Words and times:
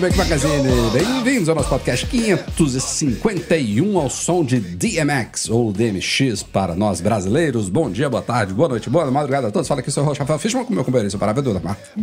Mac 0.00 0.16
Magazine, 0.16 0.62
bem-vindos 0.94 1.46
ao 1.50 1.54
nosso 1.54 1.68
podcast 1.68 2.06
551 2.06 3.98
ao 3.98 4.08
som 4.08 4.42
de 4.42 4.58
DMX 4.58 5.50
ou 5.50 5.70
DMX 5.70 6.42
para 6.42 6.74
nós 6.74 7.02
brasileiros. 7.02 7.68
Bom 7.68 7.90
dia, 7.90 8.08
boa 8.08 8.22
tarde, 8.22 8.54
boa 8.54 8.70
noite, 8.70 8.88
boa 8.88 9.10
madrugada 9.10 9.48
a 9.48 9.50
todos. 9.50 9.68
Fala 9.68 9.80
aqui, 9.80 9.90
sou 9.90 10.02
o 10.02 10.06
Rocha 10.06 10.20
Rafael 10.20 10.38
Fishman 10.38 10.64
com 10.64 10.72
meu 10.72 10.84
companheiro, 10.84 11.10
seu 11.10 11.20
parável 11.20 11.42
da 11.42 11.60
Marca. 11.60 11.82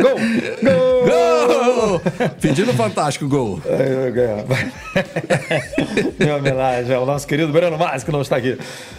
Gol! 0.00 0.16
Gol! 0.62 1.06
Gol! 1.06 1.63
Pedindo 2.40 2.72
fantástico 2.74 3.28
gol. 3.28 3.60
Eu 3.64 4.12
ganhar. 4.12 4.44
Minha 6.18 6.36
homenagem 6.36 6.94
ao 6.94 7.06
nosso 7.06 7.26
querido 7.26 7.52
Breno 7.52 7.78
Márcio, 7.78 8.06
que 8.06 8.12
não 8.12 8.22
está 8.22 8.36
aqui. 8.36 8.58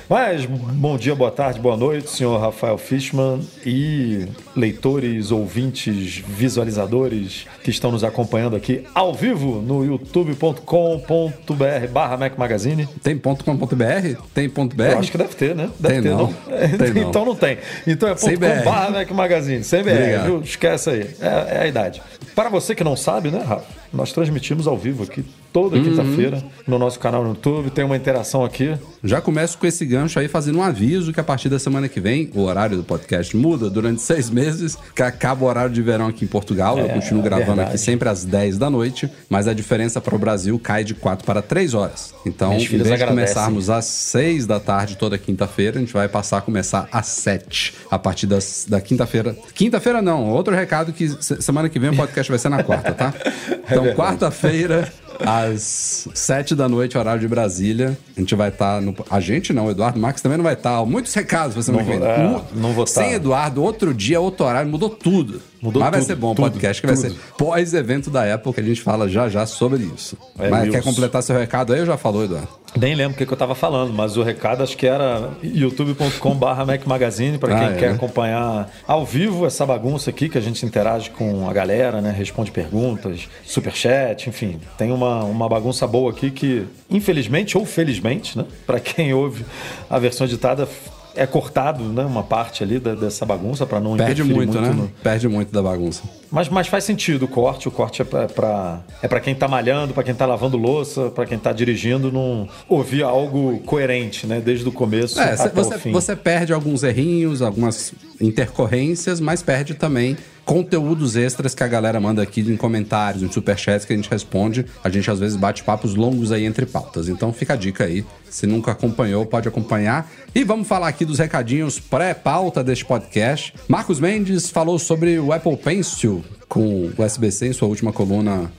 Mas 0.10 0.46
bom 0.46 0.98
dia, 0.98 1.16
boa 1.16 1.32
tarde, 1.32 1.60
boa 1.60 1.76
noite, 1.76 2.10
senhor 2.12 2.40
Rafael 2.40 2.78
Fishman 2.78 3.40
e 3.66 4.28
leitores, 4.56 5.32
ouvintes, 5.32 6.24
visualizadores 6.28 7.46
que 7.64 7.72
estão 7.72 7.92
nos 7.92 8.04
acompanhando 8.04 8.56
aqui 8.56 8.84
ao 8.94 9.14
vivo 9.14 9.62
no 9.62 9.84
youtube.com.br 9.84 11.88
barra 11.92 12.18
Mac 12.18 12.38
Magazine. 12.38 12.88
Tem 13.02 13.18
ponto 13.18 13.44
.com.br? 13.44 14.22
Tem 14.34 14.48
ponto 14.50 14.76
.br? 14.76 14.84
Eu 14.84 15.00
acho 15.00 15.12
que 15.12 15.18
deve 15.18 15.36
ter, 15.36 15.56
né? 15.56 15.70
Deve 15.80 15.94
Tem 15.96 16.04
ter, 16.04 16.10
não. 16.10 16.34
Tem 16.78 16.94
não. 17.02 17.10
então 17.10 17.26
não 17.26 17.36
tem. 17.36 17.58
Então 17.88 18.10
é 18.10 18.16
Sem 18.16 18.38
ponto 18.38 18.58
com 18.58 18.64
barra 18.64 18.90
Mac 18.92 19.10
Magazine, 19.12 19.64
sem 19.64 19.82
BR, 19.84 19.92
Obrigado. 19.92 20.26
viu? 20.26 20.42
Esquece 20.42 20.90
aí. 20.92 21.10
É, 21.20 21.58
é 21.58 21.60
a 21.62 21.68
idade. 21.68 22.02
Para 22.36 22.50
você 22.50 22.76
que 22.76 22.84
não 22.84 22.98
sabe, 22.98 23.32
né, 23.32 23.40
Rafa? 23.40 23.64
Nós 23.94 24.12
transmitimos 24.12 24.68
ao 24.68 24.78
vivo 24.78 25.04
aqui 25.04 25.24
toda 25.54 25.78
Uhum. 25.78 25.84
quinta-feira 25.86 26.44
no 26.68 26.78
nosso 26.78 27.00
canal 27.00 27.24
no 27.24 27.30
YouTube. 27.30 27.70
Tem 27.70 27.86
uma 27.86 27.96
interação 27.96 28.44
aqui. 28.44 28.76
Já 29.02 29.22
começo 29.22 29.58
com 29.58 29.66
esse 29.66 29.86
gancho 29.86 30.20
aí, 30.20 30.28
fazendo 30.28 30.58
um 30.60 30.62
aviso 30.62 31.14
que 31.14 31.20
a 31.20 31.24
partir 31.24 31.48
da 31.48 31.58
semana 31.58 31.88
que 31.88 32.02
vem, 32.02 32.30
o 32.36 32.42
horário 32.42 32.76
do 32.76 32.84
podcast 32.84 33.36
muda 33.38 33.70
durante 33.70 34.02
seis 34.04 34.30
meses, 34.30 34.78
que 34.94 35.02
acaba 35.02 35.46
o 35.46 35.48
horário 35.48 35.72
de 35.74 35.82
verão 35.82 36.08
aqui 36.08 36.26
em 36.26 36.28
Portugal. 36.28 36.78
Eu 36.78 36.88
É, 36.88 36.90
continuo 36.90 37.24
gravando 37.24 37.48
verdade. 37.48 37.70
aqui 37.70 37.78
sempre 37.78 38.10
às 38.10 38.26
10 38.26 38.58
da 38.58 38.70
noite, 38.70 39.10
mas 39.30 39.48
a 39.48 39.54
diferença 39.54 40.02
para 40.02 40.14
o 40.14 40.20
Brasil 40.20 40.60
cai 40.60 40.84
de 40.84 40.94
4 40.94 41.26
para 41.26 41.42
3 41.42 41.74
horas. 41.74 42.14
Então, 42.26 42.50
Minhas 42.50 42.64
em 42.74 42.78
vez 42.80 43.00
de 43.00 43.06
começarmos 43.06 43.70
às 43.70 43.86
6 43.86 44.46
da 44.46 44.60
tarde 44.60 44.98
toda 44.98 45.18
quinta-feira, 45.18 45.78
a 45.78 45.80
gente 45.80 45.94
vai 45.94 46.10
passar 46.10 46.40
a 46.40 46.42
começar 46.42 46.90
às 46.92 47.06
7, 47.08 47.74
a 47.90 47.98
partir 47.98 48.28
das, 48.28 48.66
da 48.68 48.82
quinta-feira. 48.82 49.34
Quinta-feira 49.54 50.02
não, 50.02 50.30
outro 50.30 50.54
recado 50.54 50.92
que 50.92 51.08
se- 51.24 51.42
semana 51.42 51.70
que 51.70 51.80
vem 51.80 51.92
o 51.92 51.96
podcast 51.96 52.25
vai 52.30 52.40
ser 52.40 52.50
na 52.50 52.64
quarta, 52.64 52.92
tá? 52.94 53.14
Então, 53.68 53.84
verdade. 53.84 53.96
quarta-feira, 53.96 54.94
às 55.26 56.08
7 56.14 56.54
da 56.54 56.70
noite, 56.70 56.96
horário 56.98 57.20
de 57.20 57.28
Brasília, 57.28 57.98
a 58.16 58.20
gente 58.20 58.36
vai 58.36 58.50
estar 58.50 58.80
no. 58.80 58.94
A 59.10 59.20
gente 59.20 59.52
não, 59.54 59.66
o 59.66 59.72
Eduardo 59.72 60.00
Marques 60.00 60.22
também 60.22 60.38
não 60.38 60.44
vai 60.44 60.54
estar. 60.54 60.86
Muitos 60.86 61.14
recados 61.16 61.54
pra 61.56 61.64
semana 61.64 61.84
Não 61.84 61.92
que 61.92 61.98
vou- 61.98 62.08
vem. 62.08 62.16
é, 62.26 62.28
Mu- 62.30 62.46
não 62.56 62.74
vou 62.74 62.86
Sem 62.86 63.04
estar. 63.06 63.16
Eduardo, 63.16 63.64
outro 63.64 63.92
dia, 63.92 64.20
outro 64.22 64.46
horário, 64.46 64.70
mudou 64.70 64.90
tudo. 64.90 65.42
Mudou 65.66 65.82
Mas 65.82 65.92
vai 65.92 66.00
tudo, 66.00 66.08
ser 66.08 66.16
bom 66.16 66.32
o 66.32 66.36
podcast, 66.36 66.82
que 66.82 66.88
vai 66.88 66.96
tudo. 66.96 67.10
ser 67.10 67.20
pós-evento 67.38 68.10
da 68.10 68.34
Apple, 68.34 68.54
que 68.54 68.60
a 68.62 68.64
gente 68.64 68.82
fala 68.82 69.10
já 69.10 69.28
já 69.28 69.46
sobre 69.46 69.84
isso. 69.84 70.18
É, 70.40 70.50
Mas 70.50 70.70
quer 70.70 70.84
completar 70.84 71.22
seu 71.24 71.38
recado 71.38 71.74
aí? 71.74 71.80
Eu 71.80 71.86
já 71.86 71.98
falou, 71.98 72.24
Eduardo. 72.24 72.48
Nem 72.78 72.94
lembro 72.94 73.14
o 73.14 73.18
que, 73.18 73.26
que 73.26 73.32
eu 73.32 73.36
estava 73.36 73.56
falando, 73.56 73.94
mas 73.94 74.18
o 74.18 74.22
recado 74.24 74.62
acho 74.62 74.76
que 74.76 74.86
era 74.86 75.30
youtube.com.br 75.42 76.46
Mac 76.68 76.86
Magazine 76.86 77.38
para 77.38 77.56
quem 77.58 77.68
Ah, 77.68 77.72
é, 77.72 77.78
quer 77.78 77.90
né? 77.90 77.96
acompanhar 77.96 78.70
ao 78.86 79.06
vivo 79.06 79.46
essa 79.46 79.66
bagunça 79.66 80.10
aqui 80.10 80.28
que 80.28 80.38
a 80.38 80.42
gente 80.42 80.66
interage 80.66 81.10
com 81.10 81.50
a 81.50 81.54
galera, 81.54 82.02
né? 82.02 82.12
Responde 82.12 82.52
perguntas, 82.52 83.30
superchat, 83.46 84.28
enfim. 84.30 84.60
Tem 84.78 84.92
uma, 84.92 85.24
uma 85.24 85.48
bagunça 85.48 85.88
boa 85.88 86.12
aqui 86.12 86.30
que, 86.32 86.66
infelizmente 86.90 87.58
ou 87.58 87.66
felizmente, 87.66 88.38
né? 88.38 88.46
Para 88.68 88.80
quem 88.80 89.14
ouve 89.14 89.46
a 89.90 89.98
versão 89.98 90.28
editada, 90.28 90.68
é 91.16 91.26
cortado 91.26 91.84
né? 91.84 92.04
uma 92.04 92.24
parte 92.24 92.64
ali 92.64 92.80
da- 92.80 92.96
dessa 92.96 93.26
bagunça 93.26 93.66
para 93.66 93.80
não 93.80 93.96
Perde 93.98 94.22
interferir 94.22 94.34
muito, 94.36 94.60
né? 94.62 94.70
no- 94.70 94.88
Perde 95.04 95.28
muito 95.28 95.52
da 95.52 95.62
bagunça. 95.62 96.04
mas, 96.30 96.50
mas 96.50 96.68
faz 96.68 96.84
sentido 96.84 97.24
o 97.24 97.28
corte. 97.28 97.68
O 97.68 97.72
corte 97.72 98.02
é 98.02 98.06
pra, 98.06 98.28
pra- 98.28 98.80
é 99.02 99.08
pra 99.08 99.20
quem 99.20 99.34
tá 99.34 99.48
malhando, 99.48 99.94
pra 99.94 100.04
quem 100.04 100.14
tá 100.14 100.26
lavando 100.26 100.58
louça, 100.58 101.10
pra 101.10 101.26
quem 101.26 101.38
tá 101.38 101.52
dirigindo, 101.54 102.12
não 102.12 102.48
ouvir 102.68 103.04
algo 103.04 103.60
coerente, 103.60 104.28
né? 104.28 104.42
Desde 104.44 104.68
o 104.68 104.72
começo 104.72 105.20
É, 105.20 105.34
até 105.34 105.50
você, 105.50 105.76
o 105.76 105.80
fim. 105.80 105.92
você 105.92 106.16
perde 106.16 106.54
alguns 106.54 106.84
errinhos, 106.84 107.42
algumas 107.42 107.94
intercorrências, 108.20 109.20
mas 109.20 109.42
perde 109.42 109.74
também 109.74 110.18
conteúdos 110.46 111.16
extras 111.16 111.56
que 111.56 111.64
a 111.64 111.68
galera 111.68 112.00
manda 112.00 112.22
aqui 112.22 112.42
em 112.42 112.56
comentários, 112.56 113.24
em 113.24 113.32
superchats 113.32 113.86
que 113.86 113.92
a 113.94 113.96
gente 113.96 114.10
responde. 114.10 114.66
A 114.84 114.90
gente 114.90 115.10
às 115.10 115.20
vezes 115.20 115.36
bate 115.36 115.64
papos 115.64 115.96
longos 115.96 116.32
aí 116.32 116.46
entre 116.46 116.66
pautas. 116.66 117.10
Então 117.10 117.34
fica 117.34 117.54
a 117.54 117.56
dica 117.56 117.84
aí. 117.86 118.06
Se 118.30 118.46
nunca 118.46 118.72
acompanhou, 118.72 119.26
pode 119.26 119.48
acompanhar. 119.48 120.10
E 120.34 120.44
vamos 120.44 120.68
falar 120.68 120.88
aqui 120.90 121.04
dos 121.06 121.18
recadinhos 121.20 121.80
pré-pauta 121.80 122.64
deste 122.64 122.86
podcast. 122.86 123.54
Marcos 123.68 124.00
Mendes 124.00 124.50
falou 124.50 124.78
sobre 124.78 125.18
o 125.18 125.34
Apple 125.34 125.58
Pencil 125.58 126.24
com 126.48 126.92
o 126.96 127.04
SBC 127.04 127.48
em 127.48 127.54
sua 127.54 127.68
última 127.68 127.92
coluna. 127.92 128.52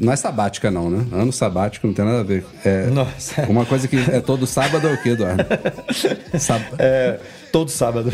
Não 0.00 0.12
é 0.12 0.16
sabática, 0.16 0.70
não, 0.70 0.88
né? 0.88 1.04
Ano 1.12 1.32
sabático 1.32 1.86
não 1.86 1.92
tem 1.94 2.04
nada 2.04 2.20
a 2.20 2.22
ver. 2.22 2.44
É 2.64 2.86
Nossa. 2.86 3.42
uma 3.42 3.66
coisa 3.66 3.86
que 3.86 3.96
é 3.98 4.20
todo 4.20 4.46
sábado 4.46 4.86
é 4.88 4.92
o 4.94 5.02
quê, 5.02 5.10
Eduardo? 5.10 5.44
Sab- 6.38 6.62
É, 6.78 7.18
todo 7.52 7.70
sábado. 7.70 8.10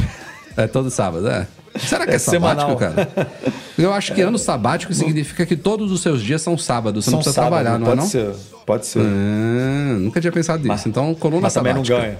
é 0.57 0.67
todo 0.67 0.91
sábado, 0.91 1.29
é. 1.29 1.47
Será 1.79 2.05
que 2.07 2.12
é, 2.12 2.15
É 2.15 2.19
sabático, 2.19 2.79
semanal. 2.79 2.95
cara? 3.07 3.29
Eu 3.77 3.93
acho 3.93 4.15
que 4.15 4.21
ano 4.21 4.39
sabático 4.39 4.95
significa 4.95 5.45
que 5.45 5.57
todos 5.57 5.91
os 5.91 6.01
seus 6.03 6.23
dias 6.23 6.41
são 6.41 6.57
sábados. 6.57 7.05
Você 7.05 7.11
não 7.11 7.23
São 7.23 7.33
precisa 7.33 7.35
sábado, 7.45 7.62
trabalhar, 7.65 7.79
não 7.79 7.93
é 7.93 7.97
não? 7.97 8.07
ser. 8.07 8.31
Pode 8.65 8.87
ser. 8.87 9.01
Ah, 9.01 9.99
nunca 9.99 10.21
tinha 10.21 10.33
pensado 10.33 10.67
nisso. 10.67 10.89
então, 10.89 11.15
coluna 11.15 11.43
mas 11.43 11.53
também 11.55 11.75
não 11.75 11.85
sabática. 11.85 12.19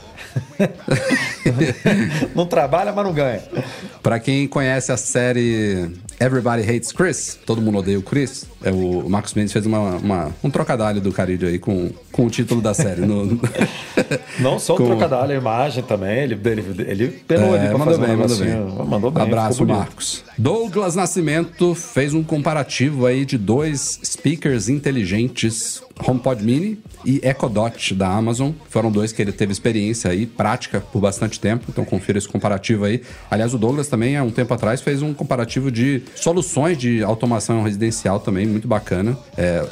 ganha. 0.59 0.71
não 2.35 2.47
trabalha, 2.47 2.93
mas 2.93 3.05
não 3.05 3.13
ganha. 3.13 3.41
Pra 4.03 4.19
quem 4.19 4.47
conhece 4.49 4.93
a 4.93 4.97
série 4.97 5.91
Everybody 6.21 6.63
Hates 6.63 6.93
Chris, 6.93 7.39
todo 7.47 7.63
mundo 7.63 7.79
odeia 7.79 7.99
o 7.99 8.03
Chris, 8.03 8.45
é 8.65 8.73
o 8.73 9.09
Marcos 9.09 9.35
Mendes 9.35 9.53
fez 9.53 9.67
uma, 9.67 9.79
uma- 9.97 10.33
um 10.43 10.51
trocadilho 10.51 11.01
do 11.01 11.13
Carilho 11.13 11.47
aí 11.49 11.59
com, 11.59 11.91
com 12.11 12.27
o 12.27 12.31
título 12.31 12.61
da 12.61 12.75
série. 12.75 13.03
No... 13.03 13.39
Não 14.41 14.59
só 14.59 14.75
o 14.75 14.77
Com- 14.77 14.87
trocadilho, 14.87 15.33
a 15.33 15.35
imagem 15.41 15.83
também. 15.85 16.19
Ele, 16.25 16.35
ele, 16.45 16.85
ele 16.87 17.05
ali 17.29 17.67
É, 17.67 17.69
pra 17.69 17.79
mandou 17.79 17.99
bem, 17.99 18.11
um 18.15 18.17
mandou 18.19 18.37
bem. 18.37 18.87
Mandou 18.89 19.11
bem. 19.11 19.23
Abraço. 19.23 19.65
Marcos. 19.67 20.25
Douglas 20.37 20.95
Nascimento 20.97 21.75
fez 21.75 22.13
um 22.15 22.23
comparativo 22.23 23.07
aí 23.07 23.25
de 23.25 23.39
dois 23.39 24.01
speakers 24.05 24.69
inteligentes, 24.69 25.83
HomePod 26.07 26.43
Mini 26.43 26.79
e 27.05 27.21
Echo 27.23 27.49
Dot 27.49 27.95
da 27.95 28.09
Amazon. 28.09 28.51
Foram 28.69 28.91
dois 28.91 29.13
que 29.13 29.23
ele 29.23 29.31
teve 29.33 29.53
experiência 29.53 30.11
aí, 30.11 30.27
prática 30.27 30.81
por 30.81 31.01
bastante 31.01 31.39
tempo, 31.39 31.67
então 31.69 31.85
confira 31.85 32.19
esse 32.19 32.27
comparativo 32.29 32.85
aí. 32.85 33.03
Aliás, 33.31 33.55
o 33.55 33.59
Douglas 33.59 33.87
também, 33.89 34.17
há 34.17 34.23
um 34.25 34.31
tempo 34.31 34.53
atrás, 34.55 34.81
fez 34.81 35.03
um 35.03 35.13
comparativo 35.15 35.71
de 35.71 36.03
soluções 36.17 36.77
de 36.79 37.03
automação 37.05 37.63
residencial 37.63 38.19
também, 38.19 38.54
muito 38.55 38.69
bacana, 38.69 39.17
é, 39.37 39.63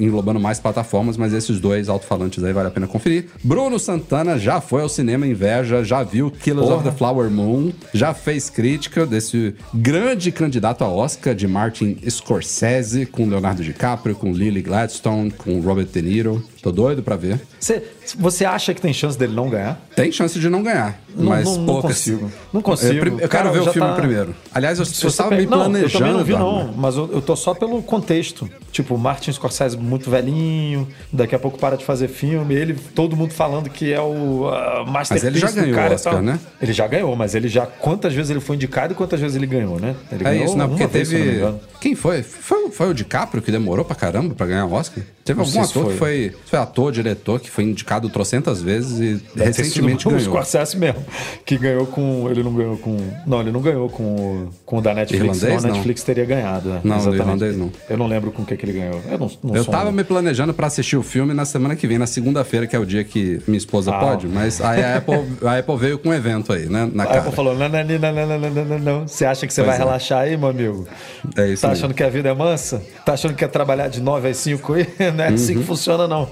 englobando 0.00 0.40
mais 0.40 0.58
plataformas, 0.58 1.16
mas 1.16 1.32
esses 1.32 1.60
dois 1.60 1.88
alto-falantes 1.88 2.42
aí 2.42 2.52
vale 2.52 2.68
a 2.68 2.70
pena 2.70 2.86
conferir. 2.86 3.26
Bruno 3.44 3.78
Santana 3.78 4.38
já 4.38 4.60
foi 4.60 4.82
ao 4.82 4.88
cinema 4.88 5.26
Inveja, 5.26 5.84
já 5.84 6.02
viu 6.02 6.30
Killers 6.30 6.70
of 6.70 6.84
the 6.84 6.92
Flower 6.92 7.30
Moon, 7.30 7.72
já 7.94 8.12
fez 8.14 8.50
crítica 8.50 9.06
desse 9.06 9.54
grande 9.72 10.32
candidato 10.32 10.82
a 10.82 10.88
Oscar 10.88 11.34
de 11.34 11.46
Martin 11.46 11.98
Scorsese, 12.08 13.06
com 13.06 13.28
Leonardo 13.28 13.62
DiCaprio, 13.62 14.14
com 14.14 14.32
Lily 14.32 14.62
Gladstone, 14.62 15.30
com 15.30 15.60
Robert 15.60 15.86
De 15.86 16.02
Niro. 16.02 16.42
Tô 16.62 16.70
doido 16.70 17.02
pra 17.02 17.16
ver. 17.16 17.40
Você, 17.58 17.82
você 18.18 18.44
acha 18.44 18.74
que 18.74 18.82
tem 18.82 18.92
chance 18.92 19.18
dele 19.18 19.32
não 19.34 19.48
ganhar? 19.48 19.80
Tem 19.96 20.12
chance 20.12 20.38
de 20.38 20.48
não 20.50 20.62
ganhar, 20.62 21.00
Não- 21.16 21.24
mas 21.30 21.44
não- 21.46 21.56
não 21.56 21.66
poucas. 21.66 21.92
consigo. 21.92 22.30
Não 22.52 22.60
consigo. 22.60 22.92
Eu, 23.06 23.18
eu 23.20 23.28
Cara, 23.28 23.44
quero 23.44 23.52
ver 23.58 23.62
já 23.64 23.70
o 23.70 23.72
filme 23.72 23.88
tá- 23.88 23.94
primeiro. 23.94 24.34
Aliás, 24.52 24.78
eu, 24.78 24.84
eu 24.84 25.08
estava 25.08 25.30
pega- 25.30 25.40
me 25.40 25.46
planejando. 25.48 25.72
Não, 25.72 25.80
eu 25.84 25.90
também 25.90 26.12
não 26.12 26.24
vi, 26.24 26.32
não. 26.66 26.74
Mas 26.76 26.96
eu, 26.96 27.10
eu 27.12 27.22
tô 27.22 27.34
só 27.34 27.54
pelo 27.54 27.82
contexto. 27.82 28.48
Tipo, 28.72 28.96
Martin 28.98 29.32
Scorsese 29.32 29.76
muito 29.76 30.10
velhinho, 30.10 30.86
daqui 31.12 31.34
a 31.34 31.38
pouco 31.38 31.58
para 31.58 31.76
de 31.76 31.84
fazer 31.84 32.08
filme, 32.08 32.54
ele, 32.54 32.74
todo 32.94 33.16
mundo 33.16 33.32
falando 33.32 33.68
que 33.70 33.92
é 33.92 34.00
o 34.00 34.46
uh, 34.48 34.86
masterpiece 34.86 35.12
Mas 35.12 35.24
ele 35.24 35.38
já 35.38 35.50
ganhou 35.50 35.74
cara 35.74 35.90
o. 35.92 35.94
Oscar, 35.94 36.22
né? 36.22 36.38
Ele 36.60 36.72
já 36.72 36.86
ganhou, 36.86 37.16
mas 37.16 37.34
ele 37.34 37.48
já. 37.48 37.66
Quantas 37.66 38.12
vezes 38.12 38.30
ele 38.30 38.40
foi 38.40 38.56
indicado 38.56 38.92
e 38.92 38.96
quantas 38.96 39.18
vezes 39.18 39.36
ele 39.36 39.46
ganhou, 39.46 39.80
né? 39.80 39.96
Ele 40.12 40.20
É 40.22 40.30
ganhou 40.30 40.44
isso, 40.44 40.56
não, 40.56 40.68
porque 40.68 40.86
vez, 40.86 41.08
teve. 41.08 41.42
Quem 41.80 41.94
foi? 41.94 42.22
foi? 42.22 42.70
Foi 42.70 42.90
o 42.90 42.94
DiCaprio 42.94 43.42
que 43.42 43.50
demorou 43.50 43.84
pra 43.84 43.96
caramba 43.96 44.34
pra 44.34 44.46
ganhar 44.46 44.66
o 44.66 44.72
Oscar? 44.72 45.02
Teve 45.24 45.38
Não 45.38 45.46
algum 45.46 45.60
ator 45.60 45.84
foi. 45.84 45.92
que 45.92 45.98
foi, 45.98 46.34
foi 46.46 46.58
ator, 46.58 46.92
diretor, 46.92 47.40
que 47.40 47.50
foi 47.50 47.64
indicado 47.64 48.08
trocentas 48.08 48.60
vezes 48.62 48.98
e 48.98 49.22
Deve 49.34 49.46
recentemente 49.48 50.02
sido 50.02 50.08
o 50.12 50.16
ganhou. 50.16 50.24
Scorsese 50.32 50.76
mesmo, 50.76 51.04
que 51.44 51.56
ganhou 51.58 51.86
com... 51.86 52.28
Ele 52.30 52.42
não 52.42 52.52
ganhou 52.54 52.76
com... 52.78 52.96
Não, 53.26 53.40
ele 53.40 53.52
não 53.52 53.60
ganhou 53.60 53.88
com, 53.88 54.02
o- 54.02 54.48
com 54.64 54.78
o 54.78 54.80
da 54.82 54.92
Netflix, 54.94 55.22
Irlandês, 55.22 55.40
senão 55.40 55.56
a 55.58 55.60
não. 55.62 55.68
Netflix 55.74 56.02
teria 56.02 56.24
ganhado. 56.24 56.68
né? 56.70 56.80
Não, 56.82 56.96
Exatamente. 56.96 57.20
irlandês, 57.22 57.56
não. 57.56 57.70
Eu 57.88 57.96
não 57.98 58.06
lembro 58.06 58.32
com 58.32 58.42
o 58.42 58.46
que, 58.46 58.56
que 58.56 58.64
ele 58.64 58.72
ganhou. 58.78 59.00
Eu 59.10 59.18
não, 59.18 59.30
não 59.44 59.56
Eu 59.56 59.64
tava 59.64 59.90
um- 59.90 59.92
me 59.92 60.02
planejando 60.04 60.52
pra 60.54 60.66
assistir 60.66 60.96
o 60.96 61.02
filme 61.02 61.32
na 61.34 61.44
semana 61.44 61.76
que 61.76 61.86
vem, 61.86 61.98
na 61.98 62.06
segunda-feira, 62.06 62.66
que 62.66 62.74
é 62.74 62.78
o 62.78 62.86
dia 62.86 63.04
que 63.04 63.40
minha 63.46 63.58
esposa 63.58 63.94
Ah. 63.94 63.98
pode, 64.00 64.26
mas 64.26 64.60
aí 64.60 64.82
a 64.82 64.96
Apple, 64.96 65.20
a 65.46 65.58
Apple 65.58 65.76
veio 65.76 65.98
com 65.98 66.08
um 66.08 66.14
evento 66.14 66.52
aí, 66.52 66.66
né? 66.68 66.90
Na 66.92 67.04
A 67.04 67.06
cara. 67.06 67.18
Apple 67.20 67.32
falou, 67.32 67.54
não, 67.56 67.68
não, 67.68 67.84
não, 67.84 67.98
não, 67.98 68.26
não, 68.26 68.38
não, 68.38 68.50
não, 68.50 68.64
não, 68.64 68.78
não. 68.78 69.08
Você 69.08 69.24
acha 69.24 69.46
que 69.46 69.52
você 69.54 69.62
Pois 69.62 69.76
vai 69.76 69.76
é. 69.76 69.78
relaxar 69.86 70.20
aí, 70.22 70.36
meu 70.36 70.48
amigo? 70.48 70.88
É 71.36 71.48
isso 71.48 71.62
Tá 71.62 71.69
mesmo. 71.70 71.84
achando 71.84 71.94
que 71.94 72.02
a 72.02 72.08
vida 72.08 72.28
é 72.28 72.34
mansa? 72.34 72.82
Tá 73.04 73.14
achando 73.14 73.32
que 73.32 73.38
quer 73.38 73.48
trabalhar 73.48 73.88
de 73.88 74.00
9 74.00 74.28
às 74.28 74.36
5 74.36 74.72
aí? 74.74 74.88
Não 75.14 75.24
é 75.24 75.28
assim 75.28 75.54
Uhum. 75.54 75.60
que 75.60 75.66
funciona, 75.66 76.06
não. 76.06 76.28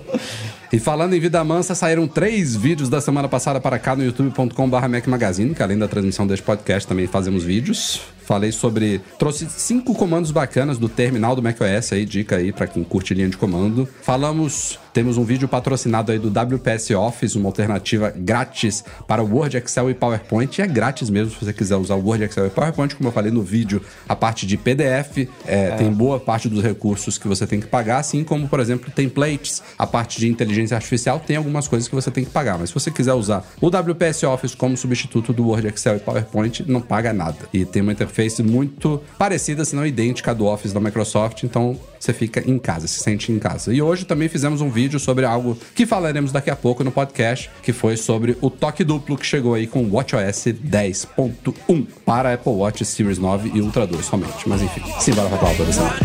E 0.71 0.79
falando 0.79 1.15
em 1.15 1.21
vida 1.21 1.43
mansa, 1.43 1.75
saíram 1.75 2.07
três 2.07 2.55
vídeos 2.55 2.91
da 2.91 3.01
semana 3.01 3.27
passada 3.27 3.59
para 3.59 3.79
cá 3.79 3.97
no 3.97 4.05
youtube.com.br 4.05 4.89
Mac 4.89 5.07
Magazine, 5.07 5.55
que 5.55 5.63
além 5.63 5.79
da 5.79 5.89
transmissão 5.89 6.27
deste 6.27 6.45
podcast 6.45 6.87
também 6.87 7.07
fazemos 7.07 7.43
vídeos. 7.43 8.03
Falei 8.29 8.53
sobre. 8.53 9.01
Trouxe 9.19 9.49
cinco 9.49 9.95
comandos 9.95 10.31
bacanas 10.31 10.77
do 10.77 10.87
terminal 10.87 11.35
do 11.35 11.43
macOS 11.43 11.95
aí, 11.95 12.05
dica 12.05 12.37
aí 12.37 12.53
pra 12.53 12.67
quem 12.67 12.85
curte 12.85 13.15
linha 13.15 13.31
de 13.31 13.39
comando. 13.39 13.89
Falamos. 14.03 14.79
Temos 14.93 15.17
um 15.17 15.23
vídeo 15.23 15.47
patrocinado 15.47 16.11
aí 16.11 16.19
do 16.19 16.29
WPS 16.29 16.91
Office, 16.91 17.37
uma 17.37 17.49
alternativa 17.49 18.13
grátis 18.17 18.85
para 19.07 19.23
o 19.23 19.33
Word, 19.33 19.57
Excel 19.57 19.91
e 19.91 19.95
PowerPoint. 19.95 20.59
E 20.59 20.63
é 20.63 20.67
grátis 20.67 21.09
mesmo 21.09 21.31
se 21.31 21.45
você 21.45 21.53
quiser 21.53 21.77
usar 21.77 21.95
o 21.95 22.05
Word, 22.05 22.25
Excel 22.25 22.47
e 22.47 22.51
PowerPoint. 22.51 22.97
Como 22.97 23.09
eu 23.09 23.13
falei 23.13 23.31
no 23.31 23.41
vídeo, 23.41 23.81
a 24.09 24.17
parte 24.17 24.45
de 24.45 24.57
PDF 24.57 25.29
é, 25.47 25.71
tem 25.77 25.93
boa 25.93 26.19
parte 26.19 26.49
dos 26.49 26.63
recursos 26.65 27.17
que 27.17 27.29
você 27.29 27.47
tem 27.47 27.61
que 27.61 27.67
pagar, 27.69 27.99
assim 27.99 28.25
como, 28.25 28.49
por 28.49 28.59
exemplo, 28.59 28.91
templates, 28.91 29.63
a 29.79 29.87
parte 29.87 30.19
de 30.19 30.27
inteligência 30.27 30.58
artificial, 30.73 31.21
tem 31.21 31.37
algumas 31.37 31.69
coisas 31.69 31.89
que 31.89 31.95
você 31.95 32.11
tem 32.11 32.25
que 32.25 32.31
pagar. 32.31 32.59
Mas 32.59 32.71
se 32.71 32.75
você 32.75 32.91
quiser 32.91 33.15
usar 33.15 33.45
o 33.61 33.69
WPS 33.69 34.25
Office 34.25 34.55
como 34.55 34.77
substituto 34.77 35.33
do 35.33 35.49
Word, 35.49 35.67
Excel 35.69 35.97
e 35.97 36.01
PowerPoint, 36.01 36.65
não 36.67 36.81
paga 36.81 37.13
nada. 37.13 37.37
E 37.53 37.65
tem 37.65 37.83
uma 37.83 37.93
interface 37.93 38.43
muito 38.43 39.03
parecida, 39.19 39.65
se 39.65 39.75
não 39.75 39.87
idêntica, 39.87 40.35
do 40.35 40.47
Office 40.47 40.73
da 40.73 40.81
Microsoft, 40.81 41.43
então 41.43 41.79
você 41.99 42.13
fica 42.13 42.43
em 42.49 42.59
casa, 42.59 42.87
se 42.87 43.01
sente 43.01 43.33
em 43.33 43.39
casa. 43.39 43.73
E 43.73 43.83
hoje 43.83 44.05
também 44.05 44.29
fizemos 44.29 44.61
um 44.61 44.71
vídeo 44.71 44.99
sobre 44.99 45.25
algo 45.25 45.59
que 45.75 45.85
falaremos 45.87 46.33
daqui 46.33 46.51
a 46.51 46.57
pouco 46.57 46.85
no 46.85 46.91
podcast, 46.91 47.51
que 47.63 47.73
foi 47.73 47.97
sobre 47.97 48.37
o 48.41 48.51
toque 48.51 48.85
duplo 48.85 49.17
que 49.17 49.27
chegou 49.27 49.55
aí 49.55 49.67
com 49.67 49.83
o 49.83 49.95
WatchOS 49.95 50.47
10.1 50.47 51.87
para 52.05 52.35
Apple 52.35 52.53
Watch 52.53 52.85
Series 52.85 53.19
9 53.19 53.51
e 53.55 53.61
Ultra 53.61 53.87
2 53.87 54.05
somente. 54.05 54.49
Mas 54.49 54.63
enfim, 54.63 54.83
simbora 55.01 55.29
pra 55.29 55.39
pauta 55.39 55.65
da 55.65 55.73
semana. 55.73 55.97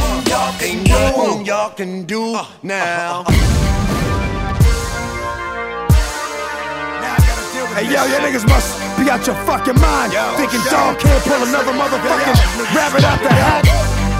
Hey 7.73 7.89
yo, 7.89 8.05
you 8.05 8.21
niggas 8.21 8.45
must 8.45 8.77
be 9.01 9.09
out 9.09 9.25
your 9.25 9.33
fucking 9.49 9.73
mind. 9.81 10.13
Thinking 10.37 10.61
dog 10.69 10.93
can't 11.01 11.23
pull 11.25 11.41
another 11.41 11.73
motherfucking 11.73 12.37
rabbit 12.69 13.01
out 13.01 13.17
the 13.17 13.33
hat. 13.33 13.65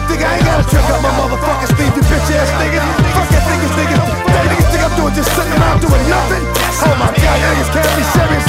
Think 0.10 0.26
I 0.26 0.42
ain't 0.42 0.46
gotta 0.46 0.66
trick 0.66 0.82
up 0.90 0.98
my 1.06 1.14
motherfucking 1.14 1.70
sleeve, 1.78 1.94
you 1.94 2.02
bitch 2.02 2.34
ass 2.34 2.50
niggas. 2.58 2.82
Fuck 3.14 3.30
that 3.30 3.46
niggas, 3.46 3.74
niggas. 3.78 4.02
That 4.26 4.46
niggas 4.50 4.68
think 4.74 4.82
I'm 4.82 4.94
doing 4.98 5.14
just 5.14 5.30
sitting 5.38 5.54
around 5.54 5.86
doing 5.86 6.06
nothing. 6.10 6.44
Oh 6.82 6.96
my 6.98 7.14
god, 7.14 7.38
niggas 7.46 7.70
can't 7.70 7.94
be 7.94 8.04
serious. 8.10 8.46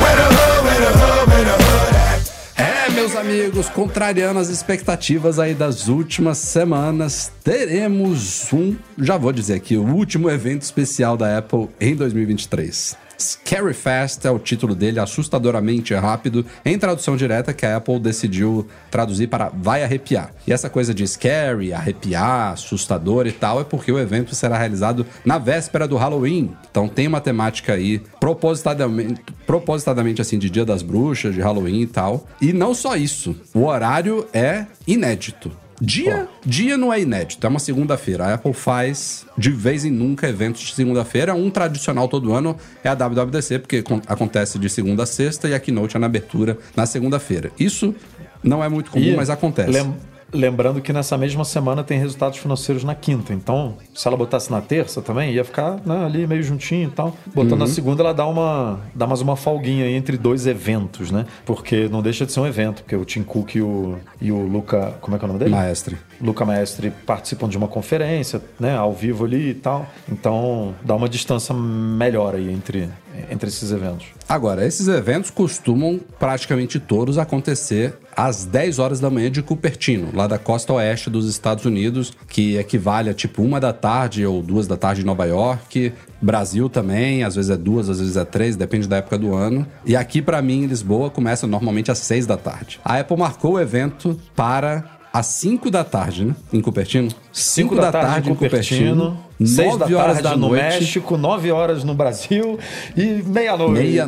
Where 0.00 0.16
the 0.16 0.28
hood, 0.32 0.64
where 0.64 0.80
the 0.80 0.92
hood, 0.96 1.28
where 1.28 1.44
the 1.44 1.56
hood 1.60 1.94
at? 2.00 2.24
É, 2.56 2.90
meus 2.92 3.14
amigos, 3.14 3.68
contrariando 3.68 4.40
as 4.40 4.48
expectativas 4.48 5.38
aí 5.38 5.52
das 5.52 5.88
últimas 5.88 6.38
semanas, 6.38 7.30
teremos 7.44 8.50
um, 8.54 8.74
já 8.96 9.18
vou 9.18 9.32
dizer 9.32 9.56
aqui, 9.56 9.76
o 9.76 9.84
último 9.84 10.30
evento 10.30 10.62
especial 10.62 11.14
da 11.14 11.36
Apple 11.36 11.68
em 11.78 11.94
2023. 11.94 13.03
Scary 13.24 13.72
Fast 13.72 14.26
é 14.26 14.30
o 14.30 14.38
título 14.38 14.74
dele, 14.74 15.00
assustadoramente 15.00 15.94
rápido, 15.94 16.44
em 16.64 16.78
tradução 16.78 17.16
direta 17.16 17.54
que 17.54 17.64
a 17.64 17.76
Apple 17.76 17.98
decidiu 17.98 18.68
traduzir 18.90 19.28
para 19.28 19.48
vai 19.48 19.82
arrepiar. 19.82 20.30
E 20.46 20.52
essa 20.52 20.68
coisa 20.68 20.92
de 20.92 21.06
scary, 21.08 21.72
arrepiar, 21.72 22.52
assustador 22.52 23.26
e 23.26 23.32
tal, 23.32 23.60
é 23.60 23.64
porque 23.64 23.90
o 23.90 23.98
evento 23.98 24.34
será 24.34 24.58
realizado 24.58 25.06
na 25.24 25.38
véspera 25.38 25.88
do 25.88 25.96
Halloween. 25.96 26.54
Então 26.70 26.86
tem 26.86 27.06
uma 27.06 27.20
temática 27.20 27.72
aí 27.72 27.98
propositadamente, 28.20 29.22
propositadamente 29.46 30.20
assim 30.20 30.38
de 30.38 30.50
Dia 30.50 30.64
das 30.64 30.82
Bruxas, 30.82 31.34
de 31.34 31.40
Halloween 31.40 31.80
e 31.80 31.86
tal. 31.86 32.26
E 32.40 32.52
não 32.52 32.74
só 32.74 32.94
isso, 32.94 33.34
o 33.54 33.64
horário 33.64 34.26
é 34.34 34.66
inédito. 34.86 35.63
Dia, 35.80 36.28
dia 36.44 36.76
não 36.76 36.92
é 36.92 37.00
inédito, 37.00 37.44
é 37.46 37.50
uma 37.50 37.58
segunda-feira. 37.58 38.24
A 38.26 38.34
Apple 38.34 38.52
faz 38.52 39.26
de 39.36 39.50
vez 39.50 39.84
em 39.84 39.90
nunca 39.90 40.28
eventos 40.28 40.62
de 40.62 40.74
segunda-feira. 40.74 41.34
Um 41.34 41.50
tradicional 41.50 42.08
todo 42.08 42.32
ano 42.32 42.56
é 42.82 42.88
a 42.88 42.94
WWDC, 42.94 43.58
porque 43.58 43.82
con- 43.82 44.00
acontece 44.06 44.58
de 44.58 44.68
segunda 44.68 45.02
a 45.02 45.06
sexta 45.06 45.48
e 45.48 45.54
a 45.54 45.58
Keynote 45.60 45.96
é 45.96 46.00
na 46.00 46.06
abertura 46.06 46.56
na 46.76 46.86
segunda-feira. 46.86 47.50
Isso 47.58 47.94
não 48.42 48.62
é 48.62 48.68
muito 48.68 48.90
comum, 48.90 49.04
E 49.04 49.16
mas 49.16 49.28
acontece. 49.30 49.70
lem- 49.70 49.94
lembrando 50.32 50.80
que 50.80 50.92
nessa 50.92 51.16
mesma 51.16 51.44
semana 51.44 51.82
tem 51.84 51.98
resultados 51.98 52.38
financeiros 52.38 52.84
na 52.84 52.94
quinta. 52.94 53.32
Então, 53.32 53.76
se 53.94 54.06
ela 54.08 54.16
botasse 54.16 54.50
na 54.50 54.60
terça 54.60 55.00
também, 55.02 55.32
ia 55.32 55.44
ficar 55.44 55.78
né, 55.84 56.04
ali 56.04 56.26
meio 56.26 56.42
juntinho 56.42 56.88
e 56.88 56.92
tal. 56.92 57.16
Botando 57.26 57.52
Uhum. 57.52 57.58
na 57.58 57.66
segunda, 57.66 58.02
ela 58.02 58.12
dá 58.12 58.26
uma 58.26 58.80
dá 58.94 59.06
mais 59.06 59.20
uma 59.20 59.36
folguinha 59.36 59.84
aí 59.84 59.94
entre 59.94 60.16
dois 60.16 60.46
eventos, 60.46 61.10
né? 61.10 61.26
Porque 61.46 61.88
não 61.88 62.02
deixa 62.02 62.26
de 62.26 62.32
ser 62.32 62.40
um 62.40 62.46
evento, 62.46 62.82
porque 62.82 62.96
o 62.96 63.04
Tim 63.04 63.22
Cook 63.22 63.54
e 63.54 63.62
o, 63.62 63.96
e 64.20 64.32
o 64.32 64.38
Luca. 64.46 64.94
Como 65.00 65.16
é 65.16 65.18
que 65.18 65.24
é 65.24 65.26
o 65.26 65.28
nome 65.28 65.38
dele? 65.38 65.50
Maestre. 65.54 65.96
Luca 66.20 66.44
Maestre 66.44 66.90
participam 67.06 67.48
de 67.48 67.56
uma 67.56 67.68
conferência, 67.68 68.40
né, 68.58 68.76
ao 68.76 68.92
vivo 68.92 69.24
ali 69.24 69.50
e 69.50 69.54
tal. 69.54 69.86
Então, 70.10 70.74
dá 70.82 70.94
uma 70.94 71.08
distância 71.08 71.54
melhor 71.54 72.34
aí 72.34 72.52
entre, 72.52 72.88
entre 73.30 73.48
esses 73.48 73.70
eventos. 73.72 74.06
Agora, 74.28 74.64
esses 74.66 74.88
eventos 74.88 75.30
costumam 75.30 76.00
praticamente 76.18 76.78
todos 76.80 77.18
acontecer 77.18 77.94
às 78.16 78.44
10 78.44 78.78
horas 78.78 79.00
da 79.00 79.10
manhã 79.10 79.30
de 79.30 79.42
Cupertino, 79.42 80.08
lá 80.14 80.26
da 80.26 80.38
costa 80.38 80.72
oeste 80.72 81.10
dos 81.10 81.28
Estados 81.28 81.64
Unidos, 81.64 82.12
que 82.28 82.56
equivale 82.56 83.10
a 83.10 83.14
tipo 83.14 83.42
uma 83.42 83.60
da 83.60 83.72
tarde 83.72 84.24
ou 84.26 84.42
duas 84.42 84.66
da 84.66 84.76
tarde 84.76 85.02
em 85.02 85.04
Nova 85.04 85.24
York. 85.24 85.92
Brasil 86.20 86.68
também, 86.68 87.22
às 87.22 87.34
vezes 87.34 87.50
é 87.50 87.56
duas, 87.56 87.90
às 87.90 88.00
vezes 88.00 88.16
é 88.16 88.24
três, 88.24 88.56
depende 88.56 88.88
da 88.88 88.96
época 88.96 89.18
do 89.18 89.34
ano. 89.34 89.66
E 89.84 89.94
aqui, 89.94 90.22
pra 90.22 90.40
mim, 90.40 90.62
em 90.62 90.66
Lisboa, 90.66 91.10
começa 91.10 91.46
normalmente 91.46 91.90
às 91.90 91.98
6 91.98 92.26
da 92.26 92.36
tarde. 92.36 92.80
A 92.84 92.98
Apple 92.98 93.16
marcou 93.16 93.52
o 93.52 93.60
evento 93.60 94.18
para 94.34 94.94
às 95.14 95.26
5 95.26 95.70
da 95.70 95.84
tarde, 95.84 96.24
né? 96.24 96.34
Em 96.52 96.60
Cupertino? 96.60 97.08
5 97.32 97.76
da, 97.76 97.92
tarde, 97.92 98.30
em 98.30 98.34
Cupertino, 98.34 99.16
6 99.42 99.56
da 99.72 99.78
9 99.88 99.94
horas 99.94 100.22
da 100.22 100.30
no 100.36 100.48
noite. 100.48 100.62
México, 100.62 101.16
9 101.16 101.50
horas 101.50 101.82
no 101.84 101.94
Brasil 101.94 102.58
e 102.96 103.22
meia-noite. 103.26 103.72
Meia... 103.82 104.06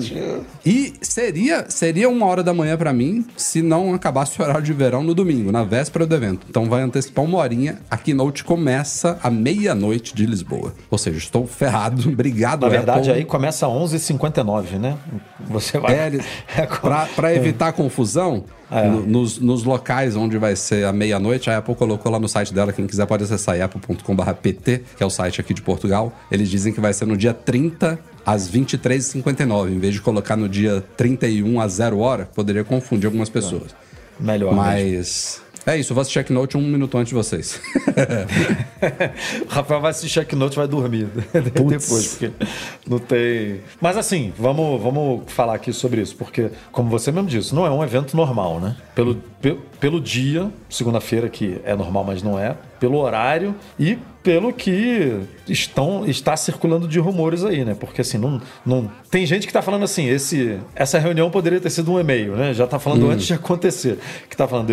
E 0.65 0.93
seria, 1.01 1.65
seria 1.69 2.09
uma 2.09 2.27
hora 2.27 2.43
da 2.43 2.53
manhã 2.55 2.77
pra 2.77 2.93
mim 2.93 3.25
se 3.37 3.63
não 3.63 3.95
acabasse 3.95 4.41
o 4.41 4.45
horário 4.45 4.63
de 4.63 4.73
verão 4.73 5.03
no 5.03 5.15
domingo, 5.15 5.51
na 5.53 5.65
véspera 5.65 6.07
do 6.07 6.15
evento. 6.15 6.47
Então 6.49 6.67
vai 6.69 6.83
antecipar 6.83 7.25
uma 7.25 7.39
horinha. 7.39 7.79
A 7.91 7.97
keynote 7.97 8.45
começa 8.45 9.19
à 9.23 9.31
meia-noite 9.31 10.15
de 10.15 10.27
Lisboa. 10.27 10.73
Ou 10.91 10.99
seja, 10.99 11.19
estou 11.19 11.47
ferrado. 11.47 12.09
Obrigado, 12.11 12.63
Na 12.63 12.69
verdade, 12.69 13.09
Apple. 13.11 13.23
aí 13.23 13.25
começa 13.25 13.67
às 13.67 13.73
11h59, 13.73 14.79
né? 14.79 14.97
Você 15.49 15.79
vai... 15.79 15.95
É, 15.95 16.13
É 16.57 16.67
pra, 16.67 17.07
pra 17.15 17.35
evitar 17.35 17.73
confusão, 17.73 18.45
É. 18.71 18.89
no- 18.89 19.07
nos, 19.07 19.39
nos 19.39 19.63
locais 19.65 20.17
onde 20.17 20.39
vai 20.39 20.57
ser 20.57 20.85
a 20.87 20.93
meia-noite, 20.93 21.49
a 21.51 21.59
Apple 21.59 21.75
colocou 21.75 22.11
lá 22.11 22.19
no 22.19 22.29
site 22.29 22.53
dela, 22.53 22.73
quem 22.73 22.87
quiser 22.87 23.07
pode 23.07 23.25
acessar 23.25 23.55
aí, 23.55 23.63
apple.com.pt, 23.63 24.83
que 24.97 25.03
é 25.03 25.07
o 25.07 25.11
site 25.17 25.41
aqui 25.41 25.53
de 25.55 25.63
Portugal. 25.63 26.13
Eles 26.31 26.49
dizem 26.49 26.73
que 26.73 26.81
vai 26.81 26.93
ser 26.93 27.07
no 27.07 27.17
dia 27.17 27.33
30 27.35 27.99
às 28.25 28.51
23h59, 28.51 29.71
em 29.73 29.79
vez 29.79 29.95
de 29.95 30.01
colocar 30.01 30.37
no 30.37 30.49
dia 30.49 30.85
31 30.97 31.61
às 31.61 31.73
0 31.75 31.99
hora, 31.99 32.29
poderia 32.35 32.65
confundir 32.65 33.07
algumas 33.07 33.29
pessoas. 33.29 33.75
Melhor 34.19 34.49
mesmo. 34.53 34.63
Mas 34.63 35.43
é 35.65 35.77
isso, 35.77 35.91
eu 35.93 35.95
vou 35.95 36.01
assistir 36.03 36.21
checknote 36.21 36.57
um 36.57 36.63
minuto 36.63 36.97
antes 36.97 37.09
de 37.09 37.15
vocês. 37.15 37.61
O 39.47 39.49
Rafael 39.53 39.81
vai 39.81 39.91
assistir 39.91 40.09
Checknote 40.21 40.55
e 40.55 40.59
vai 40.59 40.69
dormir 40.69 41.09
depois, 41.33 42.09
porque 42.09 42.31
não 42.89 42.99
tem. 42.99 43.61
Mas 43.81 43.97
assim, 43.97 44.33
vamos, 44.39 44.81
vamos 44.81 45.23
falar 45.27 45.55
aqui 45.55 45.73
sobre 45.73 46.01
isso, 46.01 46.17
porque, 46.17 46.51
como 46.73 46.89
você 46.91 47.11
mesmo 47.11 47.29
disse, 47.29 47.55
não 47.55 47.67
é 47.67 47.71
um 47.71 47.83
evento 47.83 48.17
normal, 48.17 48.61
né? 48.61 48.77
Pelo, 48.95 49.17
pe- 49.41 49.59
pelo 49.81 50.01
dia, 50.01 50.51
segunda-feira, 50.71 51.29
que 51.29 51.61
é 51.65 51.75
normal, 51.75 52.05
mas 52.05 52.23
não 52.23 52.39
é, 52.39 52.57
pelo 52.79 52.99
horário 52.99 53.55
e 53.79 53.99
pelo 54.27 54.53
que 54.53 55.21
estão, 55.49 56.05
está 56.05 56.37
circulando 56.37 56.89
de 56.89 56.99
rumores 56.99 57.45
aí, 57.45 57.65
né? 57.65 57.77
Porque 57.79 58.01
assim, 58.01 58.19
não, 58.19 58.43
não 58.65 58.91
tem 59.09 59.25
gente 59.25 59.43
que 59.43 59.51
está 59.51 59.63
falando 59.63 59.85
assim, 59.85 60.09
esse, 60.09 60.59
essa 60.75 60.99
reunião 60.99 61.31
poderia 61.31 61.61
ter 61.61 61.71
sido 61.71 61.93
um 61.93 62.01
e-mail, 62.01 62.35
né? 62.35 62.53
Já 62.53 62.65
está 62.65 62.77
falando 62.81 63.07
hum. 63.07 63.11
antes 63.11 63.25
de 63.25 63.35
acontecer. 63.35 63.99
Que 64.29 64.35
está 64.35 64.49
falando, 64.49 64.71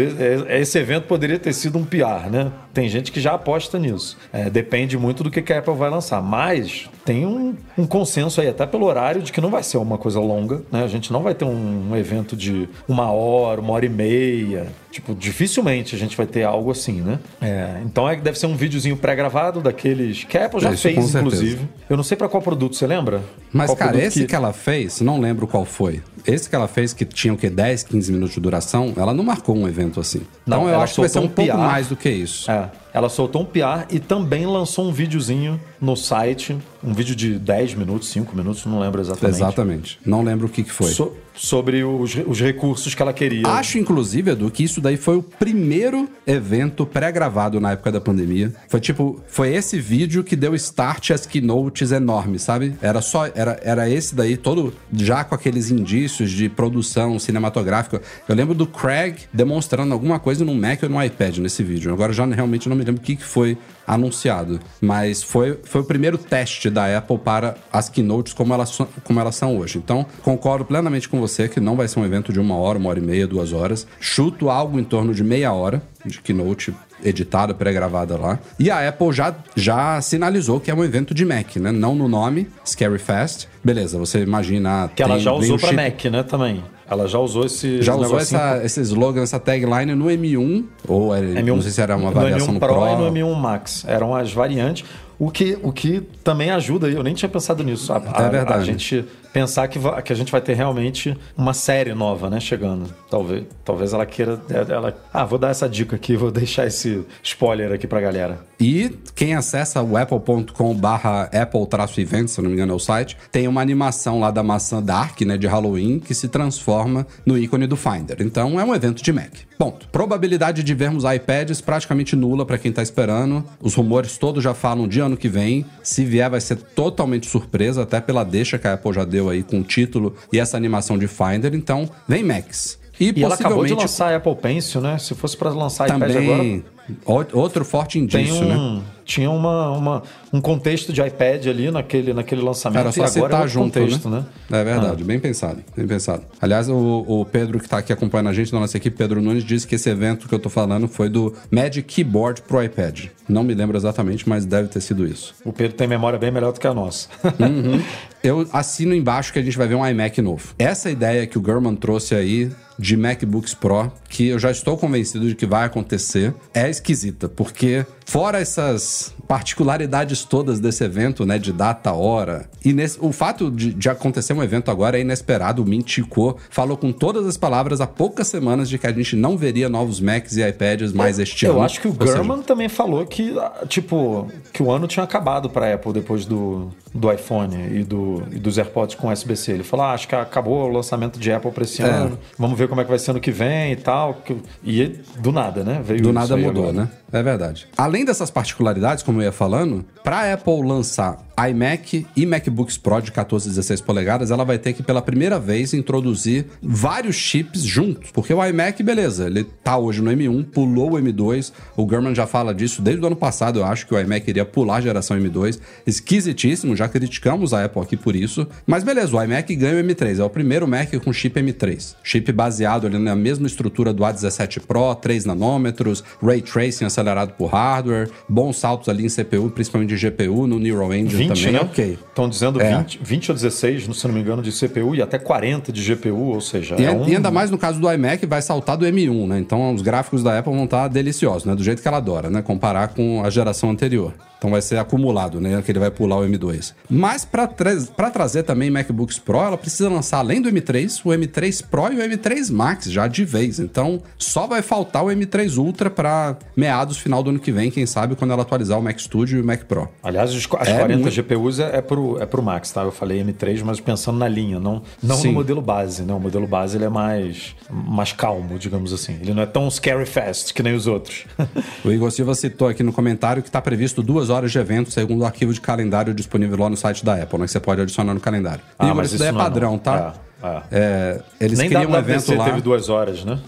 esse 0.50 0.80
evento 0.80 1.04
poderia 1.04 1.38
ter 1.38 1.54
sido 1.54 1.78
um 1.78 1.86
PR, 1.86 2.32
né? 2.32 2.52
Tem 2.74 2.90
gente 2.90 3.12
que 3.12 3.22
já 3.22 3.34
aposta 3.34 3.78
nisso. 3.78 4.18
É, 4.32 4.50
depende 4.50 4.98
muito 4.98 5.24
do 5.24 5.30
que 5.30 5.54
a 5.54 5.60
Apple 5.60 5.76
vai 5.76 5.90
lançar. 5.92 6.20
Mas 6.20 6.90
tem 7.06 7.24
um, 7.26 7.56
um, 7.78 7.86
consenso 7.86 8.42
aí, 8.42 8.48
até 8.48 8.66
pelo 8.66 8.88
horário, 8.88 9.22
de 9.22 9.32
que 9.32 9.40
não 9.40 9.52
vai 9.52 9.62
ser 9.62 9.78
uma 9.78 10.00
coisa 10.00 10.20
longa, 10.20 10.64
né? 10.72 10.84
A 10.84 10.88
gente 10.88 11.14
não 11.14 11.22
vai 11.22 11.36
ter 11.36 11.46
um, 11.46 11.92
um 11.92 11.96
evento 11.96 12.36
de 12.36 12.68
uma 12.88 13.12
hora, 13.12 13.62
uma 13.62 13.74
hora 13.74 13.86
e 13.86 13.90
meia. 13.90 14.66
Tipo, 14.90 15.14
dificilmente 15.14 15.96
a 15.96 15.98
gente 15.98 16.16
vai 16.16 16.26
ter 16.26 16.44
algo 16.44 16.72
assim, 16.72 17.02
né? 17.02 17.20
É, 17.42 17.82
então 17.94 18.10
é, 18.10 18.16
deve 18.16 18.40
ser 18.40 18.48
um 18.48 18.56
videozinho 18.56 18.98
pré-gravado 18.98 19.62
daqueles 19.62 20.24
que 20.24 20.36
a 20.36 20.48
Apple 20.48 20.60
já 20.60 20.72
Isso, 20.72 20.82
fez, 20.82 21.14
inclusive. 21.14 21.70
Eu 21.88 21.96
não 21.96 22.04
sei 22.04 22.18
para 22.18 22.28
qual 22.28 22.42
produto, 22.42 22.76
você 22.76 22.88
lembra? 22.88 23.22
Mas, 23.52 23.70
qual 23.70 23.78
cara, 23.78 24.04
esse 24.04 24.22
que... 24.22 24.26
que... 24.26 24.36
ela 24.36 24.52
fez, 24.52 25.00
não 25.00 25.20
lembro 25.20 25.46
qual 25.46 25.64
foi. 25.64 26.02
Esse 26.26 26.50
que 26.50 26.56
ela 26.56 26.68
fez, 26.68 26.94
que 26.94 27.06
tinha 27.06 27.34
o 27.34 27.38
quê? 27.38 27.50
10, 27.50 27.84
15 27.84 28.12
minutos 28.12 28.36
de 28.36 28.42
duração, 28.42 28.94
ela 28.96 29.14
não 29.14 29.24
marcou 29.24 29.56
um 29.56 29.68
evento 29.68 30.00
assim. 30.00 30.22
Não, 30.46 30.64
então 30.64 30.70
eu 30.70 30.80
acho 30.82 30.96
que 30.96 31.00
vai 31.02 31.10
ser 31.10 31.20
um, 31.20 31.24
um 31.24 31.30
pouco 31.30 31.58
mais 31.58 31.88
do 31.88 31.96
que 31.96 32.10
isso. 32.10 32.50
É. 32.50 32.70
Ela 32.94 33.10
soltou 33.10 33.42
um 33.42 33.46
PR 33.46 33.88
e 33.90 34.00
também 34.00 34.46
lançou 34.46 34.88
um 34.88 34.92
videozinho 34.92 35.60
no 35.82 35.96
site, 35.96 36.56
um 36.84 36.94
vídeo 36.94 37.16
de 37.16 37.40
10 37.40 37.74
minutos, 37.74 38.08
5 38.10 38.36
minutos, 38.36 38.66
não 38.66 38.80
lembro 38.80 39.02
exatamente. 39.02 39.36
Exatamente. 39.36 40.00
Não 40.06 40.22
lembro 40.22 40.46
o 40.46 40.50
que, 40.50 40.64
que 40.64 40.72
foi. 40.72 40.92
So, 40.92 41.12
sobre 41.34 41.84
os, 41.84 42.16
os 42.28 42.40
recursos 42.40 42.94
que 42.94 43.02
ela 43.02 43.12
queria. 43.12 43.48
Acho, 43.48 43.80
inclusive, 43.80 44.32
Edu, 44.32 44.52
que 44.52 44.64
isso 44.64 44.80
daí 44.80 44.96
foi 44.96 45.18
o 45.18 45.24
primeiro 45.24 46.08
evento 46.28 46.86
pré-gravado 46.86 47.60
na 47.60 47.72
época 47.72 47.92
da 47.92 48.00
pandemia. 48.00 48.54
Foi 48.70 48.80
tipo, 48.80 49.20
foi 49.28 49.56
esse 49.56 49.80
vídeo 49.80 50.24
que 50.24 50.36
deu 50.36 50.54
start 50.54 51.10
às 51.10 51.26
keynotes 51.26 51.92
enormes, 51.92 52.44
sabe? 52.44 52.76
Era 52.80 53.02
só, 53.02 53.26
era, 53.34 53.60
era 53.64 53.90
esse 53.90 54.14
daí, 54.14 54.38
todo 54.38 54.72
já 54.94 55.24
com 55.24 55.34
aqueles 55.34 55.72
indícios 55.72 56.13
de 56.18 56.50
produção 56.50 57.18
cinematográfica. 57.18 58.02
Eu 58.28 58.36
lembro 58.36 58.54
do 58.54 58.68
Craig 58.68 59.22
demonstrando 59.32 59.94
alguma 59.94 60.20
coisa 60.20 60.46
no 60.46 60.54
Mac 60.54 60.84
ou 60.84 60.90
no 60.90 61.04
iPad 61.04 61.38
nesse 61.40 61.64
vídeo. 61.64 61.92
Agora 61.92 62.14
já 62.14 62.26
realmente 62.26 62.70
não 62.70 62.76
me 62.76 62.84
lembro 62.84 63.02
o 63.02 63.04
que, 63.04 63.16
que 63.16 63.24
foi 63.24 63.58
anunciado. 63.86 64.60
Mas 64.82 65.24
foi, 65.24 65.60
foi 65.64 65.82
o 65.82 65.84
primeiro 65.84 66.18
teste 66.18 66.70
da 66.70 66.98
Apple 66.98 67.18
para 67.18 67.56
as 67.72 67.90
keynotes 67.90 68.34
como 68.34 68.54
elas, 68.54 68.78
como 69.04 69.20
elas 69.20 69.36
são 69.36 69.58
hoje. 69.58 69.78
Então, 69.78 70.06
concordo 70.22 70.66
plenamente 70.66 71.10
com 71.10 71.20
você 71.20 71.48
que 71.48 71.60
não 71.60 71.76
vai 71.76 71.88
ser 71.88 72.00
um 72.00 72.06
evento 72.06 72.32
de 72.32 72.40
uma 72.40 72.56
hora, 72.56 72.78
uma 72.78 72.90
hora 72.90 73.00
e 73.00 73.04
meia, 73.04 73.28
duas 73.28 73.54
horas. 73.54 73.88
Chuto 74.00 74.50
algo 74.50 74.80
em 74.80 74.84
torno 74.84 75.14
de 75.14 75.24
meia 75.24 75.52
hora 75.54 75.82
de 76.06 76.22
keynote 76.22 76.74
editada, 77.04 77.54
pré-gravada 77.54 78.18
lá. 78.18 78.40
E 78.60 78.70
a 78.70 78.88
Apple 78.88 79.12
já, 79.12 79.36
já 79.56 80.02
sinalizou 80.02 80.60
que 80.60 80.72
é 80.72 80.74
um 80.76 80.84
evento 80.84 81.14
de 81.14 81.26
Mac, 81.26 81.56
né? 81.58 81.72
Não 81.72 81.96
no 81.96 82.08
nome, 82.08 82.48
Scary 82.66 83.00
Fast. 83.00 83.48
Beleza, 83.64 83.98
você 83.98 84.20
imagina... 84.20 84.90
Que 84.96 85.04
ela 85.04 85.20
já 85.20 85.32
usou 85.32 85.58
para 85.58 85.74
Mac, 85.74 86.06
né, 86.06 86.24
também. 86.24 86.64
Ela 86.90 87.08
já 87.08 87.18
usou 87.18 87.46
esse. 87.46 87.82
Já 87.82 87.96
usou 87.96 88.20
essa, 88.20 88.62
esse 88.64 88.82
slogan, 88.82 89.24
essa 89.24 89.40
tagline 89.40 89.96
no 89.96 90.06
M1, 90.06 90.66
ou 90.88 91.16
era, 91.16 91.26
M1, 91.26 91.46
não 91.46 91.62
sei 91.62 91.72
se 91.72 91.82
era 91.82 91.96
uma 91.96 92.12
variação 92.12 92.48
no, 92.48 92.54
M1 92.54 92.54
no 92.54 92.60
Pro. 92.60 92.74
Pro 92.76 92.88
e 92.88 92.96
no 92.96 93.12
M1 93.12 93.36
Max. 93.36 93.86
Eram 93.88 94.14
as 94.14 94.32
variantes. 94.32 94.86
O 95.18 95.30
que, 95.30 95.58
o 95.62 95.72
que 95.72 96.02
também 96.24 96.50
ajuda, 96.50 96.90
eu 96.90 97.04
nem 97.04 97.14
tinha 97.14 97.30
pensado 97.30 97.64
nisso. 97.64 97.92
A, 97.94 97.98
é 97.98 98.30
verdade. 98.30 98.62
A 98.62 98.64
gente 98.64 99.06
pensar 99.34 99.68
que, 99.68 99.80
que 100.04 100.14
a 100.14 100.16
gente 100.16 100.32
vai 100.32 100.40
ter 100.40 100.54
realmente 100.54 101.18
uma 101.36 101.54
série 101.54 101.94
nova, 101.94 102.30
né, 102.30 102.40
chegando. 102.40 102.94
Talvez, 103.10 103.44
talvez 103.66 103.94
ela 103.94 104.06
queira. 104.06 104.40
Ela, 104.70 104.96
ah, 105.12 105.26
vou 105.26 105.40
dar 105.40 105.50
essa 105.50 105.68
dica 105.68 105.96
aqui, 105.96 106.16
vou 106.16 106.32
deixar 106.32 106.68
esse 106.68 107.04
spoiler 107.24 107.72
aqui 107.72 107.88
pra 107.88 108.00
galera. 108.00 108.40
E 108.60 108.96
quem 109.16 109.36
acessa 109.36 109.82
o 109.82 109.98
apple.com/barra 109.98 111.30
apple-event, 111.34 112.28
se 112.28 112.42
não 112.42 112.50
me 112.50 112.56
engano 112.56 112.74
é 112.74 112.76
o 112.76 112.80
site, 112.80 113.18
tem 113.32 113.48
uma 113.48 113.62
animação 113.62 114.20
lá 114.20 114.30
da 114.32 114.44
maçã 114.44 114.82
Dark, 114.82 115.20
né, 115.22 115.38
de 115.38 115.48
Halloween, 115.48 116.00
que 116.00 116.14
se 116.14 116.28
transforma 116.28 117.06
no 117.26 117.38
ícone 117.38 117.68
do 117.68 117.76
Finder. 117.76 118.22
Então 118.22 118.60
é 118.60 118.64
um 118.64 118.74
evento 118.74 119.04
de 119.04 119.12
Mac. 119.12 119.34
Ponto. 119.64 119.88
Probabilidade 119.88 120.62
de 120.62 120.74
vermos 120.74 121.06
iPads 121.06 121.62
praticamente 121.62 122.18
nula 122.18 122.46
para 122.46 122.58
quem 122.58 122.70
tá 122.70 122.84
esperando. 122.84 123.46
Os 123.62 123.74
rumores 123.76 124.18
todos 124.18 124.44
já 124.44 124.54
falam 124.54 124.90
de 124.90 125.00
ano 125.00 125.16
que 125.16 125.30
vem. 125.30 125.66
Se 125.82 126.04
vier, 126.04 126.30
vai 126.30 126.42
ser 126.42 126.58
totalmente 126.58 127.28
surpresa, 127.28 127.84
até 127.84 128.02
pela 128.02 128.26
deixa 128.26 128.58
que 128.58 128.68
a 128.68 128.74
Apple 128.74 128.92
já 128.92 129.06
deu 129.06 129.30
aí 129.30 129.42
com 129.42 129.62
o 129.62 129.64
título 129.64 130.16
e 130.34 130.40
essa 130.40 130.58
animação 130.58 130.98
de 130.98 131.08
Finder. 131.08 131.54
Então, 131.56 131.90
vem 132.06 132.24
Max. 132.24 132.78
E, 133.00 133.14
e 133.16 133.24
ela 133.24 133.36
acabou 133.36 133.66
de 133.66 133.74
lançar 133.74 134.12
a 134.12 134.18
Apple 134.18 134.36
Pencil, 134.36 134.82
né? 134.82 134.98
Se 134.98 135.16
fosse 135.16 135.38
para 135.38 135.50
lançar 135.52 135.88
também, 135.88 136.10
iPad 136.10 136.24
agora... 136.24 137.30
Outro 137.32 137.64
forte 137.64 137.98
indício, 137.98 138.44
um, 138.44 138.76
né? 138.76 138.84
Tinha 139.06 139.32
uma, 139.32 139.72
uma, 139.72 140.04
um 140.34 140.42
contexto 140.42 140.92
de 140.92 141.00
iPad 141.00 141.46
ali 141.46 141.70
naquele, 141.70 142.12
naquele 142.12 142.42
lançamento. 142.42 142.80
Era 142.80 142.92
só 142.92 143.06
citar 143.06 143.46
é 143.46 143.48
junto, 143.48 143.80
contexto, 143.80 144.10
né? 144.10 144.26
né? 144.50 144.62
É 144.62 144.64
verdade, 144.64 145.04
ah. 145.04 145.06
bem 145.06 145.20
pensado, 145.20 145.64
bem 145.78 145.86
pensado. 145.86 146.24
Aliás, 146.42 146.68
o, 146.68 147.06
o 147.08 147.24
Pedro 147.24 147.60
que 147.60 147.66
está 147.66 147.78
aqui 147.78 147.94
acompanhando 147.94 148.30
a 148.30 148.34
gente 148.34 148.52
da 148.52 148.60
nossa 148.60 148.76
equipe, 148.76 148.98
Pedro 148.98 149.22
Nunes, 149.22 149.44
disse 149.44 149.68
que 149.68 149.76
esse 149.76 149.88
evento 149.88 150.28
que 150.28 150.34
eu 150.34 150.38
estou 150.38 150.52
falando 150.52 150.88
foi 150.88 151.08
do 151.08 151.36
Magic 151.52 151.84
Keyboard 151.84 152.42
pro 152.42 152.64
iPad. 152.64 153.06
Não 153.30 153.44
me 153.44 153.54
lembro 153.54 153.78
exatamente, 153.78 154.28
mas 154.28 154.44
deve 154.44 154.70
ter 154.70 154.82
sido 154.82 155.06
isso. 155.06 155.36
O 155.46 155.54
Pedro 155.54 155.78
tem 155.78 155.88
memória 155.88 156.18
bem 156.18 156.32
melhor 156.32 156.52
do 156.52 156.60
que 156.60 156.68
a 156.68 156.74
nossa. 156.74 157.10
Uhum. 157.40 157.80
Eu 158.24 158.48
assino 158.54 158.96
embaixo 158.96 159.34
que 159.34 159.40
a 159.40 159.42
gente 159.42 159.58
vai 159.58 159.68
ver 159.68 159.76
um 159.76 159.86
iMac 159.86 160.22
novo. 160.22 160.56
Essa 160.58 160.90
ideia 160.90 161.28
que 161.28 161.38
o 161.38 161.42
Gurman 161.42 161.76
trouxe 161.76 162.16
aí 162.16 162.50
de 162.80 162.98
MacBooks 162.98 163.54
Pro, 163.54 163.92
que 164.10 164.30
eu 164.30 164.40
já 164.40 164.50
estou 164.50 164.78
convencido 164.78 165.28
de 165.28 165.36
que 165.36 165.46
vai 165.46 165.66
acontecer, 165.66 166.34
é 166.54 166.70
esquisita, 166.70 167.30
porque 167.30 167.86
fora 168.06 168.40
essas 168.40 169.14
particularidades 169.28 170.23
todas 170.24 170.60
desse 170.60 170.84
evento, 170.84 171.26
né, 171.26 171.38
de 171.38 171.52
data, 171.52 171.92
hora, 171.94 172.50
e 172.64 172.72
nesse, 172.72 172.98
o 173.02 173.12
fato 173.12 173.52
de, 173.52 173.74
de, 173.74 173.90
acontecer 173.90 174.34
um 174.34 174.42
evento 174.42 174.72
agora 174.72 174.98
é 174.98 175.02
inesperado. 175.02 175.62
O 175.62 175.66
Mint 175.66 175.90
Chico 175.90 176.38
falou 176.50 176.78
com 176.78 176.92
todas 176.92 177.28
as 177.28 177.36
palavras 177.36 177.82
há 177.82 177.88
poucas 177.88 178.28
semanas 178.28 178.70
de 178.70 178.78
que 178.78 178.88
a 178.88 178.92
gente 178.92 179.16
não 179.16 179.38
veria 179.38 179.68
novos 179.68 180.00
Macs 180.00 180.38
e 180.38 180.48
iPads 180.48 180.94
mais 180.94 181.20
este 181.20 181.46
eu 181.46 181.52
ano. 181.52 181.60
Eu 181.60 181.64
acho 181.66 181.82
que 181.82 181.88
o 181.88 181.94
Gurman 181.94 182.38
seja... 182.38 182.44
também 182.44 182.70
falou 182.70 183.06
que, 183.06 183.34
tipo, 183.68 184.32
que 184.54 184.64
o 184.64 184.72
ano 184.72 184.88
tinha 184.88 185.04
acabado 185.04 185.50
para 185.50 185.74
Apple 185.74 185.92
depois 185.92 186.26
do, 186.26 186.72
do 186.94 187.12
iPhone 187.12 187.56
e, 187.56 187.84
do, 187.84 188.24
e 188.32 188.40
dos 188.40 188.58
AirPods 188.58 188.96
com 188.96 189.12
USB-C. 189.12 189.52
Ele 189.52 189.64
falou, 189.64 189.86
ah, 189.86 189.94
acho 189.94 190.08
que 190.08 190.16
acabou 190.16 190.64
o 190.64 190.72
lançamento 190.72 191.20
de 191.20 191.32
Apple 191.32 191.52
para 191.52 191.64
esse 191.64 191.82
é. 191.82 191.86
ano. 191.86 192.18
Vamos 192.38 192.58
ver 192.58 192.70
como 192.70 192.80
é 192.80 192.84
que 192.84 192.90
vai 192.90 193.00
ser 193.00 193.12
ano 193.12 193.20
que 193.20 193.32
vem 193.32 193.74
e 193.74 193.76
tal. 193.76 194.22
E 194.64 195.00
do 195.18 195.32
nada, 195.32 195.64
né? 195.64 195.82
Veio 195.84 196.02
do 196.02 196.14
nada 196.14 196.38
mudou, 196.38 196.70
agora. 196.70 196.86
né? 196.86 196.90
É 197.12 197.22
verdade. 197.22 197.68
Além 197.78 198.06
dessas 198.06 198.32
particularidades, 198.32 199.04
como 199.04 199.22
eu 199.22 199.26
ia 199.26 199.32
falando, 199.32 199.86
para 200.04 200.13
a 200.14 200.34
Apple 200.34 200.62
lançar 200.64 201.18
iMac 201.50 202.06
e 202.16 202.26
MacBooks 202.26 202.78
Pro 202.78 203.02
de 203.02 203.12
14 203.12 203.48
e 203.48 203.50
16 203.50 203.82
polegadas, 203.82 204.32
ela 204.32 204.44
vai 204.44 204.58
ter 204.58 204.74
que 204.74 204.84
pela 204.84 205.02
primeira 205.02 205.40
vez 205.40 205.74
introduzir 205.74 206.46
vários 206.62 207.16
chips 207.16 207.64
juntos. 207.64 208.12
Porque 208.12 208.34
o 208.34 208.46
iMac, 208.46 208.82
beleza, 208.84 209.26
ele 209.26 209.44
tá 209.44 209.78
hoje 209.78 210.02
no 210.02 210.12
M1, 210.12 210.46
pulou 210.52 210.94
o 210.94 210.96
M2. 210.96 211.52
O 211.76 211.86
Gurman 211.86 212.14
já 212.14 212.28
fala 212.28 212.54
disso 212.54 212.82
desde 212.82 213.02
o 213.04 213.08
ano 213.08 213.16
passado, 213.16 213.60
eu 213.60 213.66
acho 213.66 213.88
que 213.88 213.94
o 213.94 214.00
iMac 214.00 214.30
iria 214.30 214.46
pular 214.46 214.78
a 214.78 214.82
geração 214.82 215.18
M2. 215.18 215.60
Esquisitíssimo, 215.86 216.76
já 216.76 216.88
criticamos 216.88 217.54
a 217.54 217.66
Apple 217.66 217.82
aqui 217.82 217.98
por 217.98 218.16
isso. 218.16 218.48
Mas 218.66 218.84
beleza, 218.84 219.16
o 219.16 219.24
iMac 219.24 219.56
ganha 219.56 219.82
o 219.82 219.86
M3. 219.86 220.20
É 220.20 220.24
o 220.24 220.30
primeiro 220.30 220.68
Mac 220.68 220.94
com 221.04 221.12
chip 221.12 221.40
M3. 221.40 221.96
Chip 222.04 222.32
baseado 222.32 222.86
ali 222.86 223.00
na 223.00 223.16
mesma 223.16 223.48
estrutura 223.48 223.92
do 223.92 224.04
A17 224.04 224.62
Pro, 224.62 224.94
3 224.96 225.26
nanômetros, 225.26 226.04
Ray 226.22 226.42
Tracing 226.42 226.86
acelerado 226.86 227.34
por 227.34 227.48
hardware, 227.48 228.10
bons 228.30 228.58
saltos 228.58 228.90
ali 228.90 229.06
em 229.06 229.10
CPU, 229.10 229.50
principalmente 229.50 229.96
GPU, 230.10 230.48
no 230.48 230.60
Neural 230.60 230.94
Engine 230.94 231.28
20, 231.28 231.28
também, 231.28 231.54
né? 231.54 231.60
ok. 231.62 231.98
Estão 232.10 232.30
dizendo 232.30 232.62
é. 232.62 232.78
20, 232.78 233.00
20 233.04 233.32
ou 233.32 233.36
16, 233.36 233.96
se 233.96 234.08
não 234.08 234.14
me 234.14 234.22
engano, 234.22 234.42
de 234.42 234.52
CPU 234.52 234.96
e 234.96 235.02
até 235.02 235.18
40 235.18 235.72
de 235.72 235.96
GPU, 235.96 236.34
ou 236.34 236.42
seja... 236.42 236.76
E, 236.80 236.86
é 236.86 236.92
um... 236.92 237.08
e 237.08 237.16
ainda 237.16 237.32
mais 237.32 237.50
no 237.50 237.58
caso 237.58 237.80
do 237.80 237.92
iMac, 237.92 238.26
vai 238.26 238.42
saltar 238.42 238.78
do 238.78 238.86
M1, 238.86 239.28
né? 239.28 239.40
Então 239.40 239.74
os 239.74 239.82
gráficos 239.82 240.24
da 240.24 240.38
Apple 240.38 240.54
vão 240.54 240.66
estar 240.66 240.88
deliciosos, 240.88 241.46
né? 241.46 241.56
Do 241.56 241.64
jeito 241.64 241.82
que 241.82 241.88
ela 241.88 241.98
adora, 241.98 242.30
né? 242.30 242.42
Comparar 242.42 242.90
com 242.90 243.24
a 243.24 243.30
geração 243.30 243.70
anterior. 243.70 244.14
Então 244.44 244.52
vai 244.52 244.62
ser 244.62 244.78
acumulado, 244.78 245.40
né? 245.40 245.62
Que 245.62 245.72
ele 245.72 245.80
vai 245.80 245.90
pular 245.90 246.18
o 246.18 246.28
M2. 246.28 246.74
Mas 246.90 247.24
para 247.24 247.48
tra 247.48 248.12
trazer 248.12 248.44
também 248.44 248.70
MacBooks 248.70 249.18
Pro, 249.18 249.38
ela 249.38 249.58
precisa 249.58 249.88
lançar 249.88 250.18
além 250.18 250.42
do 250.42 250.50
M3, 250.52 251.00
o 251.06 251.12
M3 251.12 251.66
Pro 251.66 251.94
e 251.94 251.96
o 251.96 252.02
M3 252.02 252.52
Max 252.52 252.92
já 252.92 253.08
de 253.08 253.24
vez. 253.24 253.58
Então 253.58 254.02
só 254.18 254.46
vai 254.46 254.62
faltar 254.62 255.06
o 255.06 255.08
M3 255.08 255.58
Ultra 255.58 255.90
para 255.90 256.36
meados 256.58 256.98
final 256.98 257.24
do 257.24 257.30
ano 257.30 257.40
que 257.40 257.54
vem, 257.54 257.72
quem 257.72 257.86
sabe 257.86 258.18
quando 258.18 258.32
ela 258.32 258.42
atualizar 258.42 258.78
o 258.78 258.84
Mac 258.84 259.00
Studio 259.00 259.40
e 259.40 259.42
o 259.42 259.46
Mac 259.46 259.64
Pro. 259.64 259.88
Aliás, 260.04 260.32
as 260.32 260.44
é 260.44 260.48
40 260.48 260.98
muito... 260.98 261.10
GPUs 261.10 261.60
é, 261.60 261.78
é, 261.78 261.82
pro, 261.82 262.22
é 262.22 262.26
pro 262.26 262.44
Max, 262.44 262.70
tá? 262.70 262.84
Eu 262.84 262.92
falei 262.92 263.24
M3, 263.24 263.64
mas 263.64 263.80
pensando 263.80 264.18
na 264.18 264.28
linha, 264.28 264.60
não, 264.60 264.82
não 265.02 265.24
no 265.24 265.32
modelo 265.32 265.62
base, 265.62 266.04
né? 266.04 266.14
O 266.14 266.20
modelo 266.20 266.46
base 266.46 266.76
ele 266.76 266.84
é 266.84 266.90
mais, 266.90 267.56
mais 267.72 268.12
calmo, 268.12 268.60
digamos 268.60 268.92
assim. 268.92 269.18
Ele 269.22 269.34
não 269.34 269.44
é 269.44 269.46
tão 269.46 269.72
scary 269.72 270.06
fast 270.06 270.54
que 270.54 270.62
nem 270.62 270.74
os 270.74 270.86
outros. 270.86 271.26
o 271.86 271.90
Igor 271.90 272.12
Silva 272.12 272.36
citou 272.36 272.68
aqui 272.68 272.84
no 272.84 272.92
comentário 272.92 273.42
que 273.42 273.48
está 273.48 273.62
previsto 273.62 274.04
duas 274.04 274.30
horas 274.30 274.33
de 274.42 274.58
evento, 274.58 274.92
segundo 274.92 275.22
o 275.22 275.26
arquivo 275.26 275.54
de 275.54 275.62
calendário 275.62 276.14
disponível 276.14 276.58
lá 276.58 276.70
no 276.70 276.78
site 276.78 277.04
da 277.06 277.16
Apple, 277.16 277.40
né? 277.40 277.46
Que 277.46 277.52
você 277.52 277.60
pode 277.60 277.82
adicionar 277.82 278.14
no 278.14 278.20
calendário. 278.20 278.62
Ah, 278.78 278.94
mas 278.94 279.14
isso 279.14 279.24
é, 279.24 279.28
é 279.28 279.34
padrão, 279.34 279.72
não. 279.74 279.78
tá? 279.80 280.14
É. 280.44 280.62
É, 280.72 281.22
eles 281.40 281.58
Nem 281.58 281.70
queriam 281.70 281.90
um 281.90 281.96
evento 281.96 282.36
lá. 282.36 282.44
teve 282.44 282.60
duas 282.60 282.90
horas, 282.90 283.24
né? 283.24 283.40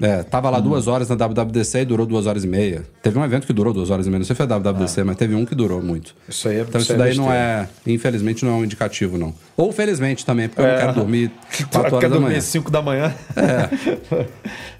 É, 0.00 0.24
tava 0.24 0.50
lá 0.50 0.58
duas 0.58 0.88
horas 0.88 1.08
na 1.08 1.14
WWDC 1.14 1.82
e 1.82 1.84
durou 1.84 2.04
duas 2.04 2.26
horas 2.26 2.42
e 2.42 2.48
meia. 2.48 2.82
Teve 3.00 3.16
um 3.16 3.24
evento 3.24 3.46
que 3.46 3.52
durou 3.52 3.72
duas 3.72 3.90
horas 3.90 4.06
e 4.06 4.10
meia. 4.10 4.18
Não 4.18 4.24
sei 4.26 4.34
se 4.34 4.44
foi 4.44 4.52
a 4.52 4.58
WWDC, 4.58 5.04
mas 5.04 5.16
teve 5.16 5.36
um 5.36 5.44
que 5.46 5.54
durou 5.54 5.80
muito. 5.80 6.12
Isso 6.28 6.48
aí 6.48 6.56
é 6.56 6.60
Então 6.62 6.80
isso 6.80 6.92
é 6.94 6.96
daí 6.96 7.16
não 7.16 7.32
é, 7.32 7.68
infelizmente, 7.86 8.44
não 8.44 8.50
é 8.50 8.54
um 8.56 8.64
indicativo, 8.64 9.16
não. 9.16 9.32
Ou 9.56 9.70
felizmente 9.70 10.26
também, 10.26 10.48
porque 10.48 10.62
eu 10.62 10.66
não 10.66 10.72
É. 10.74 10.78
quero 10.80 10.94
dormir 10.94 11.30
quatro 11.70 11.94
horas 11.94 12.00
da 12.00 12.08
dormir 12.08 12.24
manhã. 12.26 12.38
às 12.38 12.44
5 12.44 12.70
da 12.72 12.82
manhã? 12.82 13.14
É. 13.36 14.26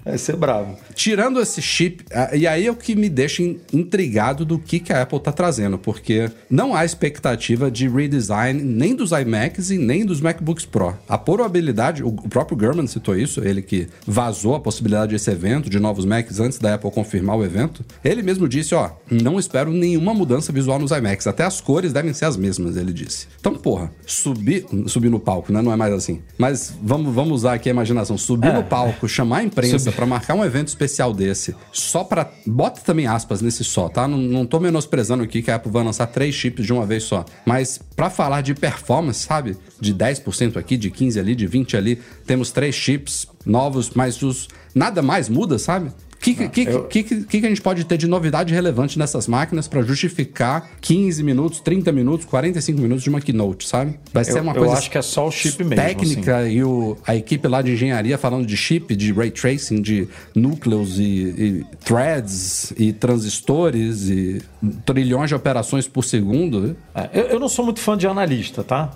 Vai 0.03 0.17
ser 0.17 0.35
bravo. 0.35 0.77
Tirando 0.95 1.39
esse 1.39 1.61
chip, 1.61 2.03
ah, 2.11 2.35
e 2.35 2.47
aí 2.47 2.65
é 2.65 2.71
o 2.71 2.75
que 2.75 2.95
me 2.95 3.07
deixa 3.09 3.43
in- 3.43 3.59
intrigado 3.71 4.43
do 4.43 4.57
que, 4.57 4.79
que 4.79 4.91
a 4.91 5.01
Apple 5.03 5.19
tá 5.19 5.31
trazendo, 5.31 5.77
porque 5.77 6.29
não 6.49 6.75
há 6.75 6.83
expectativa 6.83 7.69
de 7.69 7.87
redesign 7.87 8.61
nem 8.63 8.95
dos 8.95 9.11
iMacs 9.11 9.69
e 9.71 9.77
nem 9.77 10.05
dos 10.05 10.19
MacBooks 10.21 10.65
Pro. 10.65 10.95
A 11.07 11.17
probabilidade, 11.17 12.03
o 12.03 12.11
próprio 12.11 12.57
Gurman 12.57 12.87
citou 12.87 13.15
isso, 13.15 13.41
ele 13.43 13.61
que 13.61 13.87
vazou 14.05 14.55
a 14.55 14.59
possibilidade 14.59 15.11
desse 15.11 15.29
evento, 15.29 15.69
de 15.69 15.79
novos 15.79 16.05
Macs, 16.05 16.39
antes 16.39 16.57
da 16.57 16.73
Apple 16.75 16.91
confirmar 16.91 17.37
o 17.37 17.43
evento. 17.43 17.83
Ele 18.03 18.21
mesmo 18.23 18.47
disse, 18.47 18.73
ó, 18.73 18.91
não 19.09 19.39
espero 19.39 19.71
nenhuma 19.71 20.13
mudança 20.13 20.51
visual 20.51 20.79
nos 20.79 20.91
iMacs, 20.91 21.27
até 21.27 21.43
as 21.43 21.61
cores 21.61 21.93
devem 21.93 22.13
ser 22.13 22.25
as 22.25 22.37
mesmas, 22.37 22.75
ele 22.75 22.91
disse. 22.93 23.27
Então, 23.39 23.53
porra, 23.55 23.91
subir, 24.05 24.65
subir 24.87 25.09
no 25.09 25.19
palco, 25.19 25.51
né? 25.53 25.61
Não 25.61 25.71
é 25.71 25.75
mais 25.75 25.93
assim. 25.93 26.21
Mas 26.37 26.73
vamos, 26.81 27.13
vamos 27.13 27.33
usar 27.33 27.53
aqui 27.53 27.69
a 27.69 27.71
imaginação. 27.71 28.17
Subir 28.17 28.53
no 28.53 28.63
palco, 28.63 29.07
chamar 29.07 29.37
a 29.39 29.43
imprensa 29.43 29.90
pra 29.91 30.05
marcar 30.05 30.33
um 30.35 30.43
evento 30.43 30.69
especial 30.69 31.13
desse, 31.13 31.55
só 31.71 32.03
pra. 32.03 32.29
Bota 32.45 32.81
também 32.81 33.07
aspas 33.07 33.41
nesse 33.41 33.63
só, 33.63 33.89
tá? 33.89 34.07
Não, 34.07 34.17
não 34.17 34.45
tô 34.45 34.59
menosprezando 34.59 35.23
aqui 35.23 35.41
que 35.41 35.51
a 35.51 35.55
Apple 35.55 35.71
vai 35.71 35.83
lançar 35.83 36.07
três 36.07 36.33
chips 36.35 36.65
de 36.65 36.73
uma 36.73 36.85
vez 36.85 37.03
só. 37.03 37.25
Mas 37.45 37.79
pra 37.95 38.09
falar 38.09 38.41
de 38.41 38.53
performance, 38.53 39.19
sabe? 39.19 39.57
De 39.79 39.93
10% 39.93 40.57
aqui, 40.57 40.77
de 40.77 40.89
15% 40.89 41.19
ali, 41.19 41.35
de 41.35 41.47
20% 41.47 41.77
ali, 41.77 42.01
temos 42.25 42.51
três 42.51 42.75
chips 42.75 43.27
novos, 43.45 43.91
mas 43.91 44.21
os. 44.21 44.47
Nada 44.73 45.01
mais 45.01 45.27
muda, 45.27 45.59
sabe? 45.59 45.91
O 46.21 46.23
que, 46.23 46.35
que, 46.49 46.61
eu- 46.69 46.83
que, 46.83 47.01
que, 47.03 47.23
que 47.41 47.45
a 47.45 47.49
gente 47.49 47.61
pode 47.63 47.83
ter 47.83 47.97
de 47.97 48.05
novidade 48.05 48.53
relevante 48.53 48.99
nessas 48.99 49.27
máquinas 49.27 49.67
pra 49.67 49.81
justificar 49.81 50.69
15 50.79 51.23
minutos, 51.23 51.59
30 51.61 51.91
minutos, 51.91 52.27
45 52.27 52.79
minutos 52.79 53.03
de 53.03 53.09
uma 53.09 53.19
keynote, 53.19 53.67
sabe? 53.67 53.99
Vai 54.13 54.23
ser 54.23 54.37
Eu- 54.37 54.43
uma 54.43 54.51
eu 54.53 54.59
coisa 54.59 54.75
acho 54.75 54.91
que 54.91 54.99
é 54.99 55.01
só 55.01 55.27
o 55.27 55.31
chip 55.31 55.63
mesmo, 55.63 55.73
assim. 55.73 55.95
técnica 55.95 56.47
e 56.47 56.63
o, 56.63 56.95
a 57.07 57.15
equipe 57.15 57.47
lá 57.47 57.63
de 57.63 57.71
engenharia 57.71 58.19
falando 58.19 58.45
de 58.45 58.55
chip, 58.55 58.95
de 58.95 59.11
ray 59.11 59.31
tracing, 59.31 59.81
de 59.81 60.07
núcleos 60.35 60.99
e, 60.99 61.03
e 61.03 61.65
threads 61.83 62.71
e 62.77 62.93
transistores 62.93 64.07
e 64.09 64.41
trilhões 64.85 65.29
de 65.29 65.35
operações 65.35 65.87
por 65.87 66.03
segundo. 66.03 66.75
É, 66.93 67.09
eu, 67.13 67.23
eu 67.29 67.39
não 67.39 67.49
sou 67.49 67.65
muito 67.65 67.79
fã 67.79 67.97
de 67.97 68.05
analista, 68.05 68.63
tá? 68.63 68.91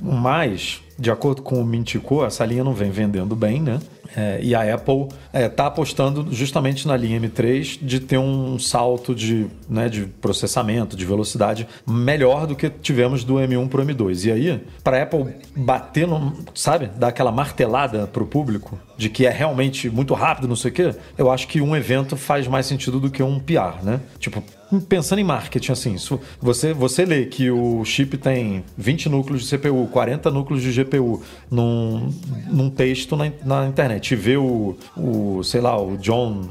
Mas, 0.00 0.80
de 0.98 1.10
acordo 1.10 1.42
com 1.42 1.60
o 1.60 1.64
Mintico, 1.64 2.24
essa 2.24 2.44
linha 2.44 2.62
não 2.64 2.72
vem 2.74 2.90
vendendo 2.90 3.34
bem, 3.34 3.60
né? 3.60 3.80
É, 4.18 4.40
e 4.42 4.52
a 4.52 4.74
Apple 4.74 5.06
está 5.32 5.66
apostando 5.66 6.26
justamente 6.32 6.88
na 6.88 6.96
linha 6.96 7.20
M3 7.20 7.78
de 7.80 8.00
ter 8.00 8.18
um 8.18 8.58
salto 8.58 9.14
de, 9.14 9.46
né, 9.68 9.88
de 9.88 10.06
processamento, 10.06 10.96
de 10.96 11.04
velocidade 11.04 11.68
melhor 11.86 12.44
do 12.44 12.56
que 12.56 12.68
tivemos 12.68 13.22
do 13.22 13.34
M1 13.34 13.68
para 13.68 13.80
o 13.80 13.86
M2. 13.86 14.26
E 14.26 14.32
aí, 14.32 14.60
para 14.82 14.98
a 14.98 15.02
Apple 15.04 15.36
bater, 15.54 16.08
no, 16.08 16.36
sabe, 16.52 16.90
dar 16.96 17.08
aquela 17.08 17.30
martelada 17.30 18.08
para 18.08 18.22
o 18.22 18.26
público 18.26 18.76
de 18.96 19.08
que 19.08 19.24
é 19.24 19.30
realmente 19.30 19.88
muito 19.88 20.12
rápido, 20.14 20.48
não 20.48 20.56
sei 20.56 20.72
o 20.72 20.74
quê, 20.74 20.94
eu 21.16 21.30
acho 21.30 21.46
que 21.46 21.60
um 21.60 21.76
evento 21.76 22.16
faz 22.16 22.48
mais 22.48 22.66
sentido 22.66 22.98
do 22.98 23.08
que 23.08 23.22
um 23.22 23.38
PR, 23.38 23.84
né? 23.84 24.00
Tipo, 24.18 24.42
pensando 24.88 25.18
em 25.18 25.24
marketing, 25.24 25.72
assim, 25.72 25.96
você, 26.40 26.72
você 26.72 27.04
lê 27.04 27.26
que 27.26 27.50
o 27.50 27.84
chip 27.84 28.16
tem 28.18 28.64
20 28.76 29.08
núcleos 29.08 29.46
de 29.46 29.56
CPU, 29.56 29.86
40 29.90 30.30
núcleos 30.30 30.62
de 30.62 30.72
GPU 30.72 31.22
num, 31.50 32.12
num 32.46 32.70
texto 32.70 33.16
na, 33.16 33.30
na 33.44 33.66
internet 33.66 34.12
e 34.12 34.16
vê 34.16 34.36
o, 34.36 34.76
o, 34.96 35.42
sei 35.42 35.60
lá, 35.60 35.80
o 35.80 35.96
John, 35.96 36.48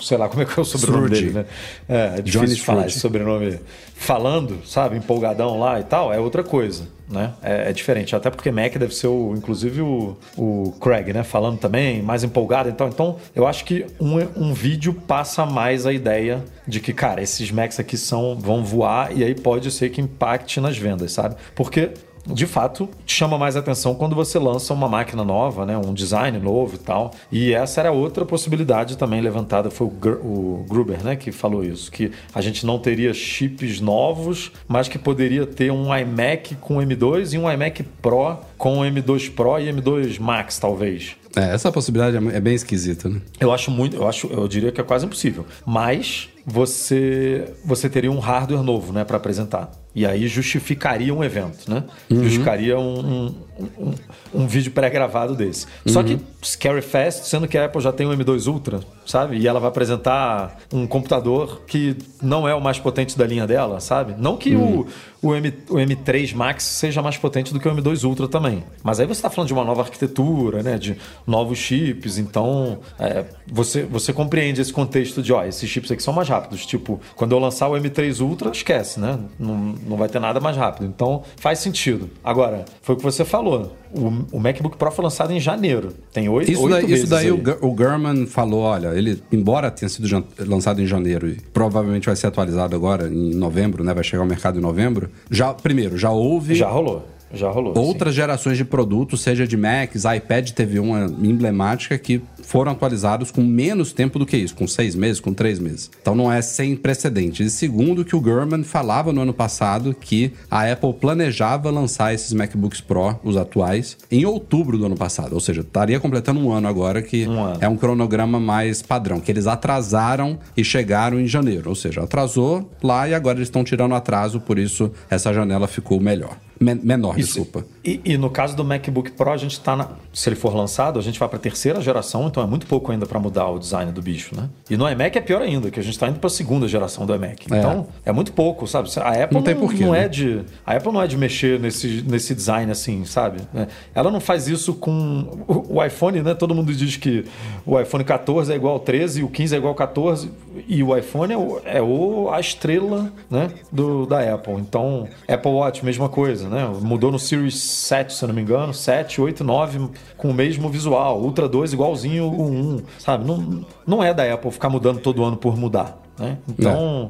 sei 0.00 0.16
lá, 0.16 0.28
como 0.28 0.42
é 0.42 0.46
que 0.46 0.58
é 0.58 0.62
o 0.62 0.64
sobrenome 0.64 1.06
Struge. 1.06 1.22
dele, 1.22 1.38
né? 1.38 1.46
É, 1.88 2.18
é 2.18 2.22
difícil 2.22 2.40
Johnny 2.40 2.54
de 2.54 2.62
falar 2.62 2.86
esse 2.86 3.00
sobrenome 3.00 3.58
falando, 3.98 4.64
sabe, 4.64 4.96
empolgadão 4.96 5.58
lá 5.58 5.80
e 5.80 5.82
tal, 5.82 6.12
é 6.12 6.20
outra 6.20 6.44
coisa, 6.44 6.88
né? 7.10 7.34
É, 7.42 7.68
é 7.68 7.72
diferente, 7.72 8.14
até 8.14 8.30
porque 8.30 8.50
Mac 8.50 8.76
deve 8.78 8.94
ser, 8.94 9.08
o, 9.08 9.34
inclusive, 9.36 9.82
o, 9.82 10.16
o 10.36 10.72
Craig, 10.80 11.12
né? 11.12 11.24
Falando 11.24 11.58
também, 11.58 12.00
mais 12.00 12.22
empolgado. 12.22 12.68
Então, 12.68 12.88
então 12.88 13.16
eu 13.34 13.46
acho 13.46 13.64
que 13.64 13.84
um, 14.00 14.16
um 14.36 14.54
vídeo 14.54 14.94
passa 14.94 15.44
mais 15.44 15.84
a 15.84 15.92
ideia 15.92 16.44
de 16.66 16.78
que, 16.78 16.92
cara, 16.92 17.20
esses 17.20 17.50
Macs 17.50 17.80
aqui 17.80 17.96
são, 17.96 18.36
vão 18.38 18.64
voar 18.64 19.14
e 19.14 19.24
aí 19.24 19.34
pode 19.34 19.70
ser 19.72 19.90
que 19.90 20.00
impacte 20.00 20.60
nas 20.60 20.78
vendas, 20.78 21.12
sabe? 21.12 21.34
Porque 21.56 21.90
de 22.28 22.46
fato, 22.46 22.88
chama 23.06 23.38
mais 23.38 23.56
atenção 23.56 23.94
quando 23.94 24.14
você 24.14 24.38
lança 24.38 24.74
uma 24.74 24.88
máquina 24.88 25.24
nova, 25.24 25.64
né? 25.66 25.76
um 25.78 25.92
design 25.94 26.38
novo 26.38 26.74
e 26.76 26.78
tal. 26.78 27.10
E 27.32 27.52
essa 27.54 27.80
era 27.80 27.90
outra 27.92 28.24
possibilidade 28.24 28.96
também 28.98 29.20
levantada, 29.20 29.70
foi 29.70 29.86
o, 29.86 29.90
Gr- 29.90 30.20
o 30.24 30.64
Gruber 30.68 31.02
né? 31.02 31.16
que 31.16 31.32
falou 31.32 31.64
isso, 31.64 31.90
que 31.90 32.10
a 32.34 32.40
gente 32.40 32.64
não 32.66 32.78
teria 32.78 33.12
chips 33.14 33.80
novos, 33.80 34.52
mas 34.66 34.88
que 34.88 34.98
poderia 34.98 35.46
ter 35.46 35.70
um 35.72 35.94
iMac 35.96 36.54
com 36.56 36.76
M2 36.76 37.32
e 37.34 37.38
um 37.38 37.50
iMac 37.50 37.82
Pro 38.02 38.36
com 38.56 38.80
M2 38.80 39.32
Pro 39.34 39.58
e 39.58 39.72
M2 39.72 40.18
Max, 40.20 40.58
talvez. 40.58 41.16
É, 41.36 41.54
essa 41.54 41.70
possibilidade 41.70 42.16
é 42.16 42.36
é 42.36 42.40
bem 42.40 42.54
esquisita, 42.54 43.08
né? 43.08 43.20
Eu 43.38 43.52
acho 43.52 43.70
muito, 43.70 43.96
eu 43.96 44.08
acho, 44.08 44.26
eu 44.28 44.48
diria 44.48 44.72
que 44.72 44.80
é 44.80 44.84
quase 44.84 45.04
impossível. 45.06 45.44
Mas 45.64 46.28
você 46.44 47.52
você 47.64 47.88
teria 47.88 48.10
um 48.10 48.18
hardware 48.18 48.62
novo, 48.62 48.92
né, 48.92 49.04
para 49.04 49.16
apresentar. 49.18 49.70
E 49.98 50.06
aí 50.06 50.28
justificaria 50.28 51.12
um 51.12 51.24
evento, 51.24 51.68
né? 51.68 51.82
Justificaria 52.08 52.78
um, 52.78 53.00
um, 53.00 53.34
um, 53.78 53.92
um 54.34 54.46
vídeo 54.46 54.72
pré-gravado 54.72 55.34
desse. 55.34 55.66
Só 55.86 56.02
que 56.02 56.18
Scary 56.44 56.82
Fast, 56.82 57.26
sendo 57.26 57.48
que 57.48 57.58
a 57.58 57.64
Apple 57.64 57.80
já 57.80 57.92
tem 57.92 58.06
o 58.06 58.10
M2 58.10 58.46
Ultra, 58.46 58.80
sabe? 59.04 59.38
E 59.38 59.48
ela 59.48 59.58
vai 59.58 59.68
apresentar 59.68 60.58
um 60.72 60.86
computador 60.86 61.62
que 61.66 61.96
não 62.22 62.48
é 62.48 62.54
o 62.54 62.60
mais 62.60 62.78
potente 62.78 63.16
da 63.18 63.26
linha 63.26 63.46
dela, 63.46 63.80
sabe? 63.80 64.14
Não 64.16 64.36
que 64.36 64.54
o, 64.54 64.86
o, 65.20 65.34
M, 65.34 65.52
o 65.68 65.74
M3 65.74 66.34
Max 66.34 66.62
seja 66.62 67.02
mais 67.02 67.16
potente 67.16 67.52
do 67.52 67.58
que 67.58 67.68
o 67.68 67.74
M2 67.74 68.04
Ultra 68.04 68.28
também. 68.28 68.62
Mas 68.82 69.00
aí 69.00 69.06
você 69.06 69.18
está 69.18 69.30
falando 69.30 69.48
de 69.48 69.52
uma 69.52 69.64
nova 69.64 69.82
arquitetura, 69.82 70.62
né? 70.62 70.78
De 70.78 70.96
novos 71.26 71.58
chips. 71.58 72.18
Então, 72.18 72.78
é, 72.98 73.24
você, 73.50 73.82
você 73.82 74.12
compreende 74.12 74.60
esse 74.60 74.72
contexto 74.72 75.22
de, 75.22 75.32
ó, 75.32 75.44
esses 75.44 75.68
chips 75.68 75.90
aqui 75.90 76.02
são 76.02 76.14
mais 76.14 76.28
rápidos. 76.28 76.64
Tipo, 76.64 77.00
quando 77.16 77.32
eu 77.32 77.38
lançar 77.38 77.68
o 77.68 77.72
M3 77.72 78.20
Ultra, 78.20 78.50
esquece, 78.50 79.00
né? 79.00 79.18
Não, 79.38 79.56
não 79.86 79.96
vai 79.96 80.08
ter 80.08 80.20
nada 80.20 80.38
mais 80.38 80.56
rápido. 80.56 80.86
Então, 80.86 81.24
faz 81.36 81.58
sentido. 81.58 82.08
Agora, 82.22 82.64
foi 82.82 82.94
o 82.94 82.98
que 82.98 83.04
você 83.04 83.24
falou. 83.24 83.47
O, 83.94 84.36
o 84.36 84.38
MacBook 84.40 84.76
Pro 84.76 84.90
foi 84.90 85.02
lançado 85.04 85.32
em 85.32 85.40
janeiro. 85.40 85.92
Tem 86.12 86.28
oito, 86.28 86.50
Isso 86.50 86.62
oito 86.62 86.86
daí, 86.86 86.92
isso 86.92 87.06
daí 87.06 87.26
aí. 87.26 87.32
o, 87.32 87.38
o 87.66 87.72
Gurman 87.72 88.26
falou, 88.26 88.60
olha, 88.60 88.88
ele, 88.88 89.22
embora 89.32 89.70
tenha 89.70 89.88
sido 89.88 90.24
lançado 90.46 90.82
em 90.82 90.86
janeiro 90.86 91.28
e 91.28 91.36
provavelmente 91.52 92.06
vai 92.06 92.16
ser 92.16 92.26
atualizado 92.26 92.76
agora 92.76 93.08
em 93.08 93.34
novembro, 93.34 93.82
né? 93.82 93.94
Vai 93.94 94.04
chegar 94.04 94.22
ao 94.22 94.28
mercado 94.28 94.58
em 94.58 94.62
novembro. 94.62 95.08
Já, 95.30 95.54
primeiro, 95.54 95.96
já 95.96 96.10
houve 96.10 96.54
Já 96.54 96.68
rolou. 96.68 97.06
Já 97.32 97.50
rolou. 97.50 97.74
sim. 97.74 97.80
outras 97.80 98.14
gerações 98.14 98.56
de 98.56 98.64
produtos, 98.64 99.20
seja 99.20 99.46
de 99.46 99.56
Macs, 99.56 100.04
iPad 100.04 100.50
teve 100.50 100.78
uma 100.78 101.06
emblemática 101.22 101.98
que 101.98 102.22
foram 102.42 102.72
atualizados 102.72 103.30
com 103.30 103.42
menos 103.42 103.92
tempo 103.92 104.18
do 104.18 104.24
que 104.24 104.36
isso, 104.36 104.54
com 104.54 104.66
seis 104.66 104.94
meses, 104.94 105.20
com 105.20 105.34
três 105.34 105.58
meses. 105.58 105.90
Então 106.00 106.14
não 106.14 106.32
é 106.32 106.40
sem 106.40 106.74
precedentes. 106.74 107.46
E 107.46 107.50
segundo 107.50 108.04
que 108.04 108.16
o 108.16 108.20
Gurman 108.20 108.62
falava 108.62 109.12
no 109.12 109.20
ano 109.20 109.34
passado 109.34 109.94
que 109.94 110.32
a 110.50 110.70
Apple 110.72 110.94
planejava 110.94 111.70
lançar 111.70 112.14
esses 112.14 112.32
MacBooks 112.32 112.80
Pro, 112.80 113.18
os 113.22 113.36
atuais, 113.36 113.98
em 114.10 114.24
outubro 114.24 114.78
do 114.78 114.86
ano 114.86 114.96
passado. 114.96 115.34
Ou 115.34 115.40
seja, 115.40 115.60
estaria 115.60 116.00
completando 116.00 116.40
um 116.40 116.50
ano 116.50 116.66
agora, 116.68 117.02
que 117.02 117.26
Um 117.28 117.38
ano. 117.44 117.58
é 117.60 117.68
um 117.68 117.76
cronograma 117.76 118.40
mais 118.40 118.80
padrão, 118.80 119.20
que 119.20 119.30
eles 119.30 119.46
atrasaram 119.46 120.38
e 120.56 120.64
chegaram 120.64 121.20
em 121.20 121.26
janeiro. 121.26 121.68
Ou 121.68 121.74
seja, 121.74 122.02
atrasou 122.02 122.70
lá 122.82 123.06
e 123.08 123.12
agora 123.14 123.36
eles 123.38 123.48
estão 123.48 123.62
tirando 123.62 123.94
atraso, 123.94 124.40
por 124.40 124.58
isso 124.58 124.90
essa 125.10 125.32
janela 125.34 125.68
ficou 125.68 126.00
melhor. 126.00 126.36
Men- 126.60 126.80
menor, 126.82 127.18
Isso. 127.18 127.34
desculpa. 127.40 127.64
E, 127.88 128.00
e 128.04 128.18
no 128.18 128.28
caso 128.28 128.54
do 128.54 128.62
MacBook 128.62 129.12
Pro, 129.12 129.30
a 129.30 129.36
gente 129.38 129.52
está 129.52 129.74
na. 129.74 129.88
Se 130.12 130.28
ele 130.28 130.36
for 130.36 130.54
lançado, 130.54 130.98
a 130.98 131.02
gente 131.02 131.18
vai 131.18 131.26
para 131.26 131.38
a 131.38 131.40
terceira 131.40 131.80
geração, 131.80 132.26
então 132.26 132.42
é 132.42 132.46
muito 132.46 132.66
pouco 132.66 132.92
ainda 132.92 133.06
para 133.06 133.18
mudar 133.18 133.48
o 133.48 133.58
design 133.58 133.90
do 133.90 134.02
bicho, 134.02 134.36
né? 134.36 134.50
E 134.68 134.76
no 134.76 134.86
iMac 134.86 135.16
é 135.16 135.20
pior 135.22 135.40
ainda, 135.40 135.70
que 135.70 135.80
a 135.80 135.82
gente 135.82 135.94
está 135.94 136.06
indo 136.06 136.18
para 136.18 136.26
a 136.26 136.30
segunda 136.30 136.68
geração 136.68 137.06
do 137.06 137.14
iMac. 137.14 137.46
É. 137.50 137.58
Então 137.58 137.86
é 138.04 138.12
muito 138.12 138.32
pouco, 138.34 138.66
sabe? 138.66 138.90
A 138.98 139.24
Apple 139.24 139.34
Não 139.34 139.42
tem 139.42 139.56
porquê, 139.56 139.84
não 139.84 139.92
né? 139.92 140.04
é 140.04 140.08
de. 140.08 140.42
A 140.66 140.74
Apple 140.76 140.92
não 140.92 141.00
é 141.00 141.06
de 141.06 141.16
mexer 141.16 141.58
nesse, 141.58 142.04
nesse 142.06 142.34
design 142.34 142.70
assim, 142.70 143.06
sabe? 143.06 143.40
É. 143.54 143.66
Ela 143.94 144.10
não 144.10 144.20
faz 144.20 144.48
isso 144.48 144.74
com. 144.74 145.44
O, 145.48 145.78
o 145.78 145.84
iPhone, 145.84 146.20
né? 146.20 146.34
Todo 146.34 146.54
mundo 146.54 146.74
diz 146.74 146.96
que 146.96 147.24
o 147.64 147.80
iPhone 147.80 148.04
14 148.04 148.52
é 148.52 148.56
igual 148.56 148.74
ao 148.74 148.80
13, 148.80 149.22
o 149.22 149.28
15 149.28 149.54
é 149.54 149.58
igual 149.58 149.70
ao 149.70 149.76
14, 149.76 150.30
e 150.66 150.82
o 150.82 150.94
iPhone 150.94 151.32
é, 151.32 151.38
o, 151.38 151.60
é 151.64 151.80
o, 151.80 152.28
a 152.30 152.38
estrela 152.38 153.10
né? 153.30 153.48
do, 153.72 154.04
da 154.04 154.34
Apple. 154.34 154.54
Então, 154.54 155.08
Apple 155.26 155.52
Watch, 155.52 155.82
mesma 155.82 156.10
coisa, 156.10 156.48
né? 156.50 156.70
Mudou 156.82 157.10
no 157.10 157.18
Series 157.18 157.77
7, 157.78 158.12
se 158.12 158.24
eu 158.24 158.28
não 158.28 158.34
me 158.34 158.42
engano, 158.42 158.74
7, 158.74 159.20
8, 159.20 159.44
9, 159.44 159.88
com 160.16 160.30
o 160.30 160.34
mesmo 160.34 160.68
visual. 160.68 161.20
Ultra 161.20 161.48
2 161.48 161.72
igualzinho 161.72 162.24
o 162.24 162.50
1, 162.50 162.82
sabe? 162.98 163.24
Não, 163.24 163.64
não 163.86 164.02
é 164.02 164.12
da 164.12 164.32
Apple 164.32 164.50
ficar 164.50 164.68
mudando 164.68 165.00
todo 165.00 165.24
ano 165.24 165.36
por 165.36 165.56
mudar, 165.56 166.00
né? 166.18 166.38
Então, 166.48 167.08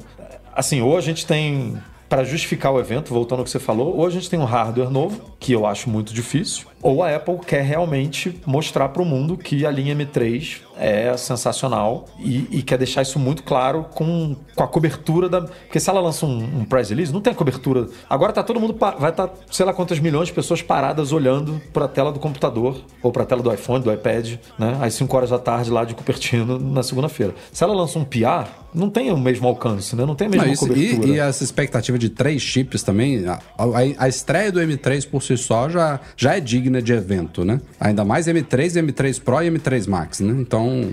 assim, 0.54 0.81
ou 0.81 0.96
a 0.96 1.00
gente 1.00 1.26
tem 1.26 1.76
para 2.09 2.24
justificar 2.24 2.72
o 2.72 2.81
evento, 2.81 3.12
voltando 3.12 3.40
ao 3.40 3.44
que 3.44 3.50
você 3.50 3.59
falou, 3.59 3.96
ou 3.96 4.07
a 4.07 4.11
gente 4.11 4.31
tem 4.31 4.38
um 4.38 4.44
hardware 4.44 4.90
novo, 4.90 5.20
que 5.38 5.52
eu 5.52 5.66
acho 5.66 5.90
muito 5.90 6.14
difícil, 6.14 6.66
ou 6.82 7.02
a 7.02 7.14
Apple 7.14 7.38
quer 7.38 7.62
realmente 7.62 8.40
mostrar 8.46 8.88
para 8.90 9.02
o 9.02 9.04
mundo 9.04 9.36
que 9.36 9.66
a 9.66 9.70
linha 9.70 9.94
M3 9.94 10.60
é 10.78 11.16
sensacional 11.16 12.06
e, 12.18 12.46
e, 12.50 12.62
quer 12.62 12.78
deixar 12.78 13.02
isso 13.02 13.18
muito 13.18 13.42
claro 13.42 13.86
com, 13.92 14.36
com 14.54 14.62
a 14.62 14.68
cobertura 14.68 15.28
da. 15.28 15.42
Porque 15.42 15.80
se 15.80 15.90
ela 15.90 16.00
lança 16.00 16.24
um, 16.24 16.60
um 16.60 16.64
press 16.64 16.90
release, 16.90 17.12
não 17.12 17.20
tem 17.20 17.32
a 17.32 17.36
cobertura. 17.36 17.88
Agora 18.08 18.32
tá 18.32 18.42
todo 18.42 18.60
mundo. 18.60 18.76
Vai 18.78 19.10
estar, 19.10 19.26
tá, 19.26 19.34
sei 19.50 19.66
lá 19.66 19.72
quantas 19.72 19.98
milhões 19.98 20.28
de 20.28 20.34
pessoas 20.34 20.62
paradas 20.62 21.12
olhando 21.12 21.60
para 21.72 21.86
a 21.86 21.88
tela 21.88 22.12
do 22.12 22.20
computador 22.20 22.80
ou 23.02 23.10
para 23.10 23.24
a 23.24 23.26
tela 23.26 23.42
do 23.42 23.52
iPhone, 23.52 23.82
do 23.82 23.92
iPad, 23.92 24.36
né? 24.58 24.78
Às 24.80 24.94
5 24.94 25.16
horas 25.16 25.30
da 25.30 25.38
tarde 25.38 25.70
lá 25.70 25.84
de 25.84 25.94
Cupertino 25.94 26.58
na 26.58 26.82
segunda-feira. 26.82 27.34
Se 27.52 27.64
ela 27.64 27.74
lança 27.74 27.98
um 27.98 28.04
PR, 28.04 28.48
não 28.72 28.90
tem 28.90 29.10
o 29.10 29.16
mesmo 29.16 29.48
alcance, 29.48 29.96
né? 29.96 30.04
Não 30.04 30.14
tem 30.14 30.26
a 30.26 30.30
mesma 30.30 30.46
não, 30.46 30.52
isso, 30.52 30.66
cobertura. 30.66 31.08
E, 31.08 31.12
e, 31.12 31.18
essa 31.18 31.42
expectativa 31.42 31.98
de 31.98 32.08
três 32.08 32.42
chips 32.42 32.82
também, 32.82 33.26
a, 33.26 33.40
a, 33.56 34.04
a, 34.04 34.08
estreia 34.08 34.52
do 34.52 34.60
M3 34.60 35.08
por 35.08 35.22
si 35.22 35.36
só 35.36 35.68
já, 35.68 35.98
já 36.16 36.36
é 36.36 36.40
digna 36.40 36.67
de 36.83 36.92
evento, 36.92 37.44
né? 37.44 37.61
Ainda 37.81 38.04
mais 38.04 38.26
M3, 38.26 38.83
M3 38.83 39.20
Pro 39.20 39.42
e 39.42 39.50
M3 39.50 39.88
Max, 39.88 40.20
né? 40.20 40.35
Então, 40.38 40.92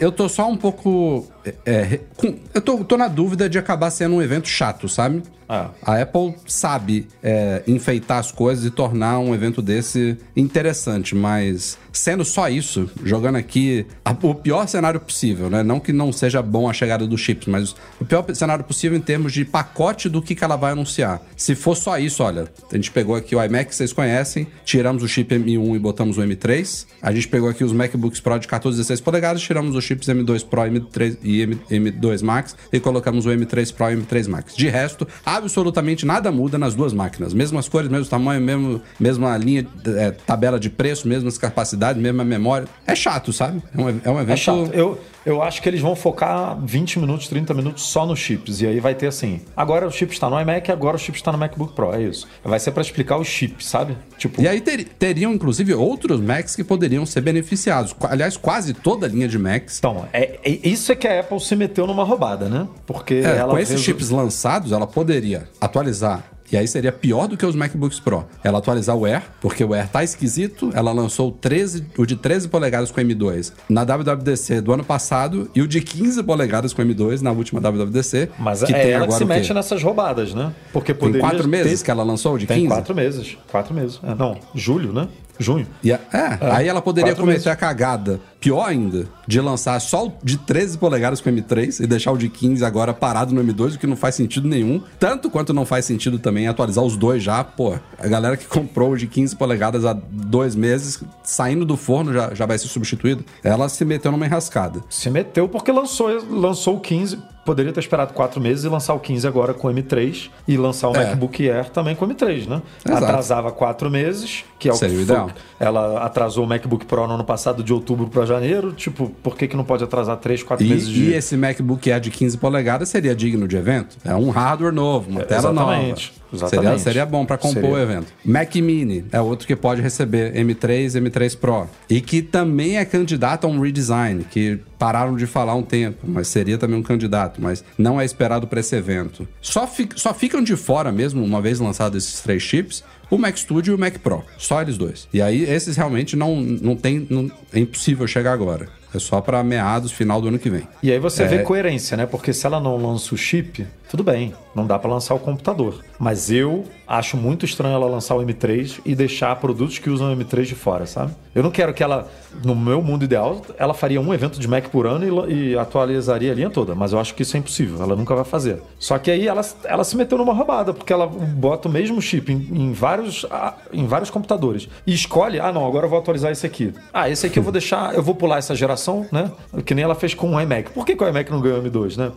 eu 0.00 0.10
tô 0.10 0.28
só 0.28 0.48
um 0.50 0.56
pouco 0.56 1.26
é, 1.44 1.54
é, 1.64 2.00
com, 2.16 2.34
eu 2.54 2.60
tô, 2.60 2.84
tô, 2.84 2.96
na 2.96 3.08
dúvida 3.08 3.48
de 3.48 3.58
acabar 3.58 3.90
sendo 3.90 4.16
um 4.16 4.22
evento 4.22 4.48
chato, 4.48 4.88
sabe? 4.88 5.22
Ah. 5.54 5.68
A 5.82 6.00
Apple 6.00 6.34
sabe 6.46 7.06
é, 7.22 7.62
enfeitar 7.66 8.16
as 8.16 8.32
coisas 8.32 8.64
e 8.64 8.70
tornar 8.70 9.18
um 9.18 9.34
evento 9.34 9.60
desse 9.60 10.16
interessante, 10.34 11.14
mas 11.14 11.76
sendo 11.92 12.24
só 12.24 12.48
isso, 12.48 12.90
jogando 13.04 13.36
aqui 13.36 13.84
a, 14.02 14.16
o 14.22 14.34
pior 14.34 14.66
cenário 14.66 14.98
possível, 14.98 15.50
né? 15.50 15.62
Não 15.62 15.78
que 15.78 15.92
não 15.92 16.10
seja 16.10 16.40
bom 16.40 16.70
a 16.70 16.72
chegada 16.72 17.06
dos 17.06 17.20
chips, 17.20 17.48
mas 17.48 17.76
o 18.00 18.04
pior 18.06 18.24
cenário 18.34 18.64
possível 18.64 18.96
em 18.96 19.00
termos 19.02 19.30
de 19.30 19.44
pacote 19.44 20.08
do 20.08 20.22
que, 20.22 20.34
que 20.34 20.42
ela 20.42 20.56
vai 20.56 20.72
anunciar. 20.72 21.20
Se 21.36 21.54
for 21.54 21.76
só 21.76 21.98
isso, 21.98 22.22
olha, 22.22 22.48
a 22.70 22.74
gente 22.74 22.90
pegou 22.90 23.14
aqui 23.14 23.36
o 23.36 23.44
iMac 23.44 23.74
vocês 23.74 23.92
conhecem, 23.92 24.46
tiramos 24.64 25.02
o 25.02 25.08
chip 25.08 25.34
M1 25.34 25.76
e 25.76 25.78
botamos 25.78 26.16
o 26.16 26.22
M3. 26.22 26.86
A 27.02 27.12
gente 27.12 27.28
pegou 27.28 27.50
aqui 27.50 27.62
os 27.62 27.72
MacBooks 27.72 28.20
Pro 28.20 28.38
de 28.38 28.48
14 28.48 28.74
e 28.74 28.78
16 28.78 29.02
polegadas, 29.02 29.42
tiramos 29.42 29.76
os 29.76 29.84
chips 29.84 30.08
M2 30.08 30.46
Pro 30.46 30.66
e 30.66 30.70
M3 30.70 31.18
e 31.22 31.42
M, 31.70 31.90
2 31.90 32.22
Max 32.22 32.56
e 32.72 32.80
colocamos 32.80 33.26
o 33.26 33.28
M3 33.28 33.74
Pro 33.74 33.90
e 33.90 33.96
M3 33.96 34.28
Max. 34.28 34.56
De 34.56 34.68
resto, 34.70 35.06
absolutamente 35.42 36.06
nada 36.06 36.30
muda 36.30 36.58
nas 36.58 36.74
duas 36.74 36.92
máquinas. 36.92 37.34
Mesmas 37.34 37.68
cores, 37.68 37.88
mesmo 37.90 38.06
tamanho, 38.06 38.40
mesmo, 38.40 38.82
mesma 38.98 39.36
linha, 39.36 39.66
é, 39.86 40.10
tabela 40.10 40.58
de 40.58 40.70
preço, 40.70 41.06
mesmas 41.06 41.38
capacidades, 41.38 42.00
mesma 42.00 42.24
memória. 42.24 42.66
É 42.86 42.94
chato, 42.94 43.32
sabe? 43.32 43.62
É 43.76 43.80
um, 43.80 43.88
é 43.88 44.10
um 44.10 44.20
evento. 44.20 44.32
É 44.32 44.36
chato. 44.36 44.70
Eu, 44.72 44.98
eu 45.24 45.42
acho 45.42 45.62
que 45.62 45.68
eles 45.68 45.80
vão 45.80 45.94
focar 45.94 46.58
20 46.64 46.98
minutos, 46.98 47.28
30 47.28 47.54
minutos 47.54 47.84
só 47.84 48.04
nos 48.04 48.18
chips. 48.18 48.60
E 48.60 48.66
aí 48.66 48.80
vai 48.80 48.94
ter 48.94 49.06
assim: 49.06 49.40
agora 49.56 49.86
o 49.86 49.90
chip 49.90 50.12
está 50.12 50.28
no 50.28 50.40
iMac, 50.40 50.70
agora 50.70 50.96
o 50.96 50.98
chip 50.98 51.16
está 51.16 51.32
no 51.32 51.38
MacBook 51.38 51.74
Pro. 51.74 51.92
É 51.92 52.02
isso. 52.02 52.26
Vai 52.44 52.58
ser 52.58 52.72
para 52.72 52.82
explicar 52.82 53.18
os 53.18 53.26
chips, 53.26 53.66
sabe? 53.66 53.96
Tipo... 54.18 54.40
E 54.40 54.48
aí 54.48 54.60
ter, 54.60 54.84
teriam, 54.84 55.32
inclusive, 55.32 55.74
outros 55.74 56.20
Macs 56.20 56.56
que 56.56 56.64
poderiam 56.64 57.06
ser 57.06 57.20
beneficiados. 57.20 57.94
Aliás, 58.02 58.36
quase 58.36 58.74
toda 58.74 59.06
a 59.06 59.08
linha 59.08 59.28
de 59.28 59.38
Macs. 59.38 59.78
Então, 59.78 60.06
é, 60.12 60.38
é 60.44 60.68
isso 60.68 60.92
é 60.92 60.96
que 60.96 61.06
a 61.06 61.20
Apple 61.20 61.40
se 61.40 61.54
meteu 61.56 61.86
numa 61.86 62.04
roubada, 62.04 62.48
né? 62.48 62.68
Porque 62.86 63.14
é, 63.14 63.38
ela. 63.38 63.52
Com 63.52 63.58
esses 63.58 63.80
chips 63.80 64.10
lançados, 64.10 64.72
ela 64.72 64.86
poderia 64.86 65.48
atualizar 65.60 66.24
e 66.52 66.56
aí 66.56 66.68
seria 66.68 66.92
pior 66.92 67.26
do 67.26 67.36
que 67.36 67.46
os 67.46 67.56
MacBooks 67.56 67.98
Pro. 67.98 68.26
Ela 68.44 68.58
atualizar 68.58 68.94
o 68.94 69.06
Air, 69.06 69.22
porque 69.40 69.64
o 69.64 69.72
Air 69.72 69.88
tá 69.88 70.04
esquisito. 70.04 70.70
Ela 70.74 70.92
lançou 70.92 71.30
o, 71.30 71.32
13, 71.32 71.86
o 71.96 72.04
de 72.04 72.14
13 72.14 72.48
polegadas 72.48 72.90
com 72.90 73.00
M2 73.00 73.52
na 73.70 73.84
WWDC 73.84 74.60
do 74.60 74.72
ano 74.72 74.84
passado 74.84 75.50
e 75.54 75.62
o 75.62 75.66
de 75.66 75.80
15 75.80 76.22
polegadas 76.22 76.74
com 76.74 76.82
M2 76.82 77.22
na 77.22 77.32
última 77.32 77.58
WWDC. 77.58 78.28
Mas 78.38 78.62
que 78.62 78.72
é 78.74 78.82
tem 78.82 78.90
ela 78.90 79.04
agora 79.04 79.18
que 79.18 79.24
se 79.24 79.24
mete 79.24 79.54
nessas 79.54 79.82
roubadas, 79.82 80.34
né? 80.34 80.52
Porque 80.74 80.92
poderia... 80.92 81.22
Tem 81.22 81.30
quatro 81.30 81.48
meses 81.48 81.80
ter... 81.80 81.86
que 81.86 81.90
ela 81.90 82.02
lançou 82.02 82.36
de 82.36 82.46
tem 82.46 82.58
15? 82.58 82.68
Tem 82.68 82.76
quatro 82.76 82.94
meses. 82.94 83.38
Quatro 83.50 83.74
meses. 83.74 84.00
É, 84.02 84.14
não, 84.14 84.36
julho, 84.54 84.92
né? 84.92 85.08
Junho. 85.38 85.66
A, 85.84 85.88
é, 85.88 86.00
é, 86.12 86.38
aí 86.40 86.68
ela 86.68 86.82
poderia 86.82 87.14
cometer 87.14 87.32
meses. 87.32 87.46
a 87.46 87.56
cagada, 87.56 88.20
pior 88.40 88.64
ainda, 88.64 89.08
de 89.26 89.40
lançar 89.40 89.80
só 89.80 90.06
o 90.06 90.12
de 90.22 90.36
13 90.38 90.78
polegadas 90.78 91.20
com 91.20 91.30
M3 91.30 91.80
e 91.80 91.86
deixar 91.86 92.12
o 92.12 92.18
de 92.18 92.28
15 92.28 92.64
agora 92.64 92.92
parado 92.92 93.34
no 93.34 93.42
M2, 93.42 93.74
o 93.74 93.78
que 93.78 93.86
não 93.86 93.96
faz 93.96 94.14
sentido 94.14 94.48
nenhum. 94.48 94.82
Tanto 94.98 95.30
quanto 95.30 95.52
não 95.52 95.64
faz 95.64 95.84
sentido 95.84 96.18
também 96.18 96.46
atualizar 96.46 96.84
os 96.84 96.96
dois 96.96 97.22
já. 97.22 97.42
Pô, 97.42 97.74
a 97.98 98.08
galera 98.08 98.36
que 98.36 98.46
comprou 98.46 98.92
o 98.92 98.96
de 98.96 99.06
15 99.06 99.36
polegadas 99.36 99.84
há 99.84 99.92
dois 99.92 100.54
meses, 100.54 101.02
saindo 101.22 101.64
do 101.64 101.76
forno, 101.76 102.12
já, 102.12 102.34
já 102.34 102.46
vai 102.46 102.58
ser 102.58 102.68
substituído. 102.68 103.24
Ela 103.42 103.68
se 103.68 103.84
meteu 103.84 104.12
numa 104.12 104.26
enrascada. 104.26 104.80
Se 104.88 105.10
meteu 105.10 105.48
porque 105.48 105.72
lançou, 105.72 106.08
lançou 106.30 106.76
o 106.76 106.80
15 106.80 107.31
poderia 107.44 107.72
ter 107.72 107.80
esperado 107.80 108.12
quatro 108.12 108.40
meses 108.40 108.64
e 108.64 108.68
lançar 108.68 108.94
o 108.94 109.00
15 109.00 109.26
agora 109.26 109.54
com 109.54 109.68
o 109.68 109.70
M3 109.72 110.30
e 110.46 110.56
lançar 110.56 110.88
o 110.88 110.96
é. 110.96 111.04
MacBook 111.04 111.48
Air 111.48 111.70
também 111.70 111.94
com 111.94 112.04
o 112.04 112.08
M3, 112.08 112.46
né? 112.46 112.62
Exato. 112.84 113.04
Atrasava 113.04 113.52
quatro 113.52 113.90
meses, 113.90 114.44
que 114.58 114.68
é 114.68 114.72
o 114.72 114.76
Seria 114.76 114.96
que 114.96 115.02
ideal. 115.02 115.30
Ela 115.62 116.04
atrasou 116.04 116.44
o 116.44 116.48
MacBook 116.48 116.86
Pro 116.86 117.06
no 117.06 117.14
ano 117.14 117.22
passado 117.22 117.62
de 117.62 117.72
outubro 117.72 118.08
para 118.08 118.26
janeiro. 118.26 118.72
Tipo, 118.72 119.08
por 119.22 119.36
que, 119.36 119.46
que 119.46 119.56
não 119.56 119.62
pode 119.62 119.84
atrasar 119.84 120.16
três, 120.16 120.42
quatro 120.42 120.66
e, 120.66 120.68
meses 120.68 120.88
de... 120.88 121.04
E 121.04 121.14
esse 121.14 121.36
MacBook 121.36 121.88
Air 121.88 122.00
de 122.00 122.10
15 122.10 122.36
polegadas 122.36 122.88
seria 122.88 123.14
digno 123.14 123.46
de 123.46 123.56
evento? 123.56 123.96
É 124.04 124.12
um 124.12 124.30
hardware 124.30 124.72
novo, 124.72 125.08
uma 125.08 125.20
é, 125.20 125.24
tela 125.24 125.52
exatamente, 125.52 126.12
nova. 126.12 126.22
Exatamente. 126.32 126.66
Seria, 126.66 126.78
seria 126.78 127.06
bom 127.06 127.24
para 127.24 127.38
compor 127.38 127.62
seria. 127.62 127.76
o 127.76 127.78
evento. 127.78 128.12
Mac 128.24 128.52
Mini 128.56 129.04
é 129.12 129.20
outro 129.20 129.46
que 129.46 129.54
pode 129.54 129.80
receber 129.80 130.32
M3, 130.34 131.00
M3 131.00 131.38
Pro. 131.38 131.68
E 131.88 132.00
que 132.00 132.22
também 132.22 132.78
é 132.78 132.84
candidato 132.84 133.46
a 133.46 133.48
um 133.50 133.60
redesign, 133.60 134.24
que 134.24 134.58
pararam 134.78 135.14
de 135.14 135.28
falar 135.28 135.54
um 135.54 135.62
tempo, 135.62 135.98
mas 136.02 136.26
seria 136.26 136.58
também 136.58 136.76
um 136.76 136.82
candidato, 136.82 137.40
mas 137.40 137.62
não 137.78 138.00
é 138.00 138.04
esperado 138.04 138.48
para 138.48 138.58
esse 138.58 138.74
evento. 138.74 139.28
Só, 139.40 139.64
fi 139.64 139.88
só 139.94 140.12
ficam 140.12 140.42
de 140.42 140.56
fora 140.56 140.90
mesmo, 140.90 141.22
uma 141.22 141.40
vez 141.40 141.60
lançados 141.60 142.04
esses 142.04 142.20
três 142.20 142.42
chips, 142.42 142.82
o 143.12 143.18
Mac 143.18 143.36
Studio 143.36 143.72
e 143.72 143.74
o 143.74 143.78
Mac 143.78 143.98
Pro. 143.98 144.24
Só 144.38 144.62
eles 144.62 144.78
dois. 144.78 145.06
E 145.12 145.20
aí, 145.20 145.42
esses 145.42 145.76
realmente 145.76 146.16
não, 146.16 146.40
não 146.40 146.74
tem. 146.74 147.06
Não, 147.10 147.30
é 147.52 147.60
impossível 147.60 148.06
chegar 148.06 148.32
agora. 148.32 148.68
É 148.94 148.98
só 148.98 149.20
para 149.20 149.42
meados, 149.42 149.92
final 149.92 150.20
do 150.20 150.28
ano 150.28 150.38
que 150.38 150.50
vem. 150.50 150.68
E 150.82 150.90
aí 150.90 150.98
você 150.98 151.22
é... 151.22 151.26
vê 151.26 151.38
coerência, 151.40 151.96
né? 151.96 152.06
Porque 152.06 152.32
se 152.32 152.46
ela 152.46 152.60
não 152.60 152.76
lança 152.76 153.14
o 153.14 153.18
chip, 153.18 153.66
tudo 153.92 154.02
bem, 154.02 154.32
não 154.54 154.66
dá 154.66 154.78
para 154.78 154.90
lançar 154.90 155.14
o 155.14 155.18
computador. 155.18 155.84
Mas 155.98 156.30
eu 156.30 156.64
acho 156.86 157.16
muito 157.16 157.44
estranho 157.44 157.74
ela 157.74 157.86
lançar 157.86 158.14
o 158.14 158.20
M3 158.20 158.80
e 158.86 158.94
deixar 158.94 159.36
produtos 159.36 159.78
que 159.78 159.90
usam 159.90 160.12
o 160.12 160.16
M3 160.16 160.44
de 160.44 160.54
fora, 160.54 160.86
sabe? 160.86 161.12
Eu 161.34 161.42
não 161.42 161.50
quero 161.50 161.74
que 161.74 161.82
ela, 161.82 162.10
no 162.44 162.54
meu 162.54 162.82
mundo 162.82 163.04
ideal, 163.04 163.42
ela 163.58 163.74
faria 163.74 164.00
um 164.00 164.12
evento 164.12 164.40
de 164.40 164.48
Mac 164.48 164.68
por 164.68 164.86
ano 164.86 165.28
e, 165.28 165.50
e 165.50 165.58
atualizaria 165.58 166.32
a 166.32 166.34
linha 166.34 166.48
toda. 166.48 166.74
Mas 166.74 166.92
eu 166.92 166.98
acho 166.98 167.14
que 167.14 167.22
isso 167.22 167.36
é 167.36 167.40
impossível, 167.40 167.82
ela 167.82 167.94
nunca 167.94 168.14
vai 168.14 168.24
fazer. 168.24 168.62
Só 168.78 168.98
que 168.98 169.10
aí 169.10 169.28
ela, 169.28 169.42
ela 169.64 169.84
se 169.84 169.94
meteu 169.94 170.16
numa 170.16 170.32
roubada, 170.32 170.72
porque 170.72 170.92
ela 170.92 171.06
bota 171.06 171.68
o 171.68 171.70
mesmo 171.70 172.00
chip 172.00 172.32
em, 172.32 172.48
em 172.50 172.72
vários, 172.72 173.26
em 173.72 173.86
vários 173.86 174.08
computadores 174.08 174.68
e 174.86 174.94
escolhe, 174.94 175.38
ah 175.38 175.52
não, 175.52 175.66
agora 175.66 175.84
eu 175.84 175.90
vou 175.90 175.98
atualizar 175.98 176.32
esse 176.32 176.46
aqui. 176.46 176.72
Ah, 176.92 177.10
esse 177.10 177.26
aqui 177.26 177.38
eu 177.38 177.42
vou 177.42 177.52
deixar, 177.52 177.94
eu 177.94 178.02
vou 178.02 178.14
pular 178.14 178.38
essa 178.38 178.54
geração, 178.54 178.81
né? 179.10 179.30
Que 179.64 179.74
nem 179.74 179.84
ela 179.84 179.94
fez 179.94 180.14
com 180.14 180.34
o 180.34 180.40
iMac. 180.40 180.70
Por 180.70 180.84
que, 180.84 180.96
que 180.96 181.02
o 181.02 181.08
iMac 181.08 181.30
não 181.30 181.40
ganhou 181.40 181.62
M2, 181.62 181.96
né? 181.96 182.12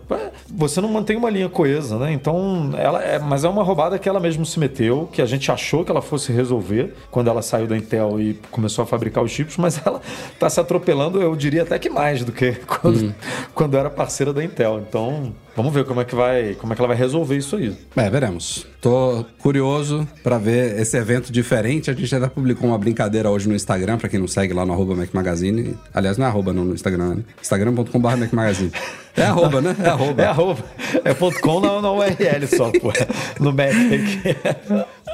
Você 0.49 0.82
não 0.82 0.89
mantém 0.89 1.15
uma 1.17 1.30
linha 1.30 1.49
coesa, 1.49 1.97
né? 1.97 2.12
Então, 2.12 2.71
ela 2.78 3.04
é, 3.04 3.19
mas 3.19 3.43
é 3.43 3.49
uma 3.49 3.63
roubada 3.63 3.99
que 3.99 4.08
ela 4.08 4.19
mesmo 4.19 4.45
se 4.45 4.60
meteu, 4.60 5.10
que 5.12 5.21
a 5.21 5.25
gente 5.25 5.51
achou 5.51 5.84
que 5.84 5.91
ela 5.91 6.01
fosse 6.01 6.32
resolver 6.32 6.93
quando 7.12 7.30
ela 7.30 7.41
saiu 7.41 7.67
da 7.67 7.78
Intel 7.78 8.19
e 8.19 8.34
começou 8.51 8.84
a 8.84 8.86
fabricar 8.86 9.23
os 9.23 9.32
chips, 9.32 9.58
mas 9.58 9.82
ela 9.86 10.01
está 10.34 10.49
se 10.49 10.60
atropelando, 10.60 11.21
eu 11.21 11.36
diria 11.36 11.63
até 11.63 11.78
que 11.78 11.89
mais 11.89 12.23
do 12.23 12.32
que 12.32 12.54
quando, 12.65 13.01
uhum. 13.01 13.13
quando 13.54 13.78
era 13.78 13.89
parceira 13.89 14.34
da 14.34 14.43
Intel. 14.43 14.84
Então, 14.88 15.34
Vamos 15.56 15.74
ver 15.74 15.86
como 15.86 16.02
é 16.02 16.06
que 16.06 16.13
vai, 16.13 16.54
como 16.56 16.74
é 16.74 16.76
que 16.76 16.82
ela 16.82 16.89
vai 16.89 16.98
resolver 16.98 17.38
isso 17.38 17.56
aí. 17.56 17.74
É, 17.96 18.10
veremos. 18.10 18.68
Tô 18.82 19.26
curioso 19.39 20.06
para 20.22 20.38
ver 20.38 20.78
esse 20.80 20.98
evento 20.98 21.32
diferente. 21.32 21.89
A 21.89 21.94
gente 21.94 22.08
já 22.08 22.28
publicou 22.28 22.68
uma 22.68 22.78
brincadeira 22.78 23.30
hoje 23.30 23.48
no 23.48 23.56
Instagram, 23.56 23.98
para 23.98 24.10
quem 24.10 24.20
não 24.20 24.28
segue 24.28 24.54
lá 24.54 24.65
no 24.65 24.74
arroba 24.74 24.96
Magazine. 25.13 25.74
Aliás, 25.94 26.18
não 26.18 26.26
é 26.26 26.30
arroba 26.30 26.52
no 26.52 26.74
Instagram, 26.74 27.15
né? 27.15 27.24
Instagram.com.br 27.41 28.36
Magazine. 28.36 28.72
É 29.15 29.24
arroba, 29.24 29.62
né? 29.62 29.74
É 29.82 29.88
arroba. 29.88 30.22
É 30.22 30.26
arroba. 30.26 30.63
É 31.06 31.13
ponto 31.13 31.39
.com 31.39 31.62
na, 31.62 31.82
na 31.82 31.89
URL 31.89 32.48
só, 32.48 32.70
pô. 32.72 32.91
No 33.39 33.54
Mac. 33.54 33.72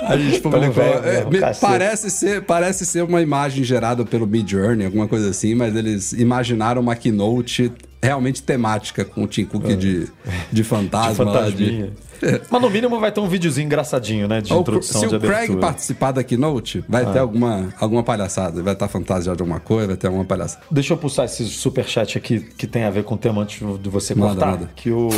A 0.01 0.17
gente 0.17 0.41
publicou. 0.41 0.83
É, 0.83 1.53
parece, 1.61 2.09
ser, 2.09 2.41
parece 2.41 2.83
ser 2.83 3.03
uma 3.03 3.21
imagem 3.21 3.63
gerada 3.63 4.03
pelo 4.03 4.25
Mid 4.25 4.49
Journey, 4.49 4.85
alguma 4.87 5.07
coisa 5.07 5.29
assim, 5.29 5.53
mas 5.53 5.75
eles 5.75 6.13
imaginaram 6.13 6.81
uma 6.81 6.95
keynote 6.95 7.71
realmente 8.01 8.41
temática 8.41 9.05
com 9.05 9.23
o 9.23 9.27
Tim 9.27 9.45
Cook 9.45 9.65
é. 9.65 9.75
de, 9.75 10.07
de 10.51 10.63
fantasma. 10.63 11.51
De 11.51 11.91
Mas 12.49 12.61
no 12.61 12.69
mínimo 12.69 12.99
vai 12.99 13.11
ter 13.11 13.19
um 13.19 13.27
videozinho 13.27 13.65
engraçadinho, 13.65 14.27
né? 14.27 14.41
De 14.41 14.53
Ou, 14.53 14.61
introdução 14.61 15.01
se 15.01 15.07
de 15.07 15.15
abertura. 15.15 15.39
Se 15.39 15.43
o 15.43 15.47
Craig 15.47 15.61
participar 15.61 16.11
da 16.11 16.23
Keynote, 16.23 16.83
vai 16.87 17.03
ah. 17.03 17.11
ter 17.11 17.19
alguma, 17.19 17.73
alguma 17.79 18.03
palhaçada. 18.03 18.61
Vai 18.61 18.73
estar 18.73 18.87
fantasiado 18.87 19.37
de 19.37 19.43
alguma 19.43 19.59
coisa, 19.59 19.87
vai 19.87 19.97
ter 19.97 20.07
alguma 20.07 20.25
palhaçada. 20.25 20.63
Deixa 20.69 20.93
eu 20.93 20.97
pulsar 20.97 21.25
esse 21.25 21.45
superchat 21.45 22.17
aqui 22.17 22.39
que 22.39 22.67
tem 22.67 22.83
a 22.83 22.89
ver 22.89 23.03
com 23.03 23.15
o 23.15 23.17
tema 23.17 23.41
antes 23.41 23.59
de 23.79 23.89
você 23.89 24.15
cortar. 24.15 24.51
Nada. 24.51 24.69
Que 24.75 24.91
o 24.91 25.09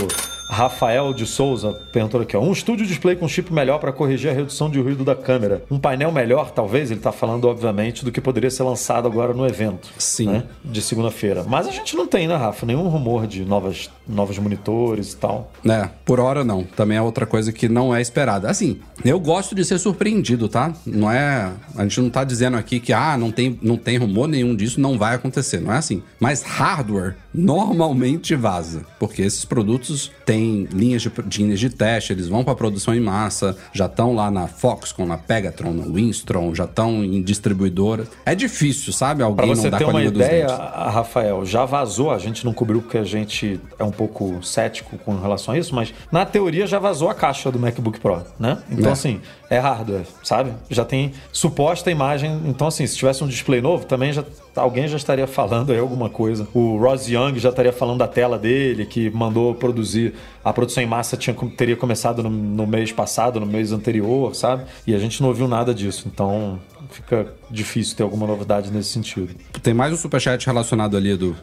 Rafael 0.49 1.13
de 1.13 1.25
Souza 1.25 1.73
perguntou 1.91 2.21
aqui, 2.21 2.37
ó. 2.37 2.41
Um 2.41 2.51
estúdio 2.51 2.85
display 2.85 3.15
com 3.15 3.27
chip 3.27 3.51
melhor 3.51 3.79
para 3.79 3.91
corrigir 3.91 4.29
a 4.29 4.33
redução 4.33 4.69
de 4.69 4.79
ruído 4.79 5.03
da 5.03 5.15
câmera. 5.15 5.63
Um 5.69 5.79
painel 5.79 6.11
melhor, 6.11 6.51
talvez, 6.51 6.91
ele 6.91 6.99
está 6.99 7.11
falando, 7.11 7.45
obviamente, 7.45 8.05
do 8.05 8.11
que 8.11 8.21
poderia 8.21 8.51
ser 8.51 8.63
lançado 8.63 9.07
agora 9.07 9.33
no 9.33 9.45
evento. 9.45 9.89
Sim. 9.97 10.27
Né, 10.27 10.43
de 10.63 10.81
segunda-feira. 10.81 11.43
Mas 11.47 11.67
a 11.67 11.71
gente 11.71 11.95
não 11.95 12.05
tem, 12.05 12.27
né, 12.27 12.35
Rafa? 12.35 12.65
Nenhum 12.65 12.87
rumor 12.87 13.25
de 13.25 13.43
novas 13.43 13.89
novos 14.07 14.37
monitores 14.37 15.13
e 15.13 15.17
tal. 15.17 15.51
É, 15.65 15.89
por 16.05 16.19
hora 16.19 16.43
não. 16.43 16.63
Também 16.63 16.97
é 16.97 17.01
outra 17.01 17.25
coisa 17.25 17.51
que 17.51 17.69
não 17.69 17.95
é 17.95 18.01
esperada. 18.01 18.49
Assim, 18.49 18.79
eu 19.03 19.19
gosto 19.19 19.55
de 19.55 19.63
ser 19.63 19.79
surpreendido, 19.79 20.47
tá? 20.47 20.73
Não 20.85 21.11
é. 21.11 21.51
A 21.75 21.83
gente 21.83 22.01
não 22.01 22.09
tá 22.09 22.23
dizendo 22.23 22.57
aqui 22.57 22.79
que, 22.79 22.93
ah, 22.93 23.17
não 23.17 23.31
tem, 23.31 23.57
não 23.61 23.77
tem 23.77 23.97
rumor 23.97 24.27
nenhum 24.27 24.55
disso, 24.55 24.79
não 24.79 24.97
vai 24.97 25.15
acontecer. 25.15 25.59
Não 25.59 25.73
é 25.73 25.77
assim. 25.77 26.03
Mas 26.19 26.43
hardware 26.43 27.15
normalmente 27.33 28.35
vaza. 28.35 28.85
Porque 28.99 29.21
esses 29.21 29.43
produtos 29.45 30.11
têm 30.25 30.67
linhas 30.71 31.01
de, 31.01 31.11
linhas 31.37 31.59
de 31.59 31.69
teste, 31.69 32.13
eles 32.13 32.27
vão 32.27 32.43
para 32.43 32.55
produção 32.55 32.93
em 32.93 32.99
massa, 32.99 33.57
já 33.73 33.87
estão 33.87 34.13
lá 34.13 34.29
na 34.29 34.47
Foxconn, 34.47 35.05
na 35.05 35.17
Pegatron, 35.17 35.73
na 35.73 35.85
Winstron, 35.85 36.53
já 36.53 36.65
estão 36.65 37.03
em 37.03 37.21
distribuidora. 37.21 38.07
É 38.25 38.35
difícil, 38.35 38.93
sabe? 38.93 39.23
Alguém 39.23 39.47
Pra 39.47 39.55
você 39.55 39.63
não 39.63 39.71
dá 39.71 39.77
ter 39.77 39.85
com 39.85 39.91
a 39.91 39.93
uma 39.93 40.03
ideia, 40.03 40.47
Rafael, 40.47 41.45
já 41.45 41.65
vazou, 41.65 42.11
a 42.11 42.19
gente 42.19 42.45
não 42.45 42.53
cobriu 42.53 42.81
porque 42.81 42.97
a 42.97 43.03
gente 43.03 43.59
é 43.79 43.83
um 43.83 43.91
pouco 43.93 44.43
cético 44.43 44.97
com 44.97 45.15
relação 45.19 45.53
a 45.53 45.57
isso, 45.57 45.73
mas 45.73 45.93
na 46.11 46.25
teoria 46.25 46.67
já 46.67 46.79
vazou 46.79 47.09
a 47.09 47.13
caixa 47.15 47.49
do 47.51 47.57
MacBook 47.59 47.99
Pro, 47.99 48.21
né? 48.39 48.57
Então, 48.69 48.89
É. 48.89 48.93
assim, 48.93 49.21
é 49.49 49.57
hardware, 49.59 50.05
sabe? 50.23 50.51
Já 50.69 50.83
tem 50.83 51.13
suposta 51.31 51.89
imagem. 51.91 52.41
Então, 52.45 52.67
assim, 52.67 52.85
se 52.87 52.97
tivesse 52.97 53.23
um 53.23 53.27
display 53.27 53.61
novo, 53.61 53.85
também 53.85 54.11
já 54.11 54.23
alguém 54.55 54.87
já 54.87 54.97
estaria 54.97 55.25
falando 55.25 55.71
aí 55.71 55.79
alguma 55.79 56.09
coisa. 56.09 56.47
O 56.53 56.77
Ross 56.77 57.07
Young 57.07 57.39
já 57.39 57.49
estaria 57.49 57.71
falando 57.73 57.99
da 57.99 58.07
tela 58.07 58.37
dele, 58.37 58.85
que 58.85 59.09
mandou 59.09 59.55
produzir. 59.55 60.13
A 60.43 60.51
produção 60.53 60.83
em 60.83 60.85
massa 60.87 61.15
tinha, 61.17 61.35
teria 61.57 61.75
começado 61.75 62.21
no, 62.21 62.29
no 62.29 62.67
mês 62.67 62.91
passado, 62.91 63.39
no 63.39 63.45
mês 63.45 63.71
anterior, 63.71 64.35
sabe? 64.35 64.63
E 64.85 64.93
a 64.93 64.99
gente 64.99 65.21
não 65.21 65.29
ouviu 65.29 65.47
nada 65.47 65.73
disso. 65.73 66.07
Então, 66.11 66.59
fica 66.93 67.27
difícil 67.49 67.95
ter 67.95 68.03
alguma 68.03 68.25
novidade 68.27 68.71
nesse 68.71 68.89
sentido. 68.89 69.29
Tem 69.61 69.73
mais 69.73 69.93
um 69.93 69.97
superchat 69.97 70.45
relacionado 70.45 70.95
ali 70.97 71.15
do. 71.15 71.35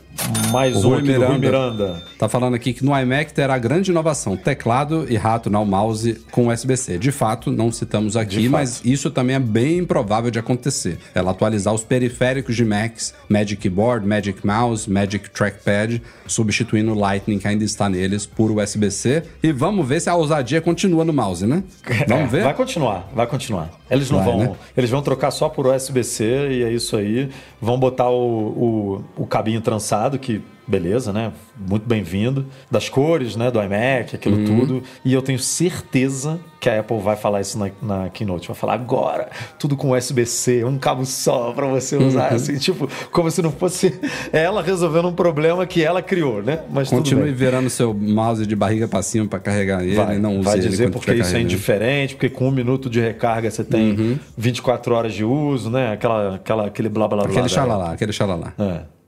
Mais 0.50 0.76
O 0.76 0.78
um 0.78 0.90
Rui 0.90 1.02
do 1.02 1.06
Rui 1.12 1.18
Miranda. 1.18 1.38
Miranda. 1.38 2.02
Tá 2.18 2.28
falando 2.28 2.54
aqui 2.54 2.72
que 2.72 2.84
no 2.84 2.96
iMac 2.98 3.32
terá 3.32 3.56
grande 3.58 3.90
inovação: 3.90 4.36
teclado 4.36 5.06
e 5.08 5.16
rato 5.16 5.48
no 5.50 5.64
mouse 5.64 6.14
com 6.30 6.48
USB-C. 6.48 6.98
De 6.98 7.10
fato, 7.12 7.50
não 7.50 7.70
citamos 7.72 8.16
aqui, 8.16 8.48
mas 8.48 8.80
isso 8.84 9.10
também 9.10 9.36
é 9.36 9.40
bem 9.40 9.78
improvável 9.78 10.30
de 10.30 10.38
acontecer. 10.38 10.98
Ela 11.14 11.30
atualizar 11.30 11.72
os 11.74 11.82
periféricos 11.84 12.54
de 12.56 12.64
Macs, 12.64 13.14
Magic 13.28 13.56
Keyboard, 13.60 14.06
Magic 14.06 14.46
Mouse, 14.46 14.90
Magic 14.90 15.30
Trackpad, 15.30 16.02
substituindo 16.26 16.92
o 16.92 16.94
Lightning 16.94 17.38
que 17.38 17.48
ainda 17.48 17.64
está 17.64 17.88
neles 17.88 18.26
por 18.26 18.50
USB-C. 18.50 19.22
E 19.42 19.52
vamos 19.52 19.86
ver 19.86 20.00
se 20.00 20.10
a 20.10 20.14
ousadia 20.14 20.60
continua 20.60 21.04
no 21.04 21.12
mouse, 21.12 21.46
né? 21.46 21.62
Vamos 22.08 22.24
É, 22.24 22.26
ver? 22.26 22.44
Vai 22.44 22.54
continuar, 22.54 23.08
vai 23.14 23.26
continuar. 23.26 23.70
Eles 23.90 24.10
não 24.10 24.18
Vai, 24.18 24.26
vão. 24.26 24.38
né? 24.38 24.52
Eles 24.76 24.90
vão 24.90 25.02
trocar 25.02 25.30
só 25.40 25.48
por 25.48 25.66
USB-C 25.66 26.50
e 26.50 26.62
é 26.62 26.70
isso 26.70 26.94
aí. 26.98 27.30
Vão 27.58 27.78
botar 27.78 28.10
o, 28.10 29.00
o, 29.16 29.22
o 29.22 29.26
cabinho 29.26 29.62
trançado, 29.62 30.18
que 30.18 30.42
beleza, 30.70 31.12
né? 31.12 31.32
Muito 31.58 31.86
bem-vindo. 31.86 32.46
Das 32.70 32.88
cores, 32.88 33.34
né? 33.36 33.50
Do 33.50 33.60
iMac, 33.62 34.14
aquilo 34.14 34.36
Uhum. 34.36 34.44
tudo. 34.44 34.82
E 35.04 35.12
eu 35.12 35.20
tenho 35.20 35.38
certeza 35.38 36.38
que 36.60 36.68
a 36.68 36.80
Apple 36.80 36.98
vai 37.00 37.16
falar 37.16 37.40
isso 37.40 37.58
na, 37.58 37.70
na 37.82 38.08
Keynote. 38.10 38.46
Vai 38.48 38.56
falar 38.56 38.74
agora, 38.74 39.28
tudo 39.58 39.76
com 39.76 39.90
USB-C, 39.92 40.62
um 40.64 40.78
cabo 40.78 41.04
só 41.06 41.52
pra 41.52 41.66
você 41.66 41.96
Uhum. 41.96 42.06
usar, 42.08 42.28
assim, 42.34 42.56
tipo, 42.58 42.88
como 43.10 43.30
se 43.30 43.40
não 43.42 43.50
fosse 43.50 43.98
ela 44.32 44.62
resolvendo 44.62 45.08
um 45.08 45.12
problema 45.12 45.66
que 45.66 45.82
ela 45.82 46.00
criou, 46.02 46.42
né? 46.42 46.60
Mas 46.70 46.88
Continue 46.90 47.32
virando 47.32 47.68
seu 47.70 47.92
mouse 47.94 48.46
de 48.46 48.54
barriga 48.54 48.86
pra 48.86 49.02
cima 49.02 49.26
pra 49.26 49.38
carregar 49.40 49.82
ele 49.82 49.94
Vai, 49.96 50.16
e 50.16 50.18
não 50.18 50.36
use 50.38 50.44
vai 50.44 50.58
dizer 50.58 50.90
porque 50.90 51.12
isso 51.14 51.34
é 51.34 51.40
indiferente, 51.40 52.14
porque 52.14 52.28
com 52.28 52.48
um 52.48 52.50
minuto 52.52 52.88
de 52.90 53.00
recarga 53.00 53.50
você 53.50 53.64
tem 53.64 53.90
Uhum. 53.92 54.18
24 54.36 54.94
horas 54.94 55.14
de 55.14 55.24
uso, 55.24 55.70
né? 55.70 55.92
Aquela, 55.92 56.34
aquela, 56.36 56.66
aquele 56.66 56.88
blá 56.88 57.08
blá 57.08 57.18
blá. 57.18 57.26
Aquele 57.26 57.40
blá. 57.40 57.48
xalalá, 57.48 57.92
aquele 57.92 58.12
xalalá. 58.12 58.52
É. 58.58 58.99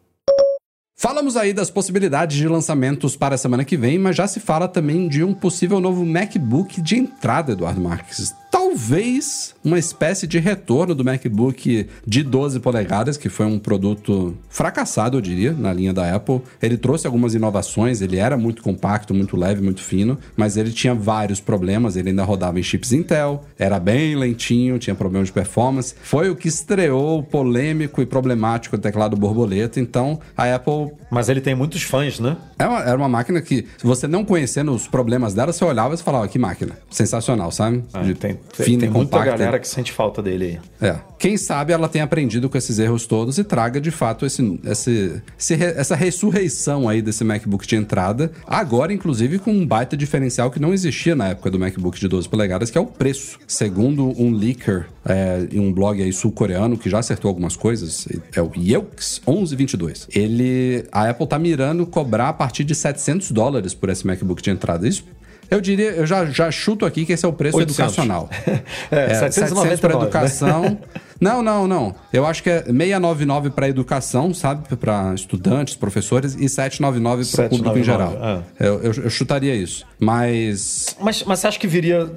Falamos 0.96 1.36
aí 1.36 1.52
das 1.52 1.70
possibilidades 1.70 2.36
de 2.36 2.46
lançamentos 2.46 3.16
para 3.16 3.34
a 3.34 3.38
semana 3.38 3.64
que 3.64 3.76
vem, 3.76 3.98
mas 3.98 4.14
já 4.14 4.26
se 4.28 4.38
fala 4.38 4.68
também 4.68 5.08
de 5.08 5.24
um 5.24 5.34
possível 5.34 5.80
novo 5.80 6.04
MacBook 6.04 6.80
de 6.80 6.96
entrada, 6.96 7.52
Eduardo 7.52 7.80
Marques. 7.80 8.34
Talvez 8.52 9.54
uma 9.64 9.78
espécie 9.78 10.26
de 10.26 10.38
retorno 10.38 10.94
do 10.94 11.02
MacBook 11.04 11.88
de 12.06 12.22
12 12.22 12.60
polegadas, 12.60 13.16
que 13.16 13.28
foi 13.28 13.46
um 13.46 13.58
produto 13.58 14.36
fracassado, 14.50 15.16
eu 15.16 15.20
diria, 15.22 15.52
na 15.52 15.72
linha 15.72 15.92
da 15.92 16.14
Apple. 16.14 16.42
Ele 16.60 16.76
trouxe 16.76 17.06
algumas 17.06 17.34
inovações, 17.34 18.02
ele 18.02 18.18
era 18.18 18.36
muito 18.36 18.62
compacto, 18.62 19.14
muito 19.14 19.36
leve, 19.36 19.62
muito 19.62 19.82
fino, 19.82 20.18
mas 20.36 20.56
ele 20.56 20.70
tinha 20.70 20.94
vários 20.94 21.40
problemas. 21.40 21.96
Ele 21.96 22.10
ainda 22.10 22.24
rodava 22.24 22.60
em 22.60 22.62
chips 22.62 22.92
Intel, 22.92 23.42
era 23.58 23.80
bem 23.80 24.14
lentinho, 24.16 24.78
tinha 24.78 24.94
problemas 24.94 25.28
de 25.28 25.32
performance. 25.32 25.94
Foi 26.02 26.28
o 26.28 26.36
que 26.36 26.48
estreou 26.48 27.20
o 27.20 27.22
polêmico 27.22 28.02
e 28.02 28.06
problemático 28.06 28.76
teclado 28.76 29.16
borboleta. 29.16 29.80
Então 29.80 30.20
a 30.36 30.54
Apple 30.54 30.92
Mas 31.10 31.28
ele 31.28 31.40
tem 31.40 31.54
muitos 31.54 31.82
fãs, 31.82 32.20
né? 32.20 32.36
é 32.58 32.66
uma- 32.66 32.80
era 32.82 32.96
uma 32.98 33.08
máquina 33.08 33.40
que, 33.40 33.66
se 33.78 33.86
você 33.86 34.06
não 34.06 34.24
conhecendo 34.24 34.72
os 34.72 34.86
problemas 34.86 35.34
dela, 35.34 35.52
você 35.52 35.64
olhava 35.64 35.94
e 35.94 35.98
falava, 35.98 36.24
"Ó, 36.24 36.28
que 36.28 36.38
máquina. 36.38 36.78
Sensacional, 36.90 37.50
sabe? 37.50 37.82
De 38.04 38.14
É, 38.52 38.56
tem 38.56 38.62
tem, 38.62 38.66
fina 38.66 38.80
tem 38.80 38.90
e 38.90 38.92
muita 38.92 39.24
galera 39.24 39.58
que 39.58 39.68
sente 39.68 39.92
falta 39.92 40.22
dele 40.22 40.60
aí. 40.80 40.88
É. 40.88 40.96
Quem 41.18 41.36
sabe 41.36 41.72
ela 41.72 41.88
tenha 41.88 42.04
aprendido 42.04 42.48
com 42.48 42.58
esses 42.58 42.78
erros 42.78 43.06
todos 43.06 43.38
e 43.38 43.44
traga 43.44 43.80
de 43.80 43.90
fato 43.90 44.26
esse, 44.26 44.60
esse, 44.64 45.22
esse 45.38 45.54
essa 45.54 45.94
ressurreição 45.94 46.88
aí 46.88 47.00
desse 47.00 47.24
MacBook 47.24 47.66
de 47.66 47.76
entrada. 47.76 48.32
Agora, 48.46 48.92
inclusive, 48.92 49.38
com 49.38 49.52
um 49.52 49.66
baita 49.66 49.96
diferencial 49.96 50.50
que 50.50 50.60
não 50.60 50.72
existia 50.72 51.14
na 51.14 51.28
época 51.28 51.50
do 51.50 51.58
MacBook 51.58 51.98
de 51.98 52.08
12 52.08 52.28
polegadas, 52.28 52.70
que 52.70 52.78
é 52.78 52.80
o 52.80 52.86
preço. 52.86 53.38
Segundo 53.46 54.08
um 54.20 54.32
leaker 54.32 54.86
é, 55.04 55.46
em 55.52 55.60
um 55.60 55.72
blog 55.72 56.02
aí 56.02 56.12
sul-coreano 56.12 56.76
que 56.76 56.90
já 56.90 56.98
acertou 56.98 57.28
algumas 57.28 57.56
coisas, 57.56 58.06
é 58.34 58.40
o 58.40 58.50
Yelks1122. 58.50 60.08
Ele. 60.14 60.84
A 60.90 61.08
Apple 61.08 61.26
tá 61.26 61.38
mirando 61.38 61.86
cobrar 61.86 62.28
a 62.28 62.32
partir 62.32 62.64
de 62.64 62.74
700 62.74 63.30
dólares 63.30 63.74
por 63.74 63.88
esse 63.88 64.06
MacBook 64.06 64.42
de 64.42 64.50
entrada. 64.50 64.86
Isso. 64.86 65.04
Eu 65.52 65.60
diria, 65.60 65.90
eu 65.90 66.06
já, 66.06 66.24
já 66.26 66.50
chuto 66.50 66.86
aqui 66.86 67.04
que 67.04 67.12
esse 67.12 67.24
é 67.24 67.28
o 67.28 67.32
preço 67.32 67.56
800. 67.58 67.78
educacional. 67.78 68.28
É, 68.90 69.14
700 69.14 69.52
para 69.52 69.68
799, 69.70 69.98
né? 69.98 70.02
educação. 70.02 70.78
Não, 71.20 71.42
não, 71.42 71.68
não. 71.68 71.94
Eu 72.12 72.26
acho 72.26 72.42
que 72.42 72.50
é 72.50 72.62
699 72.64 73.50
para 73.50 73.68
educação, 73.68 74.34
sabe? 74.34 74.74
Para 74.76 75.14
estudantes, 75.14 75.76
professores, 75.76 76.34
e 76.34 76.48
799 76.48 77.24
para 77.30 77.46
o 77.46 77.48
público 77.50 77.78
em 77.78 77.84
799, 77.84 77.84
geral. 77.84 78.44
Eu, 78.58 78.82
eu- 78.82 79.04
eu 79.04 79.10
chutaria 79.10 79.54
isso. 79.54 79.86
Mas. 80.00 80.96
Mas, 81.00 81.22
mas 81.24 81.38
você 81.38 81.46
acha 81.46 81.58
que 81.58 81.66
viria. 81.66 82.10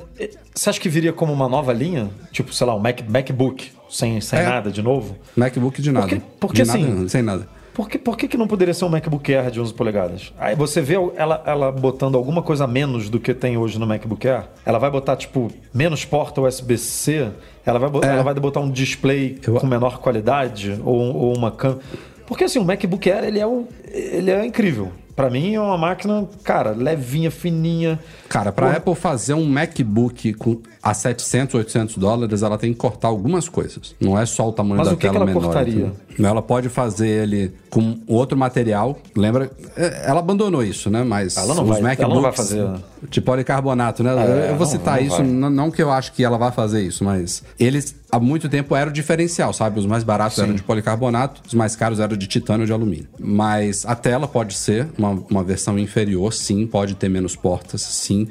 Você 0.54 0.70
acha 0.70 0.80
que 0.80 0.90
viria 0.90 1.14
como 1.14 1.32
uma 1.34 1.48
nova 1.50 1.72
linha? 1.74 2.10
Tipo, 2.32 2.54
sei 2.54 2.66
lá, 2.66 2.76
um 2.76 2.80
Mac, 2.80 3.02
MacBook, 3.08 3.72
sem, 3.90 4.20
sem 4.22 4.40
É. 4.40 4.44
nada 4.44 4.72
de 4.72 4.82
novo? 4.82 5.16
MacBook 5.36 5.82
de 5.82 5.92
nada. 5.92 6.08
Porque- 6.08 6.22
porque 6.40 6.62
de 6.64 6.68
nada, 6.68 6.80
assim- 6.80 6.90
não, 6.92 7.08
sem 7.10 7.22
nada. 7.22 7.48
Por 7.76 7.90
que, 7.90 8.00
por 8.00 8.16
que, 8.18 8.28
que 8.28 8.38
não 8.38 8.48
poderia 8.48 8.74
ser 8.74 8.86
um 8.86 8.90
MacBook 8.90 9.32
Air 9.36 9.52
de 9.52 9.60
11 9.60 9.74
polegadas? 9.74 10.34
Aí 10.40 10.56
você 10.56 10.82
vê 10.82 10.96
ela, 11.18 11.44
ela 11.46 11.72
botando 11.72 12.16
alguma 12.16 12.42
coisa 12.42 12.64
a 12.64 12.68
menos 12.68 13.10
do 13.10 13.20
que 13.20 13.34
tem 13.34 13.58
hoje 13.58 13.78
no 13.78 13.86
MacBook 13.86 14.26
Air. 14.28 14.46
Ela 14.66 14.80
vai 14.80 14.90
botar, 14.90 15.16
tipo, 15.18 15.52
menos 15.74 16.06
porta 16.06 16.40
USB-C. 16.42 17.28
Ela 17.66 17.78
vai, 17.78 17.90
bo- 17.90 18.02
ela 18.04 18.24
vai 18.24 18.34
botar 18.36 18.62
um 18.62 18.70
display 18.72 19.40
Eu- 19.46 19.56
com 19.56 19.68
menor 19.68 20.00
qualidade 20.00 20.80
ou, 20.86 20.96
ou 21.16 21.36
uma 21.38 21.52
cam... 21.52 21.78
Porque 22.26 22.46
assim, 22.46 22.58
o 22.60 22.64
MacBook 22.66 23.12
Air, 23.12 23.26
ele 23.26 23.40
é, 23.40 23.46
ele 23.92 24.32
é 24.32 24.46
incrível. 24.46 24.92
Pra 25.16 25.30
mim 25.30 25.54
é 25.56 25.62
uma 25.62 25.78
máquina, 25.78 26.28
cara, 26.44 26.72
levinha, 26.72 27.32
fininha. 27.32 27.98
Cara, 28.28 28.52
pra 28.52 28.70
Pô, 28.72 28.78
Apple 28.78 28.96
fazer 28.96 29.34
um 29.34 29.46
MacBook 29.46 30.34
com 30.34 30.60
a 30.84 30.94
700, 30.94 31.56
800 31.56 31.98
dólares, 31.98 32.42
ela 32.44 32.58
tem 32.58 32.74
que 32.74 32.78
cortar 32.78 33.08
algumas 33.10 33.48
coisas. 33.48 33.96
Não 34.00 34.20
é 34.20 34.26
só 34.26 34.50
o 34.50 34.52
tamanho 34.52 34.78
Mas 34.78 34.88
da 34.90 34.94
o 34.94 34.98
que 34.98 35.04
tela 35.04 35.14
que 35.14 35.18
ela 35.18 35.26
menor. 35.26 35.42
cortaria? 35.44 35.74
entendeu? 35.74 35.96
Ela 36.20 36.42
pode 36.42 36.70
fazer 36.70 37.08
ele 37.08 37.54
com 37.70 37.98
outro 38.08 38.38
material. 38.38 38.98
Lembra? 39.16 39.52
é, 39.76 40.04
Ela 40.08 40.20
abandonou 40.20 40.64
isso, 40.64 40.90
né? 40.90 41.04
Mas 41.04 41.36
Ela 41.38 41.54
não 41.54 41.64
os 41.64 41.70
vai- 41.70 41.80
ela 41.80 41.88
MacBooks 41.90 42.14
não 42.16 42.22
vai 42.22 42.32
fazer- 42.32 42.68
de 43.10 43.22
policarbonato, 43.22 44.02
né? 44.04 44.12
É, 44.12 44.46
eu 44.52 44.56
vou 44.56 44.60
não- 44.60 44.66
citar 44.66 44.98
não 45.00 45.08
isso, 45.08 45.18
vai. 45.18 45.26
não, 45.26 45.70
que 45.72 45.82
eu 45.84 45.92
acho 45.92 46.12
que 46.14 46.24
ela 46.24 46.38
vai 46.38 46.52
fazer 46.52 46.82
isso, 46.82 47.04
mas 47.04 47.44
eles 47.60 47.96
há 48.12 48.20
muito 48.20 48.48
tempo 48.50 48.76
eram 48.76 48.90
o 48.90 48.94
diferencial, 48.94 49.52
sabe? 49.54 49.80
Os 49.80 49.86
mais 49.86 50.04
baratos 50.04 50.40
eram 50.40 50.54
de 50.54 50.64
policarbonato, 50.64 51.42
os 51.46 51.54
mais 51.54 51.76
caros 51.76 52.00
eram 52.00 52.16
de 52.18 52.28
titânio 52.28 52.62
ou 52.62 52.66
de 52.66 52.72
alumínio. 52.74 53.08
Mas 53.20 53.86
a 53.86 53.94
tela 53.96 54.28
pode 54.28 54.54
ser 54.56 54.88
uma, 54.98 55.10
uma 55.30 55.44
versão 55.44 55.78
inferior, 55.78 56.34
sim, 56.34 56.66
pode 56.66 56.96
ter 56.96 57.10
menos 57.10 57.36
portas, 57.36 57.82
sim. 57.82 58.28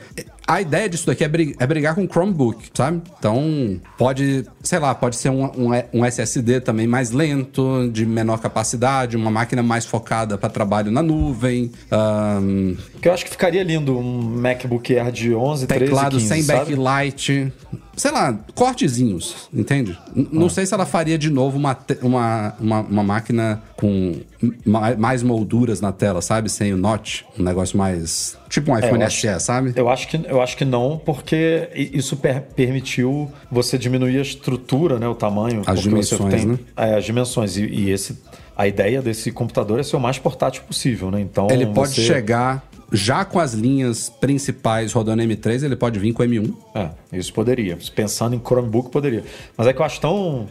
A 0.47 0.61
ideia 0.61 0.89
disso 0.89 1.07
daqui 1.07 1.25
é 1.25 1.29
brig- 1.29 1.57
é 1.59 1.67
brigar 1.67 1.95
com 1.95 2.05
o 2.05 2.07
Chromebook, 2.09 2.69
sabe? 2.75 3.01
Então, 3.19 3.81
pode, 3.97 4.45
sei 4.63 4.79
lá, 4.79 4.95
pode 4.95 5.17
ser 5.17 5.31
um, 5.31 5.45
um, 5.45 5.71
um 5.93 6.05
SSD 6.05 6.61
também 6.61 6.87
mais 6.87 7.11
lento, 7.13 7.89
de 7.91 8.05
menor 8.05 8.39
capacidade, 8.41 9.17
uma 9.17 9.31
máquina 9.31 9.63
mais 9.63 9.87
focada 9.87 10.37
para 10.37 10.51
trabalho 10.51 10.91
na 10.91 11.03
nuvem, 11.03 11.73
ahn, 11.91 12.75
Que 13.01 13.09
eu 13.09 13.13
acho 13.15 13.25
que 13.25 13.31
ficaria 13.31 13.63
lindo 13.63 13.97
um 13.99 14.21
MacBook 14.21 14.95
Air 14.99 15.11
de 15.11 15.35
11, 15.35 15.67
13, 15.67 15.85
teclado 15.87 16.17
15, 16.19 16.29
sem 16.29 16.43
sabe? 16.43 16.77
backlight. 16.77 17.53
Sei 17.97 18.11
lá, 18.11 18.37
cortezinhos, 18.55 19.49
entende? 19.53 19.99
N- 20.15 20.29
Não 20.33 20.49
sei 20.49 20.67
se 20.67 20.75
ela 20.75 20.85
faria 20.87 21.17
de 21.17 21.31
novo 21.31 21.57
uma, 21.57 21.77
uma, 22.03 22.55
uma, 22.61 22.81
uma 22.81 23.03
máquina 23.03 23.63
com 23.77 24.17
ma- 24.65 24.95
mais 24.97 25.23
molduras 25.23 25.81
na 25.81 25.93
tela, 25.93 26.21
sabe? 26.21 26.49
Sem 26.51 26.73
o 26.73 26.77
notch. 26.77 27.23
Um 27.39 27.43
negócio 27.43 27.79
mais. 27.79 28.37
Tipo 28.49 28.73
um 28.73 28.79
iPhone 28.79 28.99
É, 28.99 29.03
eu 29.03 29.07
acho- 29.07 29.21
SE, 29.21 29.41
sabe? 29.41 29.73
Eu 29.77 29.89
acho 29.89 30.09
que, 30.09 30.21
eu 30.29 30.41
acho 30.43 30.57
que 30.57 30.65
não, 30.65 31.01
porque 31.05 31.69
isso 31.75 32.17
per- 32.17 32.43
permitiu 32.55 33.31
você 33.51 33.79
diminuir 33.79 34.19
a 34.19 34.23
estrutura, 34.23 34.99
né, 34.99 35.07
o 35.09 35.15
tamanho. 35.15 35.63
As 35.67 35.81
dimensões, 35.81 36.45
né? 36.45 36.59
É, 36.77 36.95
as 36.97 37.05
dimensões. 37.05 37.57
E, 37.57 37.65
e 37.65 37.91
esse, 37.91 38.19
a 38.57 38.67
ideia 38.67 39.01
desse 39.03 39.31
computador 39.33 39.79
é 39.81 39.83
ser 39.83 39.97
o 39.97 40.01
mais 40.01 40.19
portátil 40.19 40.63
possível, 40.65 41.11
né? 41.11 41.21
Então 41.21 41.49
Ele 41.51 41.67
pode 41.67 41.95
você- 41.95 42.03
chegar 42.03 42.65
já 42.93 43.25
com 43.25 43.39
as 43.39 43.55
linhas 43.55 44.09
principais 44.09 44.93
rodando 44.93 45.23
M3, 45.23 45.63
ele 45.63 45.77
pode 45.77 45.99
vir 45.99 46.13
com 46.13 46.23
M1. 46.23 46.55
É, 46.75 46.91
isso 47.13 47.33
poderia. 47.33 47.79
Pensando 47.95 48.35
em 48.35 48.41
Chromebook, 48.41 48.91
poderia. 48.91 49.25
Mas 49.57 49.67
é 49.67 49.73
que 49.73 49.81
eu 49.81 49.85
acho 49.85 50.01
tão. 50.01 50.47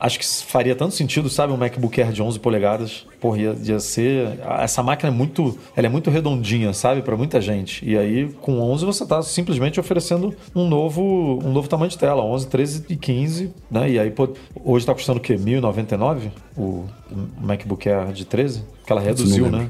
Acho 0.00 0.18
que 0.18 0.26
faria 0.26 0.76
tanto 0.76 0.94
sentido, 0.94 1.28
sabe, 1.28 1.52
um 1.52 1.56
MacBook 1.56 2.00
Air 2.00 2.12
de 2.12 2.22
11 2.22 2.38
polegadas. 2.38 3.06
Porra, 3.20 3.38
ia, 3.38 3.56
ia 3.64 3.80
ser. 3.80 4.38
Essa 4.60 4.82
máquina 4.82 5.10
é 5.10 5.14
muito. 5.14 5.58
Ela 5.76 5.86
é 5.86 5.90
muito 5.90 6.08
redondinha, 6.10 6.72
sabe, 6.72 7.02
para 7.02 7.16
muita 7.16 7.40
gente. 7.40 7.84
E 7.88 7.98
aí, 7.98 8.32
com 8.40 8.60
11, 8.60 8.84
você 8.84 9.04
tá 9.04 9.20
simplesmente 9.22 9.80
oferecendo 9.80 10.34
um 10.54 10.68
novo, 10.68 11.40
um 11.44 11.52
novo 11.52 11.68
tamanho 11.68 11.90
de 11.90 11.98
tela: 11.98 12.22
11, 12.22 12.46
13 12.46 12.84
e 12.88 12.96
15, 12.96 13.52
né? 13.70 13.90
E 13.90 13.98
aí, 13.98 14.10
pô, 14.10 14.28
hoje 14.64 14.86
tá 14.86 14.94
custando 14.94 15.18
o 15.18 15.22
quê? 15.22 15.34
1.099 15.34 16.30
o 16.56 16.84
MacBook 17.40 17.88
Air 17.88 18.12
de 18.12 18.24
13? 18.24 18.62
Que 18.84 18.92
ela 18.92 19.00
reduziu, 19.00 19.50
né? 19.50 19.68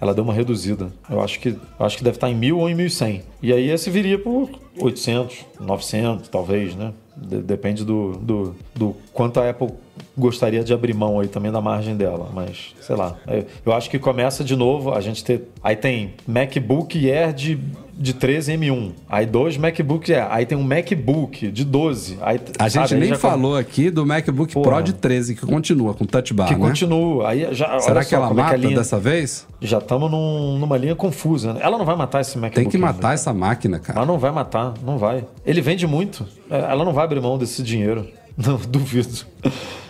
Ela 0.00 0.14
deu 0.14 0.24
uma 0.24 0.32
reduzida. 0.32 0.90
Eu 1.08 1.20
acho 1.20 1.38
que, 1.40 1.48
eu 1.50 1.86
acho 1.86 1.98
que 1.98 2.04
deve 2.04 2.16
estar 2.16 2.30
em 2.30 2.38
1.000 2.38 2.56
ou 2.56 2.68
em 2.70 2.76
1.100. 2.76 3.22
E 3.42 3.52
aí 3.52 3.70
esse 3.70 3.90
viria 3.90 4.18
por 4.18 4.48
800, 4.78 5.44
900, 5.60 6.28
talvez, 6.28 6.74
né? 6.74 6.92
Depende 7.20 7.84
do, 7.84 8.12
do, 8.12 8.56
do 8.74 8.96
quanto 9.12 9.40
a 9.40 9.50
Apple 9.50 9.68
gostaria 10.16 10.64
de 10.64 10.72
abrir 10.72 10.94
mão 10.94 11.20
aí 11.20 11.28
também 11.28 11.52
da 11.52 11.60
margem 11.60 11.96
dela, 11.96 12.30
mas 12.32 12.74
sei 12.80 12.96
lá. 12.96 13.16
Eu 13.64 13.72
acho 13.72 13.90
que 13.90 13.98
começa 13.98 14.42
de 14.42 14.56
novo 14.56 14.92
a 14.92 15.00
gente 15.00 15.24
ter. 15.24 15.48
Aí 15.62 15.76
tem 15.76 16.14
MacBook 16.26 17.10
Air 17.10 17.32
de 17.32 17.58
de 18.00 18.14
13 18.14 18.54
M1. 18.54 18.92
Aí 19.06 19.26
dois 19.26 19.58
MacBook 19.58 20.10
Air. 20.12 20.26
Aí 20.30 20.46
tem 20.46 20.56
um 20.56 20.62
MacBook 20.62 21.50
de 21.50 21.64
12. 21.66 22.18
Aí, 22.22 22.40
a 22.58 22.68
gente 22.68 22.88
sabe, 22.88 23.00
nem 23.00 23.14
falou 23.14 23.56
aqui 23.56 23.90
do 23.90 24.06
MacBook 24.06 24.54
Porra. 24.54 24.76
Pro 24.76 24.82
de 24.82 24.94
13, 24.94 25.34
que 25.34 25.44
continua 25.46 25.92
com 25.92 26.06
Touch 26.06 26.32
Bar, 26.32 26.48
que 26.48 26.54
né? 26.54 26.60
continua. 26.60 27.28
Aí 27.28 27.48
já, 27.52 27.78
Será 27.78 28.02
que 28.02 28.14
ela 28.14 28.32
mata 28.32 28.54
é 28.54 28.58
que 28.58 28.66
linha... 28.66 28.78
dessa 28.78 28.98
vez? 28.98 29.46
Já 29.60 29.78
estamos 29.78 30.10
num, 30.10 30.58
numa 30.58 30.78
linha 30.78 30.96
confusa. 30.96 31.58
Ela 31.60 31.76
não 31.76 31.84
vai 31.84 31.94
matar 31.94 32.22
esse 32.22 32.38
MacBook. 32.38 32.54
Tem 32.54 32.70
que 32.70 32.78
matar 32.78 33.08
né? 33.08 33.14
essa 33.14 33.34
máquina, 33.34 33.78
cara. 33.78 33.98
Ela 33.98 34.06
não 34.06 34.18
vai 34.18 34.30
matar, 34.30 34.72
não 34.82 34.96
vai. 34.96 35.26
Ele 35.44 35.60
vende 35.60 35.86
muito. 35.86 36.26
É, 36.50 36.58
ela 36.58 36.86
não 36.86 36.94
vai 36.94 37.04
abrir 37.04 37.20
mão 37.20 37.36
desse 37.36 37.62
dinheiro. 37.62 38.08
Não, 38.38 38.56
duvido. 38.56 39.26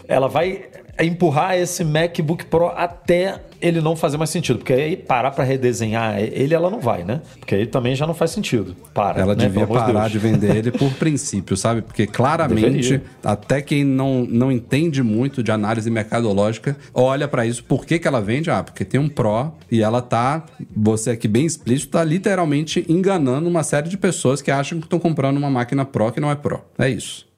Ela 0.09 0.27
vai 0.27 0.65
empurrar 0.99 1.57
esse 1.57 1.85
MacBook 1.85 2.47
Pro 2.47 2.69
até 2.69 3.41
ele 3.61 3.81
não 3.81 3.95
fazer 3.95 4.17
mais 4.17 4.31
sentido. 4.31 4.59
Porque 4.59 4.73
aí 4.73 4.97
parar 4.97 5.31
para 5.31 5.45
redesenhar 5.45 6.19
ele, 6.19 6.55
ela 6.55 6.71
não 6.71 6.81
vai, 6.81 7.05
né? 7.05 7.21
Porque 7.39 7.55
aí 7.55 7.67
também 7.67 7.95
já 7.95 8.07
não 8.07 8.15
faz 8.15 8.31
sentido. 8.31 8.75
Para. 8.95 9.21
Ela 9.21 9.35
né? 9.35 9.47
devia 9.47 9.67
parar 9.67 10.09
de 10.09 10.19
vender 10.19 10.57
ele 10.57 10.71
por 10.71 10.91
princípio, 10.95 11.57
sabe? 11.57 11.83
Porque 11.83 12.07
claramente, 12.09 12.71
Deveria. 12.71 13.03
até 13.23 13.61
quem 13.61 13.85
não, 13.85 14.27
não 14.29 14.51
entende 14.51 15.03
muito 15.03 15.43
de 15.43 15.53
análise 15.53 15.91
mercadológica, 15.91 16.77
olha 16.95 17.29
para 17.29 17.45
isso. 17.47 17.63
Por 17.65 17.85
que, 17.85 17.99
que 17.99 18.09
ela 18.09 18.21
vende? 18.21 18.51
Ah, 18.51 18.63
porque 18.63 18.85
tem 18.85 18.99
um 18.99 19.09
Pro 19.09 19.53
e 19.71 19.83
ela 19.83 20.01
tá, 20.01 20.45
você 20.75 21.11
aqui 21.11 21.29
bem 21.29 21.45
explícito, 21.45 21.93
tá 21.93 22.05
literalmente 22.05 22.85
enganando 22.89 23.49
uma 23.49 23.63
série 23.63 23.89
de 23.89 23.99
pessoas 23.99 24.41
que 24.41 24.51
acham 24.51 24.79
que 24.79 24.87
estão 24.87 24.99
comprando 24.99 25.37
uma 25.37 25.51
máquina 25.51 25.85
Pro 25.85 26.13
que 26.13 26.21
não 26.21 26.31
é 26.31 26.35
Pro. 26.35 26.63
É 26.79 26.89
isso. 26.89 27.30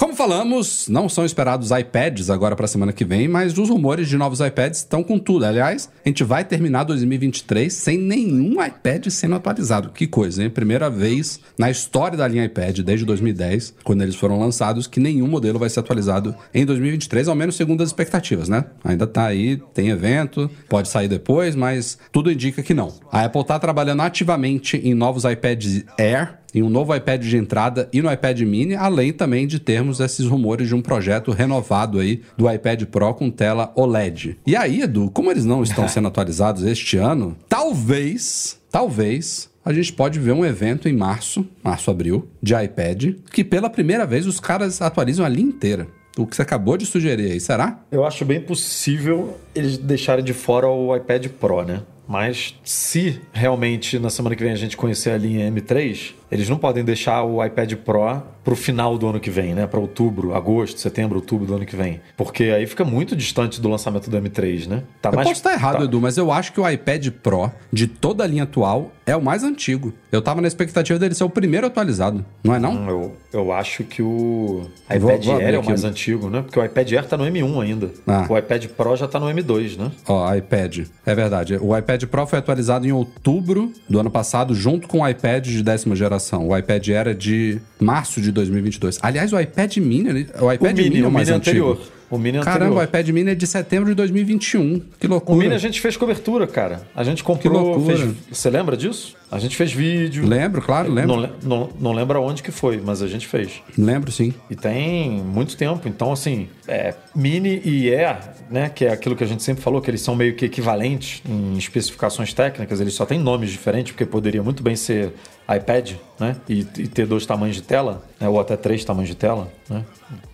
Como 0.00 0.14
falamos, 0.14 0.88
não 0.88 1.10
são 1.10 1.26
esperados 1.26 1.70
iPads 1.70 2.30
agora 2.30 2.56
para 2.56 2.64
a 2.64 2.68
semana 2.68 2.90
que 2.90 3.04
vem, 3.04 3.28
mas 3.28 3.58
os 3.58 3.68
rumores 3.68 4.08
de 4.08 4.16
novos 4.16 4.40
iPads 4.40 4.78
estão 4.78 5.02
com 5.02 5.18
tudo. 5.18 5.44
Aliás, 5.44 5.90
a 6.02 6.08
gente 6.08 6.24
vai 6.24 6.42
terminar 6.42 6.84
2023 6.84 7.70
sem 7.70 7.98
nenhum 7.98 8.64
iPad 8.64 9.08
sendo 9.08 9.34
atualizado. 9.34 9.90
Que 9.90 10.06
coisa, 10.06 10.42
hein? 10.42 10.48
Primeira 10.48 10.88
vez 10.88 11.38
na 11.58 11.70
história 11.70 12.16
da 12.16 12.26
linha 12.26 12.46
iPad, 12.46 12.78
desde 12.78 13.04
2010, 13.04 13.74
quando 13.84 14.00
eles 14.00 14.14
foram 14.14 14.40
lançados, 14.40 14.86
que 14.86 14.98
nenhum 14.98 15.28
modelo 15.28 15.58
vai 15.58 15.68
ser 15.68 15.80
atualizado 15.80 16.34
em 16.54 16.64
2023, 16.64 17.28
ao 17.28 17.34
menos 17.34 17.54
segundo 17.54 17.82
as 17.82 17.90
expectativas, 17.90 18.48
né? 18.48 18.64
Ainda 18.82 19.06
tá 19.06 19.26
aí, 19.26 19.62
tem 19.74 19.90
evento, 19.90 20.50
pode 20.66 20.88
sair 20.88 21.08
depois, 21.08 21.54
mas 21.54 21.98
tudo 22.10 22.32
indica 22.32 22.62
que 22.62 22.72
não. 22.72 22.90
A 23.12 23.26
Apple 23.26 23.42
está 23.42 23.58
trabalhando 23.58 24.00
ativamente 24.00 24.78
em 24.78 24.94
novos 24.94 25.24
iPads 25.24 25.84
Air 25.98 26.39
em 26.54 26.62
um 26.62 26.70
novo 26.70 26.94
iPad 26.94 27.22
de 27.22 27.36
entrada 27.36 27.88
e 27.92 28.02
no 28.02 28.12
iPad 28.12 28.40
mini, 28.40 28.74
além 28.74 29.12
também 29.12 29.46
de 29.46 29.58
termos 29.58 30.00
esses 30.00 30.26
rumores 30.26 30.68
de 30.68 30.74
um 30.74 30.82
projeto 30.82 31.30
renovado 31.30 31.98
aí 31.98 32.22
do 32.36 32.50
iPad 32.50 32.84
Pro 32.84 33.14
com 33.14 33.30
tela 33.30 33.72
OLED. 33.74 34.38
E 34.46 34.56
aí, 34.56 34.82
Edu, 34.82 35.10
como 35.10 35.30
eles 35.30 35.44
não 35.44 35.62
estão 35.62 35.86
sendo 35.88 36.08
atualizados 36.08 36.64
este 36.64 36.96
ano, 36.96 37.36
talvez, 37.48 38.58
talvez 38.70 39.50
a 39.64 39.72
gente 39.72 39.92
pode 39.92 40.18
ver 40.18 40.32
um 40.32 40.44
evento 40.44 40.88
em 40.88 40.92
março, 40.92 41.46
março, 41.62 41.90
abril, 41.90 42.28
de 42.42 42.54
iPad, 42.54 43.14
que 43.32 43.44
pela 43.44 43.68
primeira 43.68 44.06
vez 44.06 44.26
os 44.26 44.40
caras 44.40 44.80
atualizam 44.80 45.24
a 45.24 45.28
linha 45.28 45.48
inteira. 45.48 45.86
O 46.18 46.26
que 46.26 46.34
você 46.34 46.42
acabou 46.42 46.76
de 46.76 46.86
sugerir 46.86 47.30
aí, 47.30 47.40
será? 47.40 47.80
Eu 47.90 48.04
acho 48.04 48.24
bem 48.24 48.40
possível 48.40 49.38
eles 49.54 49.78
deixarem 49.78 50.24
de 50.24 50.32
fora 50.32 50.68
o 50.68 50.94
iPad 50.96 51.28
Pro, 51.28 51.62
né? 51.62 51.82
Mas 52.08 52.58
se 52.64 53.20
realmente 53.32 53.98
na 53.98 54.10
semana 54.10 54.34
que 54.34 54.42
vem 54.42 54.52
a 54.52 54.56
gente 54.56 54.76
conhecer 54.76 55.10
a 55.10 55.16
linha 55.16 55.48
M3, 55.50 56.14
eles 56.30 56.48
não 56.48 56.56
podem 56.56 56.84
deixar 56.84 57.22
o 57.24 57.44
iPad 57.44 57.74
Pro 57.74 58.22
para 58.42 58.52
o 58.52 58.56
final 58.56 58.96
do 58.96 59.06
ano 59.06 59.20
que 59.20 59.30
vem, 59.30 59.54
né? 59.54 59.66
Para 59.66 59.80
outubro, 59.80 60.34
agosto, 60.34 60.80
setembro, 60.80 61.16
outubro 61.16 61.46
do 61.46 61.54
ano 61.54 61.66
que 61.66 61.76
vem. 61.76 62.00
Porque 62.16 62.44
aí 62.44 62.66
fica 62.66 62.84
muito 62.84 63.14
distante 63.14 63.60
do 63.60 63.68
lançamento 63.68 64.08
do 64.08 64.16
M3, 64.16 64.66
né? 64.66 64.82
Tá 65.00 65.10
eu 65.10 65.14
mais... 65.16 65.28
posso 65.28 65.40
estar 65.40 65.52
errado, 65.52 65.78
tá. 65.78 65.84
Edu, 65.84 66.00
mas 66.00 66.16
eu 66.16 66.32
acho 66.32 66.52
que 66.52 66.60
o 66.60 66.68
iPad 66.68 67.08
Pro 67.22 67.50
de 67.72 67.86
toda 67.86 68.24
a 68.24 68.26
linha 68.26 68.44
atual 68.44 68.92
é 69.06 69.14
o 69.14 69.22
mais 69.22 69.42
antigo. 69.42 69.92
Eu 70.10 70.22
tava 70.22 70.40
na 70.40 70.48
expectativa 70.48 70.98
dele 70.98 71.14
ser 71.14 71.24
o 71.24 71.30
primeiro 71.30 71.66
atualizado, 71.66 72.24
não 72.42 72.54
é 72.54 72.58
não? 72.58 72.72
Hum, 72.72 72.88
eu, 72.88 73.16
eu 73.32 73.52
acho 73.52 73.84
que 73.84 74.02
o 74.02 74.62
iPad 74.84 75.00
vou, 75.00 75.20
vou 75.20 75.36
Air 75.36 75.54
é 75.54 75.58
o 75.58 75.64
mais 75.64 75.84
antigo, 75.84 76.30
né? 76.30 76.42
Porque 76.42 76.58
o 76.58 76.64
iPad 76.64 76.92
Air 76.92 77.06
tá 77.06 77.16
no 77.16 77.24
M1 77.24 77.62
ainda. 77.62 77.90
Ah. 78.06 78.26
O 78.28 78.38
iPad 78.38 78.66
Pro 78.66 78.96
já 78.96 79.06
tá 79.06 79.18
no 79.20 79.26
M2, 79.26 79.76
né? 79.76 79.90
Ó, 80.08 80.34
iPad. 80.34 80.86
É 81.04 81.14
verdade. 81.14 81.58
O 81.60 81.76
iPad 81.76 82.04
Pro 82.04 82.26
foi 82.26 82.38
atualizado 82.38 82.86
em 82.86 82.92
outubro 82.92 83.72
do 83.88 84.00
ano 84.00 84.10
passado, 84.10 84.54
junto 84.54 84.88
com 84.88 85.00
o 85.00 85.08
iPad 85.08 85.44
de 85.44 85.62
décima 85.62 85.94
geração. 85.96 86.19
O 86.46 86.56
iPad 86.56 86.88
é 86.88 87.14
de 87.14 87.60
março 87.78 88.20
de 88.20 88.30
2022. 88.32 88.98
Aliás, 89.02 89.32
o 89.32 89.40
iPad 89.40 89.76
Mini, 89.78 90.28
o 90.40 90.52
iPad 90.52 90.72
o 90.72 90.76
Mini, 90.76 90.90
Mini 90.90 91.02
é 91.02 91.06
o 91.06 91.10
mais 91.10 91.28
antigo. 91.28 91.70
Anterior. 91.70 92.00
O 92.10 92.18
Mini 92.18 92.40
Caramba, 92.40 92.64
anterior. 92.64 92.80
o 92.80 92.82
iPad 92.82 93.08
Mini 93.10 93.30
é 93.30 93.34
de 93.36 93.46
setembro 93.46 93.88
de 93.88 93.94
2021. 93.94 94.82
Que 94.98 95.06
loucura. 95.06 95.36
O 95.36 95.38
Mini 95.38 95.54
a 95.54 95.58
gente 95.58 95.80
fez 95.80 95.96
cobertura, 95.96 96.44
cara. 96.44 96.82
A 96.94 97.04
gente 97.04 97.22
comprou. 97.22 97.86
Fez... 97.86 98.14
Você 98.32 98.50
lembra 98.50 98.76
disso? 98.76 99.16
A 99.30 99.38
gente 99.38 99.56
fez 99.56 99.72
vídeo. 99.72 100.26
Lembro, 100.26 100.60
claro, 100.60 100.92
lembro. 100.92 101.16
Não, 101.16 101.30
não, 101.44 101.70
não 101.78 101.92
lembro 101.92 102.20
onde 102.20 102.42
que 102.42 102.50
foi, 102.50 102.82
mas 102.84 103.00
a 103.00 103.06
gente 103.06 103.28
fez. 103.28 103.62
Lembro, 103.78 104.10
sim. 104.10 104.34
E 104.50 104.56
tem 104.56 105.22
muito 105.22 105.56
tempo. 105.56 105.86
Então, 105.86 106.10
assim, 106.10 106.48
é, 106.66 106.94
Mini 107.14 107.62
e 107.64 107.94
Air, 107.94 108.18
né? 108.50 108.68
Que 108.68 108.86
é 108.86 108.92
aquilo 108.92 109.14
que 109.14 109.22
a 109.22 109.26
gente 109.26 109.44
sempre 109.44 109.62
falou, 109.62 109.80
que 109.80 109.88
eles 109.88 110.00
são 110.00 110.16
meio 110.16 110.34
que 110.34 110.44
equivalentes 110.44 111.22
em 111.24 111.56
especificações 111.56 112.34
técnicas. 112.34 112.80
Eles 112.80 112.94
só 112.94 113.06
têm 113.06 113.20
nomes 113.20 113.50
diferentes, 113.50 113.92
porque 113.92 114.04
poderia 114.04 114.42
muito 114.42 114.64
bem 114.64 114.74
ser 114.74 115.12
iPad, 115.56 115.92
né? 116.18 116.36
E, 116.48 116.60
e, 116.60 116.86
ter 116.86 117.06
dois 117.06 117.24
tamanhos 117.24 117.56
de 117.56 117.62
tela, 117.62 118.02
né? 118.20 118.28
ou 118.28 118.38
até 118.38 118.56
três 118.56 118.84
tamanhos 118.84 119.08
de 119.08 119.16
tela, 119.16 119.48
né? 119.68 119.84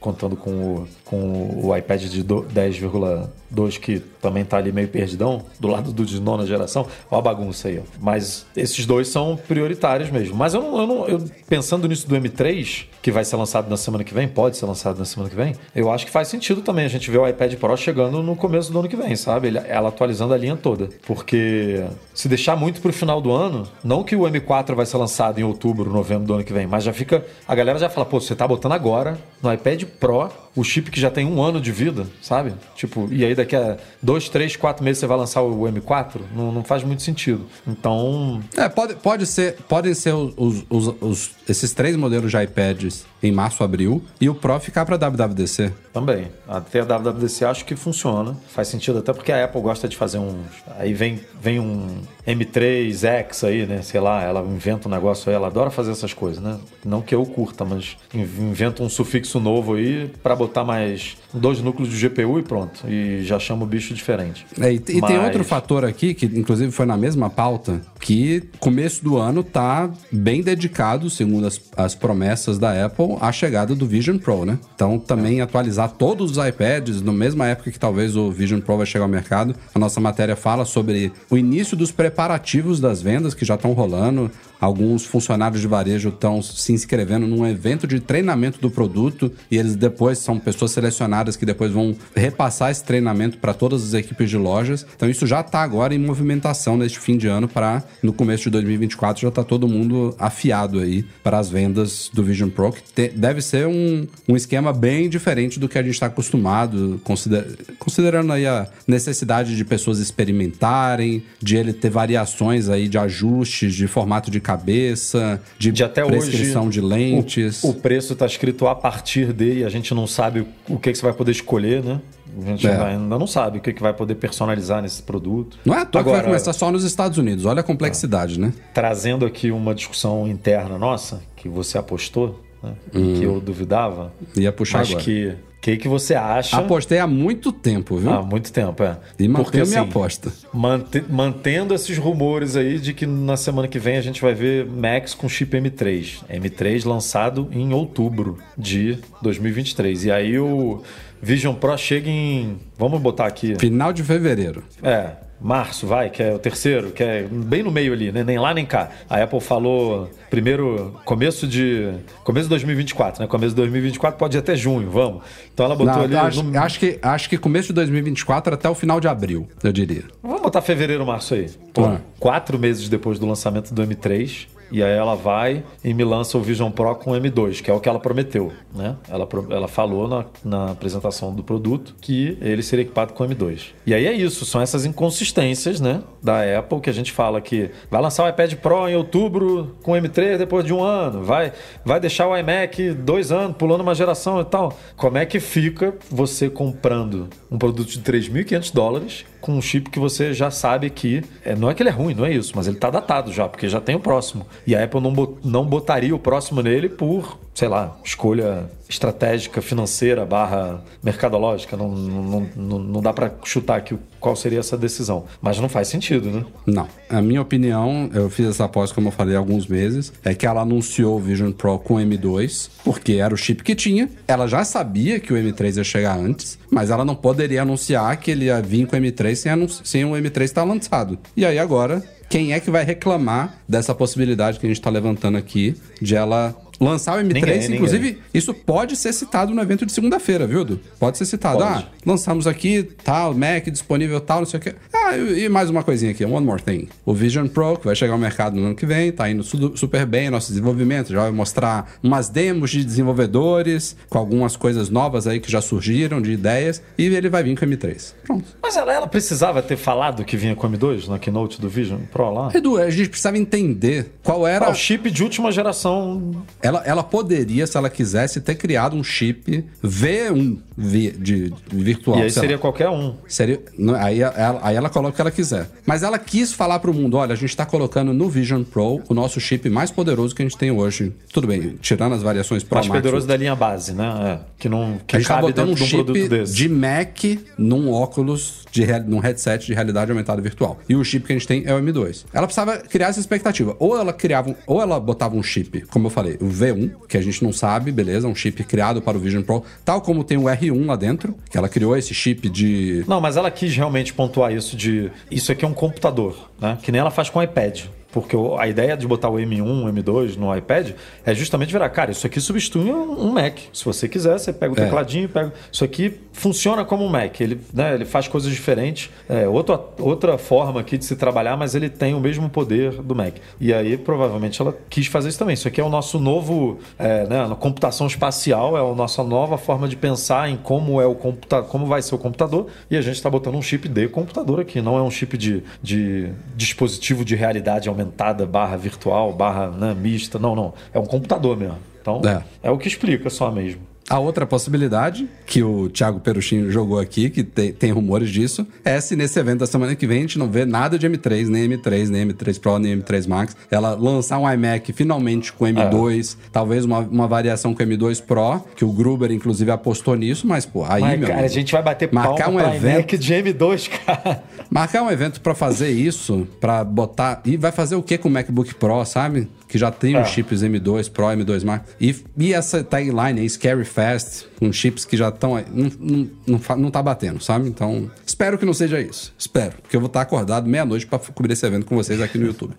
Contando 0.01 0.37
com 0.37 0.51
o, 0.51 0.89
com 1.05 1.61
o 1.65 1.77
iPad 1.77 2.03
de 2.03 2.25
10,2 2.25 3.79
que 3.79 4.01
também 4.21 4.43
está 4.43 4.57
ali 4.57 4.73
meio 4.73 4.89
perdidão, 4.89 5.45
do 5.61 5.69
lado 5.69 5.93
do 5.93 6.05
de 6.05 6.21
nona 6.21 6.47
geração. 6.47 6.87
Olha 7.11 7.19
a 7.19 7.23
bagunça 7.23 7.69
aí, 7.69 7.79
ó. 7.79 7.83
Mas 8.01 8.47
esses 8.57 8.85
dois 8.85 9.09
são 9.09 9.37
prioritários 9.37 10.11
mesmo. 10.11 10.35
Mas 10.35 10.55
eu 10.55 10.63
não, 10.63 10.81
eu 10.81 10.87
não 10.87 11.07
eu, 11.07 11.25
pensando 11.49 11.87
nisso 11.87 12.09
do 12.09 12.17
M3, 12.17 12.87
que 13.01 13.13
vai 13.13 13.25
ser 13.25 13.37
lançado 13.37 13.69
na 13.71 13.77
semana 13.77 14.03
que 14.03 14.13
vem, 14.13 14.27
pode 14.27 14.57
ser 14.57 14.67
lançado 14.67 14.99
na 14.99 15.05
semana 15.05 15.31
que 15.31 15.37
vem, 15.37 15.55
eu 15.75 15.91
acho 15.91 16.05
que 16.07 16.11
faz 16.11 16.29
sentido 16.29 16.63
também 16.63 16.85
a 16.85 16.89
gente 16.89 17.11
ver 17.11 17.19
o 17.19 17.29
iPad 17.29 17.55
Pro 17.55 17.77
chegando 17.77 18.23
no 18.23 18.35
começo 18.35 18.73
do 18.73 18.79
ano 18.81 18.89
que 18.89 18.97
vem, 18.97 19.15
sabe? 19.15 19.49
Ele, 19.49 19.59
ela 19.59 19.91
atualizando 19.91 20.35
a 20.35 20.37
linha 20.37 20.57
toda. 20.57 20.89
Porque 21.07 21.85
se 22.15 22.29
deixar 22.29 22.57
muito 22.57 22.81
pro 22.81 22.93
final 22.93 23.21
do 23.21 23.31
ano, 23.31 23.69
não 23.85 24.03
que 24.03 24.17
o 24.17 24.23
M4 24.23 24.75
vai 24.75 24.87
ser 24.87 24.97
lançado 24.97 25.06
em 25.41 25.45
outubro, 25.45 25.91
novembro 25.91 26.27
do 26.27 26.35
ano 26.35 26.45
que 26.45 26.53
vem, 26.53 26.67
mas 26.67 26.85
já 26.85 26.93
fica. 26.93 27.25
A 27.47 27.55
galera 27.55 27.79
já 27.79 27.89
fala, 27.89 28.07
pô, 28.07 28.21
você 28.21 28.35
tá 28.35 28.47
botando 28.47 28.73
agora 28.73 29.19
no 29.43 29.53
iPad 29.53 29.85
Pro 30.01 30.31
o 30.57 30.65
chip 30.65 30.91
que 30.91 30.99
já 30.99 31.11
tem 31.11 31.27
um 31.27 31.41
ano 31.43 31.61
de 31.61 31.71
vida, 31.71 32.07
sabe? 32.23 32.55
Tipo, 32.75 33.09
e 33.13 33.25
aí 33.25 33.35
daqui 33.35 33.55
a 33.55 33.77
dois, 34.03 34.29
três, 34.29 34.57
quatro 34.57 34.83
meses 34.83 34.99
você 34.99 35.07
vai 35.07 35.19
lançar 35.19 35.43
o 35.43 35.61
M4? 35.61 36.21
Não, 36.35 36.51
não 36.51 36.65
faz 36.65 36.83
muito 36.83 37.03
sentido. 37.03 37.47
Então. 37.67 38.43
É, 38.57 38.69
pode, 38.69 38.95
pode 38.95 39.27
ser, 39.27 39.57
podem 39.69 39.93
ser 39.93 40.15
os, 40.15 40.65
os, 40.71 40.95
os, 41.01 41.31
esses 41.47 41.73
três 41.73 41.95
modelos 41.95 42.31
de 42.31 42.43
iPads 42.43 43.05
em 43.23 43.33
março, 43.33 43.63
abril, 43.63 44.03
e 44.21 44.29
o 44.29 44.35
Pro 44.35 44.59
ficar 44.61 44.85
para 44.87 44.97
WWDC. 44.97 45.73
Também. 45.93 46.29
Até 46.47 46.81
a 46.81 46.85
WWDC 46.85 47.45
acho 47.45 47.65
que 47.65 47.75
funciona. 47.75 48.37
Faz 48.49 48.69
sentido, 48.69 48.99
até 48.99 49.13
porque 49.13 49.33
a 49.33 49.45
Apple 49.45 49.61
gosta 49.61 49.89
de 49.89 49.97
fazer 49.97 50.19
uns. 50.19 50.47
Aí 50.79 50.93
vem, 50.93 51.21
vem 51.41 51.59
um 51.59 52.03
M3X 52.27 53.47
aí, 53.47 53.67
né? 53.67 53.83
Sei 53.83 54.01
lá, 54.01 54.23
ela 54.23 54.41
inventa 54.41 54.89
um 54.89 54.91
negócio 54.91 55.31
aí, 55.31 55.37
ela 55.37 55.47
adora 55.47 55.71
fazer 55.71 55.93
essas 55.93 56.13
coisas, 56.13 56.43
né? 56.43 56.59
Não 56.85 57.01
que 57.01 57.15
eu 57.15 57.25
curta, 57.25 57.65
mas 57.65 57.97
inventa 58.15 58.83
um 58.83 58.89
sufixo 58.89 59.41
novo 59.41 59.75
aí 59.75 60.11
para 60.23 60.37
botar 60.37 60.46
botar 60.47 60.65
mais 60.65 61.17
dois 61.33 61.61
núcleos 61.61 61.91
de 61.91 62.09
GPU 62.09 62.39
e 62.39 62.43
pronto. 62.43 62.89
E 62.89 63.23
já 63.23 63.39
chama 63.39 63.65
o 63.65 63.67
bicho 63.67 63.93
diferente. 63.95 64.47
É, 64.61 64.73
e, 64.73 64.83
e 64.89 65.01
Mas- 65.01 65.11
tem 65.11 65.21
outro 65.23 65.45
fator 65.45 65.85
aqui, 65.85 66.15
que 66.15 66.27
inclusive 66.27 66.73
foi 66.73 66.87
na 66.87 66.97
mesma 66.97 67.29
pauta, 67.29 67.81
que 68.01 68.43
começo 68.59 69.05
do 69.05 69.17
ano 69.17 69.43
tá 69.43 69.91
bem 70.11 70.43
dedicado, 70.43 71.11
segundo 71.11 71.47
as, 71.47 71.61
as 71.77 71.95
promessas 71.95 72.59
da 72.59 72.87
Apple, 72.87 73.17
à 73.21 73.31
chegada 73.33 73.75
do 73.75 73.87
Vision 73.87 74.19
Pro, 74.19 74.45
né? 74.45 74.59
Então 74.75 74.99
também 74.99 75.41
atualizar 75.41 75.91
todos 75.91 76.37
os 76.37 76.47
iPads, 76.47 77.03
na 77.03 77.13
mesma 77.13 77.47
época 77.47 77.71
que 77.71 77.79
talvez 77.79 78.17
o 78.17 78.31
Vision 78.31 78.61
Pro 78.61 78.77
vai 78.77 78.87
chegar 78.87 79.05
ao 79.05 79.11
mercado. 79.11 79.55
A 79.75 79.79
nossa 79.79 80.01
matéria 80.01 80.37
fala 80.37 80.65
sobre 80.65 81.13
o 81.31 81.37
início 81.37 81.77
dos 81.77 81.91
preparativos 81.91 82.81
das 82.81 83.03
vendas 83.03 83.35
que 83.35 83.45
já 83.45 83.55
estão 83.55 83.73
rolando. 83.73 84.31
Alguns 84.61 85.05
funcionários 85.05 85.61
de 85.61 85.67
varejo 85.67 86.09
estão 86.09 86.41
se 86.43 86.73
inscrevendo 86.73 87.27
num 87.27 87.47
evento 87.47 87.87
de 87.87 88.01
treinamento 88.01 88.61
do 88.61 88.71
produto 88.71 89.31
e 89.51 89.57
eles 89.59 89.77
depois 89.77 90.19
são 90.19 90.39
pessoas 90.39 90.71
selecionadas 90.71 91.37
que 91.37 91.45
depois 91.47 91.71
vão 91.73 91.95
repassar 92.15 92.71
esse 92.71 92.83
treinamento 92.85 93.39
para 93.39 93.53
todas 93.55 93.83
as 93.85 93.95
equipes 93.95 94.31
de 94.31 94.37
lojas. 94.37 94.87
Então 94.97 95.09
isso 95.09 95.27
já 95.27 95.41
está 95.41 95.63
agora 95.63 95.95
em 95.95 95.99
movimentação 95.99 96.77
neste 96.77 96.99
fim 96.99 97.17
de 97.17 97.27
ano 97.27 97.49
para 97.49 97.83
no 98.03 98.13
começo 98.13 98.45
de 98.45 98.51
2024 98.51 99.23
já 99.23 99.29
está 99.29 99.45
todo 99.45 99.69
mundo 99.69 100.15
afiado 100.19 100.79
aí 100.81 101.05
para 101.23 101.39
as 101.39 101.49
vendas 101.49 102.11
do 102.13 102.23
Vision 102.23 102.49
Pro, 102.49 102.73
que 102.73 102.83
te- 102.83 103.09
deve 103.17 103.41
ser 103.43 103.67
um, 103.67 104.07
um 104.29 104.37
esquema 104.37 104.73
bem 104.73 105.09
diferente 105.09 105.59
do 105.61 105.69
que 105.69 105.79
a 105.79 105.83
gente 105.83 105.95
está 105.95 106.07
acostumado, 106.07 107.01
consider- 107.05 107.47
considerando 107.79 108.33
aí 108.33 108.47
a 108.47 108.67
necessidade 108.87 109.57
de 109.57 109.65
pessoas 109.65 109.99
experimentarem, 109.99 111.23
de 111.43 111.57
ele 111.57 111.73
ter 111.73 111.91
variações 111.91 112.69
aí 112.69 112.89
de 112.89 112.99
ajustes, 112.99 113.75
de 113.75 113.87
formato 113.87 114.31
de 114.31 114.41
cabeça, 114.47 115.41
de, 115.59 115.73
De 115.73 115.83
até 115.85 116.05
prescrição 116.05 116.69
hoje. 116.69 116.81
de 116.81 116.87
lentes. 116.87 117.63
O, 117.65 117.71
o 117.71 117.75
preço 117.75 118.13
está 118.13 118.27
escrito 118.27 118.67
a 118.67 118.75
partir 118.75 119.33
de, 119.33 119.59
e 119.61 119.65
a 119.65 119.69
gente 119.69 119.93
não 119.95 120.07
sabe 120.07 120.47
o 120.69 120.79
que, 120.79 120.93
que 120.93 120.99
você 120.99 121.05
vai 121.05 121.13
poder 121.13 121.33
escolher, 121.33 121.83
né? 121.83 122.01
A 122.39 122.45
gente 122.47 122.67
É. 122.67 122.77
ainda- 122.77 123.19
não 123.19 123.27
sabe 123.27 123.59
o 123.59 123.61
que, 123.61 123.73
que 123.73 123.81
vai 123.83 123.93
poder 123.95 124.15
personalizar 124.17 124.83
nesse 124.83 125.03
produto. 125.03 125.59
Não 125.65 125.75
é 125.75 125.81
à 125.81 125.85
toa 125.87 126.03
que 126.03 126.09
vai 126.11 126.19
Agora, 126.19 126.25
começar 126.29 126.53
só 126.53 126.71
nos 126.71 126.85
Estados 126.85 127.17
Unidos. 127.19 127.45
Olha 127.47 127.61
a 127.61 127.63
complexidade, 127.63 128.39
né? 128.39 128.53
Trazendo 128.75 129.25
aqui 129.25 129.51
uma 129.51 129.75
discussão 129.75 130.27
interna 130.29 130.79
nossa, 130.79 131.21
que 131.35 131.49
você 131.49 131.79
apostou, 131.79 132.43
né? 132.63 132.73
e 132.93 132.99
Hum. 132.99 133.15
que 133.19 133.25
eu 133.25 133.41
duvidava. 133.41 134.13
Ia 134.37 134.53
puxar 134.53 134.79
mas 134.79 134.89
agora. 134.91 135.03
que 135.05 135.33
que 135.67 135.77
que 135.77 135.89
você 135.89 136.15
acha? 136.15 136.57
Apostei 136.57 137.01
há 137.01 137.09
muito 137.09 137.51
tempo, 137.51 137.97
viu? 137.97 138.13
Há 138.13 138.23
muito 138.23 138.53
tempo, 138.53 138.85
é. 138.85 138.97
e 139.19 139.27
mantenho 139.27 139.45
Porque, 139.45 139.57
minha 139.65 139.81
assim, 139.81 139.91
aposta. 139.91 140.33
Mante- 140.55 141.03
mantendo 141.09 141.75
esses 141.75 141.99
rumores 141.99 142.55
aí 142.55 142.79
de 142.79 142.95
que 142.95 143.05
na 143.05 143.37
semana 143.37 143.67
que 143.67 143.77
vem 143.77 143.97
a 143.97 144.01
gente 144.01 144.23
vai 144.23 144.33
ver 144.33 144.65
Max 144.65 145.13
com 145.13 145.29
chip 145.29 145.57
M3. 145.57 146.23
M3 146.31 146.87
lançado 146.87 147.49
em 147.51 147.73
outubro 147.73 148.39
de 148.57 148.99
2023. 149.23 150.05
E 150.05 150.13
aí 150.13 150.39
o 150.39 150.83
Vision 151.21 151.55
Pro 151.57 151.77
chega 151.77 152.09
em. 152.09 152.59
Vamos 152.79 153.01
botar 153.01 153.27
aqui. 153.27 153.57
Final 153.59 153.93
de 153.93 154.05
fevereiro. 154.05 154.63
É, 154.83 155.11
março, 155.41 155.87
vai, 155.87 156.11
que 156.11 156.23
é 156.23 156.33
o 156.35 156.39
terceiro, 156.39 156.91
que 156.91 157.03
é 157.03 157.23
bem 157.25 157.63
no 157.63 157.71
meio 157.71 157.93
ali, 157.93 158.11
né? 158.13 158.25
Nem 158.25 158.39
lá 158.39 158.55
nem 158.55 158.65
cá. 158.65 158.91
A 159.09 159.23
Apple 159.23 159.41
falou 159.41 160.09
primeiro 160.31 160.99
começo 161.05 161.47
de. 161.47 161.93
Começo 162.25 162.45
de 162.45 162.51
2024, 162.51 163.23
né? 163.23 163.29
Começo 163.29 163.51
de 163.51 163.57
2024 163.57 164.19
pode 164.19 164.37
ir 164.37 164.41
até 164.41 164.57
junho, 164.57 164.91
vamos. 164.91 165.23
Então 165.57 165.65
ela 165.65 165.75
botou 165.75 165.95
Não, 165.95 166.03
ali. 166.03 166.15
acho, 166.15 166.43
no- 166.43 166.59
acho 166.61 166.79
que, 166.79 166.99
acho 167.01 167.31
que 167.31 167.39
começo 167.39 167.69
de 167.69 167.73
2024 167.73 168.53
até 168.53 168.69
o 168.69 168.75
final 168.75 169.01
de 169.01 169.09
abril, 169.09 169.49
eu 169.65 169.73
diria. 169.73 170.03
Vamos 170.23 170.43
botar 170.43 170.61
fevereiro, 170.61 171.07
março 171.07 171.33
aí. 171.33 171.49
Pô, 171.73 171.87
Ah. 171.87 172.01
Quatro 172.21 172.59
meses 172.59 172.91
depois 172.91 173.19
do 173.19 173.25
lançamento 173.27 173.73
do 173.73 173.83
M3. 173.83 174.49
E 174.71 174.83
aí 174.83 174.93
ela 174.93 175.15
vai 175.15 175.63
e 175.85 175.95
me 175.95 176.05
lança 176.05 176.37
o 176.37 176.41
Vision 176.41 176.71
Pro 176.71 176.95
com 176.97 177.13
o 177.13 177.15
M2, 177.15 177.63
que 177.63 177.71
é 177.71 177.75
o 177.75 177.81
que 177.81 177.89
ela 177.89 178.01
prometeu, 178.01 178.53
né? 178.75 178.97
Ela, 179.09 179.29
ela 179.51 179.69
falou 179.69 180.09
na, 180.09 180.25
na 180.45 180.73
apresentação 180.73 181.35
do 181.35 181.43
produto 181.43 181.95
que 182.01 182.37
ele 182.41 182.63
seria 182.63 182.83
equipado 182.83 183.13
com 183.13 183.25
o 183.25 183.29
M2. 183.29 183.69
E 183.87 183.95
aí 183.95 184.07
é 184.07 184.13
isso, 184.13 184.45
são 184.45 184.61
essas 184.61 184.85
inconsistências, 184.85 185.81
né? 185.81 186.03
Da 186.23 186.59
Apple 186.59 186.81
que 186.81 186.91
a 186.91 186.93
gente 186.93 187.13
fala 187.13 187.41
que 187.41 187.71
vai 187.91 188.01
lançar 188.01 188.25
o 188.25 188.29
iPad 188.29 188.55
Pro 188.55 188.89
em 188.89 188.97
outubro 188.97 189.77
com 189.83 189.93
o 189.93 189.95
M3 189.95 190.39
depois 190.39 190.65
de 190.65 190.73
um 190.73 190.83
ano, 190.83 191.23
vai, 191.23 191.53
vai 191.85 192.01
deixar 192.01 192.27
o 192.29 192.37
iMac 192.37 192.93
dois 192.93 193.31
anos, 193.31 193.57
pulando 193.57 193.81
uma 193.83 193.95
geração 193.95 194.41
e 194.41 194.45
tal. 194.45 194.77
Como 194.97 195.17
é 195.19 195.25
que 195.25 195.39
fica 195.41 195.95
você 196.11 196.51
comprando 196.51 197.29
um 197.51 197.59
produto 197.59 197.89
de 197.89 198.01
3.500 198.01 198.73
dólares 198.73 199.25
com 199.41 199.53
um 199.53 199.63
chip 199.63 199.91
que 199.91 199.99
você 199.99 200.33
já 200.33 200.51
sabe 200.51 200.91
que. 200.91 201.23
é, 201.45 201.55
não 201.55 201.71
é 201.71 201.75
que 201.75 201.83
ele 201.83 201.91
é 201.91 201.93
ruim, 201.93 202.15
não 202.15 202.25
é 202.25 202.33
isso, 202.33 202.53
mas 202.55 202.67
ele 202.67 202.77
tá 202.77 202.91
datado 202.91 203.33
já, 203.33 203.49
porque 203.49 203.69
já 203.69 203.81
tem 203.81 203.95
o 203.95 204.01
próximo. 204.01 204.47
E 204.67 204.75
a 204.75 204.83
Apple 204.83 205.01
não, 205.01 205.37
não 205.45 205.65
botaria 205.65 206.15
o 206.15 206.19
próximo 206.19 206.63
nele 206.63 206.89
por, 206.89 207.39
sei 207.55 207.69
lá, 207.69 207.97
escolha 208.05 208.69
estratégica, 208.89 209.61
financeira, 209.61 210.25
barra 210.25 210.83
mercadológica. 211.03 211.77
Não, 211.77 211.91
não, 211.91 212.51
não, 212.57 212.79
não 212.79 213.03
dá 213.03 213.13
pra 213.13 213.33
chutar 213.45 213.79
aqui 213.79 213.97
qual 214.21 214.37
seria 214.37 214.61
essa 214.61 214.77
decisão. 214.77 215.25
Mas 215.41 215.59
não 215.59 215.69
faz 215.69 215.89
sentido, 215.89 216.31
né? 216.31 216.45
Não. 216.65 216.89
A 217.09 217.21
minha 217.21 217.41
opinião, 217.43 218.11
eu 218.15 218.31
fiz 218.31 218.47
essa 218.47 218.65
aposta, 218.65 218.95
como 218.95 219.09
eu 219.09 219.13
falei 219.13 219.35
há 219.35 219.39
alguns 219.39 219.67
meses, 219.67 220.13
é 220.25 220.35
que 220.35 220.47
ela 220.47 220.63
anunciou 220.63 221.17
o 221.17 221.21
Vision 221.21 221.53
Pro 221.53 221.79
com 221.79 221.95
o 221.95 221.99
M2, 221.99 222.71
porque 222.85 223.15
era 223.15 223.35
o 223.35 223.37
chip 223.37 223.63
que 223.63 223.75
tinha. 223.75 224.09
Ela 224.27 224.47
já 224.47 224.65
sabia 224.65 225.21
que 225.21 225.33
o 225.33 225.37
M3 225.37 225.77
ia 225.77 225.85
chegar 225.85 226.19
antes, 226.19 226.59
mas 226.71 226.91
ela 226.91 227.05
não 227.05 227.15
poderia 227.15 227.63
anunciar 227.63 228.17
que 228.19 228.31
ele 228.31 228.47
ia 228.47 228.61
vir 228.61 228.87
com 228.87 228.97
o 228.97 228.99
M3 228.99 229.35
sem, 229.35 229.69
sem 229.85 230.05
o 230.05 230.13
M3 230.13 230.43
estar 230.43 230.65
lançado. 230.65 231.19
E 231.37 231.45
aí 231.45 231.59
agora, 231.59 232.03
quem 232.29 232.53
é 232.53 232.61
que 232.61 232.71
vai 232.71 232.85
reclamar 232.85 233.59
dessa 233.69 233.95
possibilidade 233.95 234.59
que 234.59 234.67
a 234.67 234.69
gente 234.69 234.79
está 234.79 234.91
levantando 234.91 235.39
aqui 235.39 235.77
de 236.01 236.17
ela 236.17 236.55
lançar 236.81 237.19
o 237.19 237.23
M3? 237.23 237.35
Ninguém, 237.35 237.59
ninguém. 237.61 237.75
Inclusive, 237.77 238.19
isso 238.35 238.53
pode 238.55 238.97
ser 238.97 239.13
citado 239.13 239.55
no 239.55 239.61
evento 239.63 239.87
de 239.87 239.93
segunda-feira, 239.93 240.47
viu, 240.47 240.63
Edu? 240.63 240.81
Pode 240.99 241.19
ser 241.19 241.25
citado. 241.25 241.59
Pode. 241.59 241.85
Ah, 241.85 241.89
lançamos 242.05 242.47
aqui, 242.47 242.83
tal, 243.05 243.35
Mac 243.35 243.67
disponível, 243.71 244.21
tal, 244.21 244.39
não 244.41 244.47
sei 244.47 244.59
o 244.59 244.63
quê. 244.63 244.75
Ah, 244.93 245.17
e 245.17 245.49
mais 245.49 245.71
uma 245.71 245.83
coisinha 245.83 246.11
aqui, 246.13 246.25
one 246.25 246.45
more 246.45 246.61
thing. 246.63 246.89
O 247.05 247.15
Vision 247.15 247.47
Pro, 247.47 247.77
que 247.79 247.87
vai 247.87 247.95
chegar 247.95 248.13
ao 248.13 248.19
mercado 248.19 248.57
no 248.57 248.67
ano 248.67 248.75
que 248.75 248.85
vem, 248.87 249.13
tá 249.13 249.31
indo 249.31 249.43
su- 249.43 249.77
super 249.77 250.05
bem, 250.07 250.31
nosso 250.31 250.49
desenvolvimento, 250.49 251.13
já 251.13 251.23
vai 251.23 251.31
mostrar 251.31 251.93
umas 252.03 252.29
demos 252.29 252.71
de 252.71 252.85
desenvolvedores, 252.85 253.97
com 254.09 254.19
algumas 254.19 254.57
coisas 254.57 254.91
novas 254.91 255.27
aí 255.27 255.41
que 255.41 255.51
já 255.51 255.61
surgiram, 255.61 256.21
de 256.21 256.33
ideias, 256.33 256.83
e 256.99 257.05
ele 257.07 257.29
vai 257.29 257.43
vir 257.43 257.57
com 257.59 257.65
o 257.65 257.69
M3. 257.69 258.15
Pronto. 258.25 258.45
Mas 258.63 258.77
ela, 258.77 258.93
ela 258.93 259.07
precisava 259.07 259.63
ter 259.63 259.77
falado 259.77 260.25
que 260.25 260.37
vinha 260.37 260.55
com 260.55 260.67
o 260.67 260.71
M2 260.71 261.09
na 261.09 261.19
keynote 261.19 261.61
do 261.61 261.69
Vision 261.69 262.01
Pro 262.13 262.31
lá? 262.33 262.51
Edu, 262.55 262.77
a 262.79 262.91
gente 262.91 263.09
precisava 263.09 263.39
entender 263.39 264.13
qual 264.23 264.47
era... 264.47 264.67
Ah, 264.67 264.71
o 264.71 264.75
chip 264.75 265.11
de 265.11 265.23
última 265.23 265.51
geração. 265.53 266.45
Ela, 266.67 266.83
ela 266.85 267.03
poderia, 267.05 267.65
se 267.65 267.77
ela 267.77 267.89
quisesse, 267.89 268.41
ter 268.41 268.57
criado 268.57 268.97
um 268.97 269.05
chip 269.05 269.65
V1 269.85 270.59
vi- 270.77 271.13
de, 271.13 271.51
de 271.51 271.55
virtual. 271.73 272.19
e 272.19 272.23
aí 272.23 272.31
sei 272.31 272.41
lá. 272.41 272.43
seria 272.43 272.59
qualquer 272.59 272.89
um. 272.91 273.15
Seria, 273.29 273.61
aí, 274.01 274.21
ela, 274.21 274.59
aí 274.63 274.75
ela 274.75 274.91
coloca 274.91 275.13
o 275.13 275.15
que 275.15 275.21
ela 275.21 275.31
quiser. 275.31 275.69
Mas 275.87 276.03
ela 276.03 276.19
quis 276.19 276.53
falar 276.53 276.81
pro 276.81 276.93
mundo: 276.93 277.17
olha, 277.17 277.33
a 277.33 277.37
gente 277.37 277.57
tá 277.57 277.65
colocando 277.65 278.13
no 278.13 278.29
Vision 278.29 278.65
Pro 278.65 279.01
o 279.09 279.15
nosso 279.15 279.39
chip 279.39 279.69
mais 279.71 279.93
poderoso 279.93 280.35
que 280.35 280.43
a 280.43 280.45
gente 280.45 280.59
tem 280.59 280.73
hoje. 280.73 281.13
Tudo 281.33 281.47
bem, 281.47 281.77
tirando 281.81 282.15
as 282.15 282.23
variações 282.23 282.65
Pro 282.65 282.77
mais 282.77 282.89
Max, 282.89 283.01
poderoso 283.01 283.27
da 283.27 283.37
linha 283.37 283.55
base, 283.55 283.93
né? 283.93 284.41
É, 284.43 284.47
que 284.59 284.69
não 284.69 284.99
que 285.07 285.15
a 285.15 285.19
gente 285.21 285.29
tá 285.29 285.35
cabe 285.37 285.47
botando 285.49 285.69
dentro 285.69 285.85
um 285.85 285.87
de 285.87 285.97
um 285.97 286.15
chip 286.15 286.45
de 286.53 286.69
Mac 286.69 287.19
num 287.57 287.93
óculos, 287.93 288.66
de, 288.77 288.85
real- 288.85 289.03
num 289.05 289.19
headset 289.19 289.67
de 289.67 289.75
realidade 289.75 290.11
aumentada 290.11 290.41
virtual. 290.41 290.79
E 290.89 290.95
o 290.95 291.03
chip 291.05 291.27
que 291.27 291.33
a 291.33 291.37
gente 291.37 291.49
tem 291.49 291.63
é 291.67 291.75
o 291.75 291.81
M2. 291.81 292.25
Ela 292.33 292.47
precisava 292.47 292.79
criar 292.79 293.09
essa 293.09 293.21
expectativa. 293.21 293.75
Ou 293.79 293.97
ela 293.99 294.13
criava, 294.13 294.55
ou 294.67 294.81
ela 294.81 295.01
botava 295.01 295.35
um 295.37 295.43
chip, 295.43 295.81
como 295.91 296.07
eu 296.07 296.11
falei, 296.11 296.35
o 296.41 296.47
V1, 296.47 296.91
que 297.09 297.17
a 297.17 297.23
gente 297.23 297.43
não 297.43 297.53
sabe, 297.53 297.91
beleza, 297.91 298.29
um 298.29 298.35
chip 298.35 298.63
criado 298.65 299.01
para 299.03 299.17
o 299.17 299.21
Vision 299.21 299.43
Pro, 299.43 299.65
tal 299.85 300.01
como 300.01 300.23
tem 300.23 300.37
o 300.39 300.43
R1 300.45 300.87
lá 300.87 300.97
dentro, 300.97 301.35
que 301.51 301.57
ela 301.57 301.69
criou 301.69 301.97
esse 301.97 302.13
chip 302.15 302.49
de 302.49 303.05
Não, 303.09 303.21
mas 303.21 303.37
ela 303.37 303.51
quis 303.51 303.75
realmente 303.77 304.13
pontuar 304.13 304.53
isso 304.53 304.77
de. 304.77 305.11
Isso 305.31 305.51
aqui 305.51 305.65
é 305.65 305.69
um 305.69 305.75
computador, 305.75 306.51
né? 306.61 306.79
Que 306.83 306.93
nem 306.93 307.01
ela 307.01 307.11
faz 307.11 307.31
com 307.31 307.39
o 307.39 307.43
iPad. 307.43 307.83
Porque 308.17 308.35
a 308.59 308.67
ideia 308.67 308.97
de 308.97 309.07
botar 309.07 309.29
o 309.29 309.35
M1, 309.35 309.61
o 309.63 309.93
M2 309.93 310.37
no 310.39 310.57
iPad 310.57 310.93
é 311.23 311.35
justamente 311.35 311.71
virar, 311.71 311.87
cara, 311.91 312.11
isso 312.13 312.27
aqui 312.27 312.41
substitui 312.41 312.91
um 312.91 313.31
Mac. 313.31 313.59
Se 313.75 313.85
você 313.85 314.09
quiser, 314.09 314.39
você 314.39 314.55
pega 314.55 314.73
o 314.73 314.81
É. 314.81 314.85
tecladinho, 314.85 315.29
pega. 315.29 315.53
Isso 315.71 315.85
aqui 315.85 316.19
funciona 316.33 316.83
como 316.83 317.05
um 317.05 317.11
Mac. 317.11 317.39
Ele, 317.43 317.61
né, 317.75 317.93
ele 317.93 318.07
faz 318.07 318.27
coisas 318.27 318.51
diferentes. 318.51 319.11
É 319.29 319.47
outra, 319.47 319.79
outra 319.99 320.39
forma 320.39 320.81
aqui 320.81 320.97
de 320.97 321.05
se 321.05 321.15
trabalhar, 321.15 321.59
mas 321.59 321.75
ele 321.75 321.91
tem 321.91 322.15
o 322.15 322.21
mesmo 322.21 322.49
poder 322.49 323.03
do 323.03 323.15
Mac. 323.15 323.35
E 323.61 323.71
aí, 323.75 323.99
provavelmente, 323.99 324.63
ela 324.63 324.75
quis 324.89 325.09
fazer 325.09 325.29
isso 325.29 325.39
também. 325.39 325.53
Isso 325.53 325.69
aqui 325.69 325.79
é 325.79 325.85
o 325.85 325.91
nosso 325.91 326.19
novo. 326.19 326.79
É, 326.99 327.27
né, 327.27 327.45
a 327.45 327.55
computação 327.55 328.07
espacial, 328.07 328.79
é 328.79 328.81
a 328.81 328.95
nossa 328.95 329.23
nova 329.23 329.59
forma 329.59 329.87
de 329.87 329.95
pensar 329.97 330.49
em 330.49 330.57
como 330.57 331.03
é 331.03 331.07
o 331.07 331.15
computa 331.15 331.61
como 331.61 331.85
vai 331.85 332.01
ser 332.01 332.15
o 332.15 332.19
computador. 332.19 332.69
E 332.91 332.97
a 332.97 333.03
gente 333.03 333.17
está 333.17 333.29
botando 333.29 333.57
um 333.57 333.63
chip 333.63 333.87
de 333.91 334.09
computador 334.09 334.59
aqui, 334.61 334.81
não 334.81 334.97
é 334.97 335.03
um 335.03 335.11
chip 335.11 335.37
de, 335.37 335.63
de 335.83 336.31
dispositivo 336.57 337.23
de 337.23 337.35
realidade 337.37 337.91
aumentada, 337.91 338.06
barra 338.47 338.77
virtual, 338.77 339.33
barra 339.33 339.69
né, 339.69 339.95
mista. 339.95 340.39
Não, 340.39 340.55
não. 340.55 340.75
É 340.93 340.99
um 340.99 341.07
computador 341.07 341.57
mesmo. 341.57 341.79
Então, 342.01 342.21
É. 342.25 342.43
é 342.63 342.71
o 342.71 342.79
que 342.79 342.87
explica 342.89 343.29
só 343.31 343.51
mesmo. 343.51 343.81
A 344.09 344.19
outra 344.21 344.47
possibilidade, 344.47 345.29
que 345.45 345.63
o 345.63 345.89
Thiago 345.89 346.21
Peruchinho 346.21 346.71
jogou 346.71 347.01
aqui, 347.01 347.29
que 347.29 347.43
tem, 347.43 347.73
tem, 347.73 347.91
rumores 347.91 348.31
disso, 348.31 348.65
é 348.85 349.01
se 349.01 349.17
nesse 349.17 349.39
evento 349.39 349.61
da 349.61 349.67
semana 349.67 349.97
que 349.97 350.07
vem 350.07 350.19
a 350.19 350.21
gente 350.21 350.39
não 350.39 350.49
vê 350.49 350.65
nada 350.65 350.97
de 350.97 351.09
M3, 351.09 351.49
nem 351.49 351.69
M3, 351.69 352.09
nem 352.09 352.29
M3 352.29 352.61
Pro, 352.61 352.79
nem 352.79 353.01
M3 353.01 353.27
Max. 353.27 353.57
Ela 353.69 353.95
lançar 353.95 354.39
um 354.39 354.51
iMac 354.51 354.93
finalmente 354.93 355.53
com 355.53 355.65
M2, 355.65 356.35
é. 356.35 356.49
talvez 356.53 356.85
uma, 356.85 357.01
uma 357.01 357.27
variação 357.27 357.75
com 357.75 357.83
M2 357.83 358.23
Pro, 358.23 358.65
que 358.77 358.85
o 358.85 358.93
Gruber 358.93 359.33
inclusive 359.33 359.71
apostou 359.73 360.15
nisso, 360.15 360.47
mas 360.47 360.65
pô, 360.65 360.85
aí, 360.85 361.01
mas, 361.01 361.19
meu 361.19 361.29
cara, 361.29 361.41
amigo, 361.41 361.53
a 361.53 361.55
gente 361.55 361.73
vai 361.73 361.83
bater 361.83 362.09
marcar 362.13 362.49
um 362.49 362.61
evento 362.61 363.15
iMac 363.15 363.19
de 363.19 363.35
M2, 363.35 363.91
cara. 364.07 364.43
Marcar 364.71 365.03
um 365.03 365.11
evento 365.11 365.41
para 365.41 365.55
fazer 365.55 365.91
isso, 365.91 366.47
para 366.61 366.85
botar 366.85 367.41
e 367.45 367.57
vai 367.57 367.73
fazer 367.73 367.97
o 367.97 368.03
que 368.03 368.17
com 368.17 368.29
o 368.29 368.33
MacBook 368.33 368.75
Pro, 368.77 369.05
sabe? 369.05 369.49
Que 369.77 369.81
já 369.81 369.91
tem 369.91 370.15
é. 370.15 370.23
os 370.23 370.29
chips 370.29 370.63
M2 370.63 371.11
Pro, 371.11 371.27
M2 371.27 371.63
Max. 371.63 371.95
E, 372.01 372.17
e 372.39 372.55
essa 372.55 372.83
tagline 372.83 373.41
aí, 373.41 373.51
Scary 373.51 373.85
Fast, 373.85 374.49
com 374.59 374.73
chips 374.73 375.05
que 375.05 375.19
já 375.19 375.29
estão. 375.29 375.63
Não, 375.71 375.93
não, 376.01 376.31
não, 376.47 376.77
não 376.79 376.91
tá 376.91 377.03
batendo, 377.03 377.43
sabe? 377.43 377.69
Então, 377.69 378.11
espero 378.27 378.57
que 378.57 378.65
não 378.65 378.73
seja 378.73 378.99
isso. 378.99 379.35
Espero. 379.39 379.75
Porque 379.83 379.95
eu 379.95 380.01
vou 380.01 380.07
estar 380.07 380.23
acordado 380.23 380.67
meia-noite 380.67 381.07
para 381.07 381.19
cobrir 381.19 381.53
esse 381.53 381.67
evento 381.67 381.85
com 381.85 381.95
vocês 381.95 382.23
aqui 382.23 382.39
no 382.39 382.47
YouTube. 382.47 382.75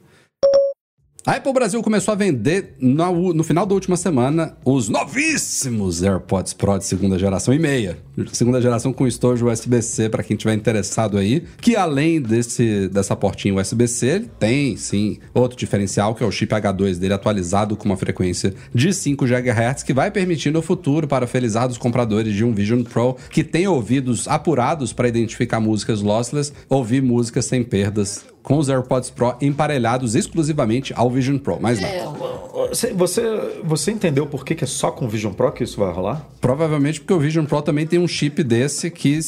A 1.28 1.34
Apple 1.34 1.52
Brasil 1.52 1.84
começou 1.84 2.14
a 2.14 2.16
vender 2.16 2.76
no, 2.80 3.34
no, 3.34 3.44
final 3.44 3.66
da 3.66 3.74
última 3.74 3.98
semana 3.98 4.56
os 4.64 4.88
novíssimos 4.88 6.02
AirPods 6.02 6.54
Pro 6.54 6.78
de 6.78 6.86
segunda 6.86 7.20
geração 7.20 7.54
e 7.54 7.60
meia. 7.60 7.98
Segunda 8.32 8.62
geração 8.62 8.94
com 8.94 9.06
estojo 9.06 9.46
USB-C 9.46 10.08
para 10.08 10.24
quem 10.24 10.38
tiver 10.38 10.54
interessado 10.54 11.18
aí. 11.18 11.44
Que 11.60 11.76
além 11.76 12.22
desse, 12.22 12.88
dessa 12.88 13.14
portinha 13.14 13.54
USB-C, 13.56 14.24
tem 14.40 14.78
sim 14.78 15.18
outro 15.34 15.58
diferencial 15.58 16.16
que 16.16 16.24
é 16.24 16.26
o 16.26 16.32
chip 16.32 16.56
H2 16.56 16.98
dele 16.98 17.16
atualizado 17.16 17.76
com 17.76 17.90
uma 17.90 17.98
frequência 17.98 18.54
de 18.74 18.94
5 18.94 19.26
GHz 19.26 19.84
que 19.84 19.94
vai 19.94 20.10
permitir 20.10 20.52
no 20.52 20.62
futuro 20.62 21.10
para 21.10 21.28
felizados 21.28 21.78
compradores 21.78 22.34
de 22.34 22.46
um 22.46 22.54
Vision 22.54 22.84
Pro 22.84 23.18
que 23.30 23.44
tem 23.44 23.68
ouvidos 23.68 24.30
apurados 24.30 24.94
para 24.94 25.10
identificar 25.10 25.60
músicas 25.60 26.02
lossless, 26.02 26.54
ouvir 26.70 27.04
músicas 27.04 27.44
sem 27.44 27.66
perdas 27.66 28.24
com 28.48 28.58
os 28.58 28.70
AirPods 28.70 29.10
Pro 29.10 29.36
emparelhados 29.42 30.16
exclusivamente 30.16 30.94
ao 30.96 31.12
Vision 31.12 31.38
Pro, 31.38 31.62
mais 31.62 31.82
nada. 31.82 31.94
É, 31.94 32.94
você, 32.94 33.60
você 33.62 33.92
entendeu 33.92 34.26
por 34.26 34.46
que, 34.46 34.56
que 34.56 34.64
é 34.64 34.68
só 34.68 34.90
com 34.90 35.04
o 35.04 35.10
Vision 35.10 35.34
Pro 35.34 35.52
que 35.52 35.66
isso 35.66 35.78
vai 35.78 35.92
rolar? 35.92 36.26
Provavelmente 36.40 37.02
porque 37.02 37.14
o 37.14 37.20
Vision 37.20 37.44
Pro 37.44 37.62
também 37.62 37.86
tem 37.86 38.00
um 38.00 38.08
chip 38.08 38.42
desse 38.46 38.90
que 38.90 39.20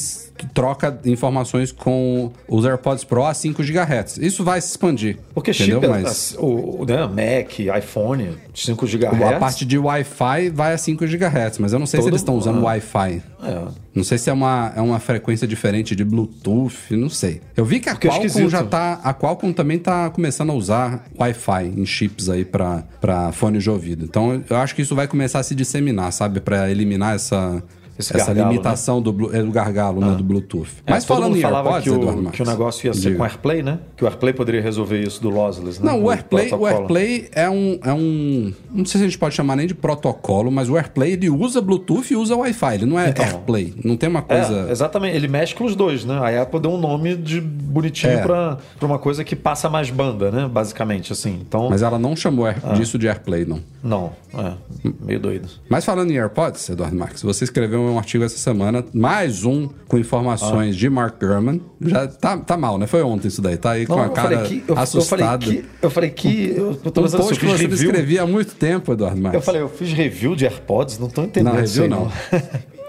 troca 0.54 0.98
informações 1.04 1.70
com 1.74 2.32
os 2.48 2.64
AirPods 2.64 3.04
Pro 3.04 3.26
a 3.26 3.34
5 3.34 3.62
GHz. 3.62 4.20
Isso 4.20 4.42
vai 4.42 4.62
se 4.62 4.70
expandir. 4.70 5.18
Porque 5.34 5.52
entendeu? 5.52 5.82
chip, 5.82 5.86
é 5.86 6.02
Mas, 6.02 6.38
o, 6.40 6.86
né, 6.86 7.06
Mac, 7.06 7.60
iPhone, 7.78 8.38
5 8.56 8.86
GHz. 8.86 9.22
A 9.22 9.38
parte 9.38 9.66
de 9.66 9.78
Wi-Fi 9.78 10.50
vai 10.50 10.74
a 10.74 10.78
5 10.78 11.06
GHz, 11.06 11.58
mas 11.60 11.74
eu 11.74 11.80
não 11.80 11.86
sei 11.86 12.00
Todo... 12.00 12.06
se 12.06 12.10
eles 12.12 12.22
estão 12.22 12.38
usando 12.38 12.60
ah. 12.60 12.68
Wi-Fi. 12.68 13.22
É. 13.44 13.68
Não 14.00 14.04
sei 14.06 14.18
se 14.18 14.30
é 14.30 14.34
uma, 14.34 14.72
é 14.76 14.82
uma 14.82 14.98
frequência 14.98 15.46
diferente 15.46 15.94
de 15.94 16.06
Bluetooth, 16.06 16.96
não 16.96 17.10
sei. 17.10 17.42
Eu 17.56 17.66
vi 17.66 17.82
que 17.82 17.90
a 17.90 17.94
Porque 17.94 18.08
é 18.08 18.12
Qualcomm 18.12 18.50
já 18.50 18.64
tá. 18.64 19.02
A 19.04 19.14
Qualcomm 19.14 19.52
também 19.52 19.78
tá 19.78 20.10
começando 20.10 20.52
a 20.52 20.54
usar 20.54 21.06
Wi-Fi 21.20 21.66
em 21.76 21.86
chips 21.86 22.30
aí 22.30 22.46
para 22.46 23.32
fone 23.34 23.60
de 23.60 23.70
ouvido. 23.70 24.06
Então 24.06 24.42
eu 24.50 24.56
acho 24.56 24.74
que 24.74 24.82
isso 24.82 24.96
vai 24.96 25.06
começar 25.06 25.40
a 25.40 25.44
se 25.44 25.54
disseminar, 25.54 26.14
sabe? 26.14 26.40
para 26.40 26.72
eliminar 26.72 27.16
essa 27.16 27.62
essa 28.00 28.34
gargalo, 28.34 28.52
limitação 28.52 28.98
né? 28.98 29.04
do, 29.04 29.36
é, 29.36 29.44
do 29.44 29.52
gargalo, 29.52 30.00
né, 30.00 30.08
ah. 30.08 30.12
né, 30.12 30.18
do 30.18 30.24
Bluetooth. 30.24 30.70
É, 30.86 30.92
Mas 30.92 31.04
falando 31.04 31.36
em 31.36 31.44
AirPods, 31.44 31.84
que 31.84 31.90
o, 31.90 32.32
que 32.32 32.42
o 32.42 32.46
negócio 32.46 32.88
ia 32.88 32.94
ser 32.94 33.02
Diga. 33.02 33.18
com 33.18 33.24
AirPlay, 33.24 33.62
né? 33.62 33.80
Que 33.98 34.04
o 34.06 34.08
AirPlay 34.08 34.34
poderia 34.34 34.62
resolver 34.62 35.02
isso 35.02 35.22
do 35.22 35.30
lossless, 35.30 35.84
né? 35.84 35.92
Não, 35.92 36.04
o 36.04 36.10
AirPlay, 36.10 36.54
o 36.54 36.66
AirPlay 36.66 37.30
é 37.34 37.50
um, 37.50 37.80
é 37.84 37.94
um... 37.94 38.54
Não 38.72 38.86
sei 38.86 39.00
se 39.00 39.06
a 39.06 39.10
gente 39.10 39.18
pode 39.18 39.36
chamar 39.36 39.58
nem 39.58 39.68
de 39.68 39.76
protocolo, 39.76 40.50
mas 40.50 40.70
o 40.70 40.78
AirPlay 40.78 41.14
ele 41.14 41.30
usa 41.30 41.62
Bluetooth 41.62 42.14
e 42.14 42.16
usa 42.16 42.36
Wi-Fi. 42.36 42.76
Ele 42.76 42.86
não 42.86 43.00
é 43.00 43.10
então, 43.10 43.26
AirPlay. 43.26 43.74
Não 43.84 43.98
tem 43.98 44.08
uma 44.08 44.22
coisa... 44.22 44.68
É, 44.68 44.72
exatamente. 44.72 45.16
Ele 45.16 45.28
mexe 45.28 45.54
com 45.54 45.66
os 45.66 45.76
dois, 45.76 46.06
né? 46.06 46.18
A 46.18 46.42
Apple 46.42 46.60
deu 46.60 46.72
um 46.72 46.80
nome 46.80 47.18
de 47.18 47.42
bonitinho 47.42 48.14
é. 48.14 48.22
para 48.22 48.58
uma 48.82 48.98
coisa 48.98 49.24
que 49.24 49.36
passa 49.36 49.70
mais 49.70 49.90
banda, 49.90 50.32
né? 50.32 50.48
Basicamente, 50.48 51.12
assim. 51.12 51.40
Então... 51.42 51.70
Mas 51.70 51.82
ela 51.82 52.00
não 52.00 52.16
chamou 52.16 52.46
ah. 52.46 52.54
disso 52.74 52.98
de 52.98 53.08
AirPlay, 53.08 53.46
não. 53.46 53.60
Não. 53.84 54.12
É. 54.34 54.54
Meio 55.02 55.20
doido. 55.20 55.50
Mas 55.68 55.84
falando 55.84 56.12
em 56.12 56.18
AirPods, 56.18 56.70
Eduardo 56.70 56.96
Marques, 56.96 57.22
você 57.22 57.44
escreveu 57.44 57.89
um 57.90 57.98
artigo 57.98 58.24
essa 58.24 58.38
semana 58.38 58.84
mais 58.94 59.44
um 59.44 59.70
com 59.88 59.98
informações 59.98 60.76
ah. 60.76 60.78
de 60.78 60.90
Mark 60.90 61.20
Gurman. 61.20 61.62
Já 61.82 62.08
tá, 62.08 62.38
tá 62.38 62.58
mal, 62.58 62.78
né? 62.78 62.88
Foi 62.88 63.02
ontem 63.02 63.28
isso 63.28 63.42
daí. 63.42 63.58
Tá 63.58 63.72
aí 63.72 63.86
com 63.86 63.96
não, 63.96 64.04
a 64.04 64.10
cara 64.10 64.44
que, 64.44 64.64
eu, 64.68 64.78
assustada. 64.78 65.46
Eu 65.46 65.50
falei 65.50 65.60
que. 65.62 65.66
Eu, 65.82 65.90
falei 65.90 66.10
que, 66.10 66.54
eu 66.56 66.92
tô 66.92 67.02
um 67.02 67.10
post 67.10 67.40
que 67.40 67.46
você 67.46 67.66
escrevia 67.66 68.24
há 68.24 68.28
muito 68.28 68.56
tempo, 68.56 68.94
Eduardo 68.94 69.22
Marques. 69.22 69.40
Eu 69.40 69.46
falei, 69.46 69.62
eu 69.62 69.70
fiz 69.70 69.92
review 69.92 70.36
de 70.36 70.46
AirPods, 70.46 71.00
não 71.00 71.10
tô 71.10 71.24
entendendo. 71.24 71.54
Não, 71.54 71.62
review 71.62 71.88
não. 71.88 72.12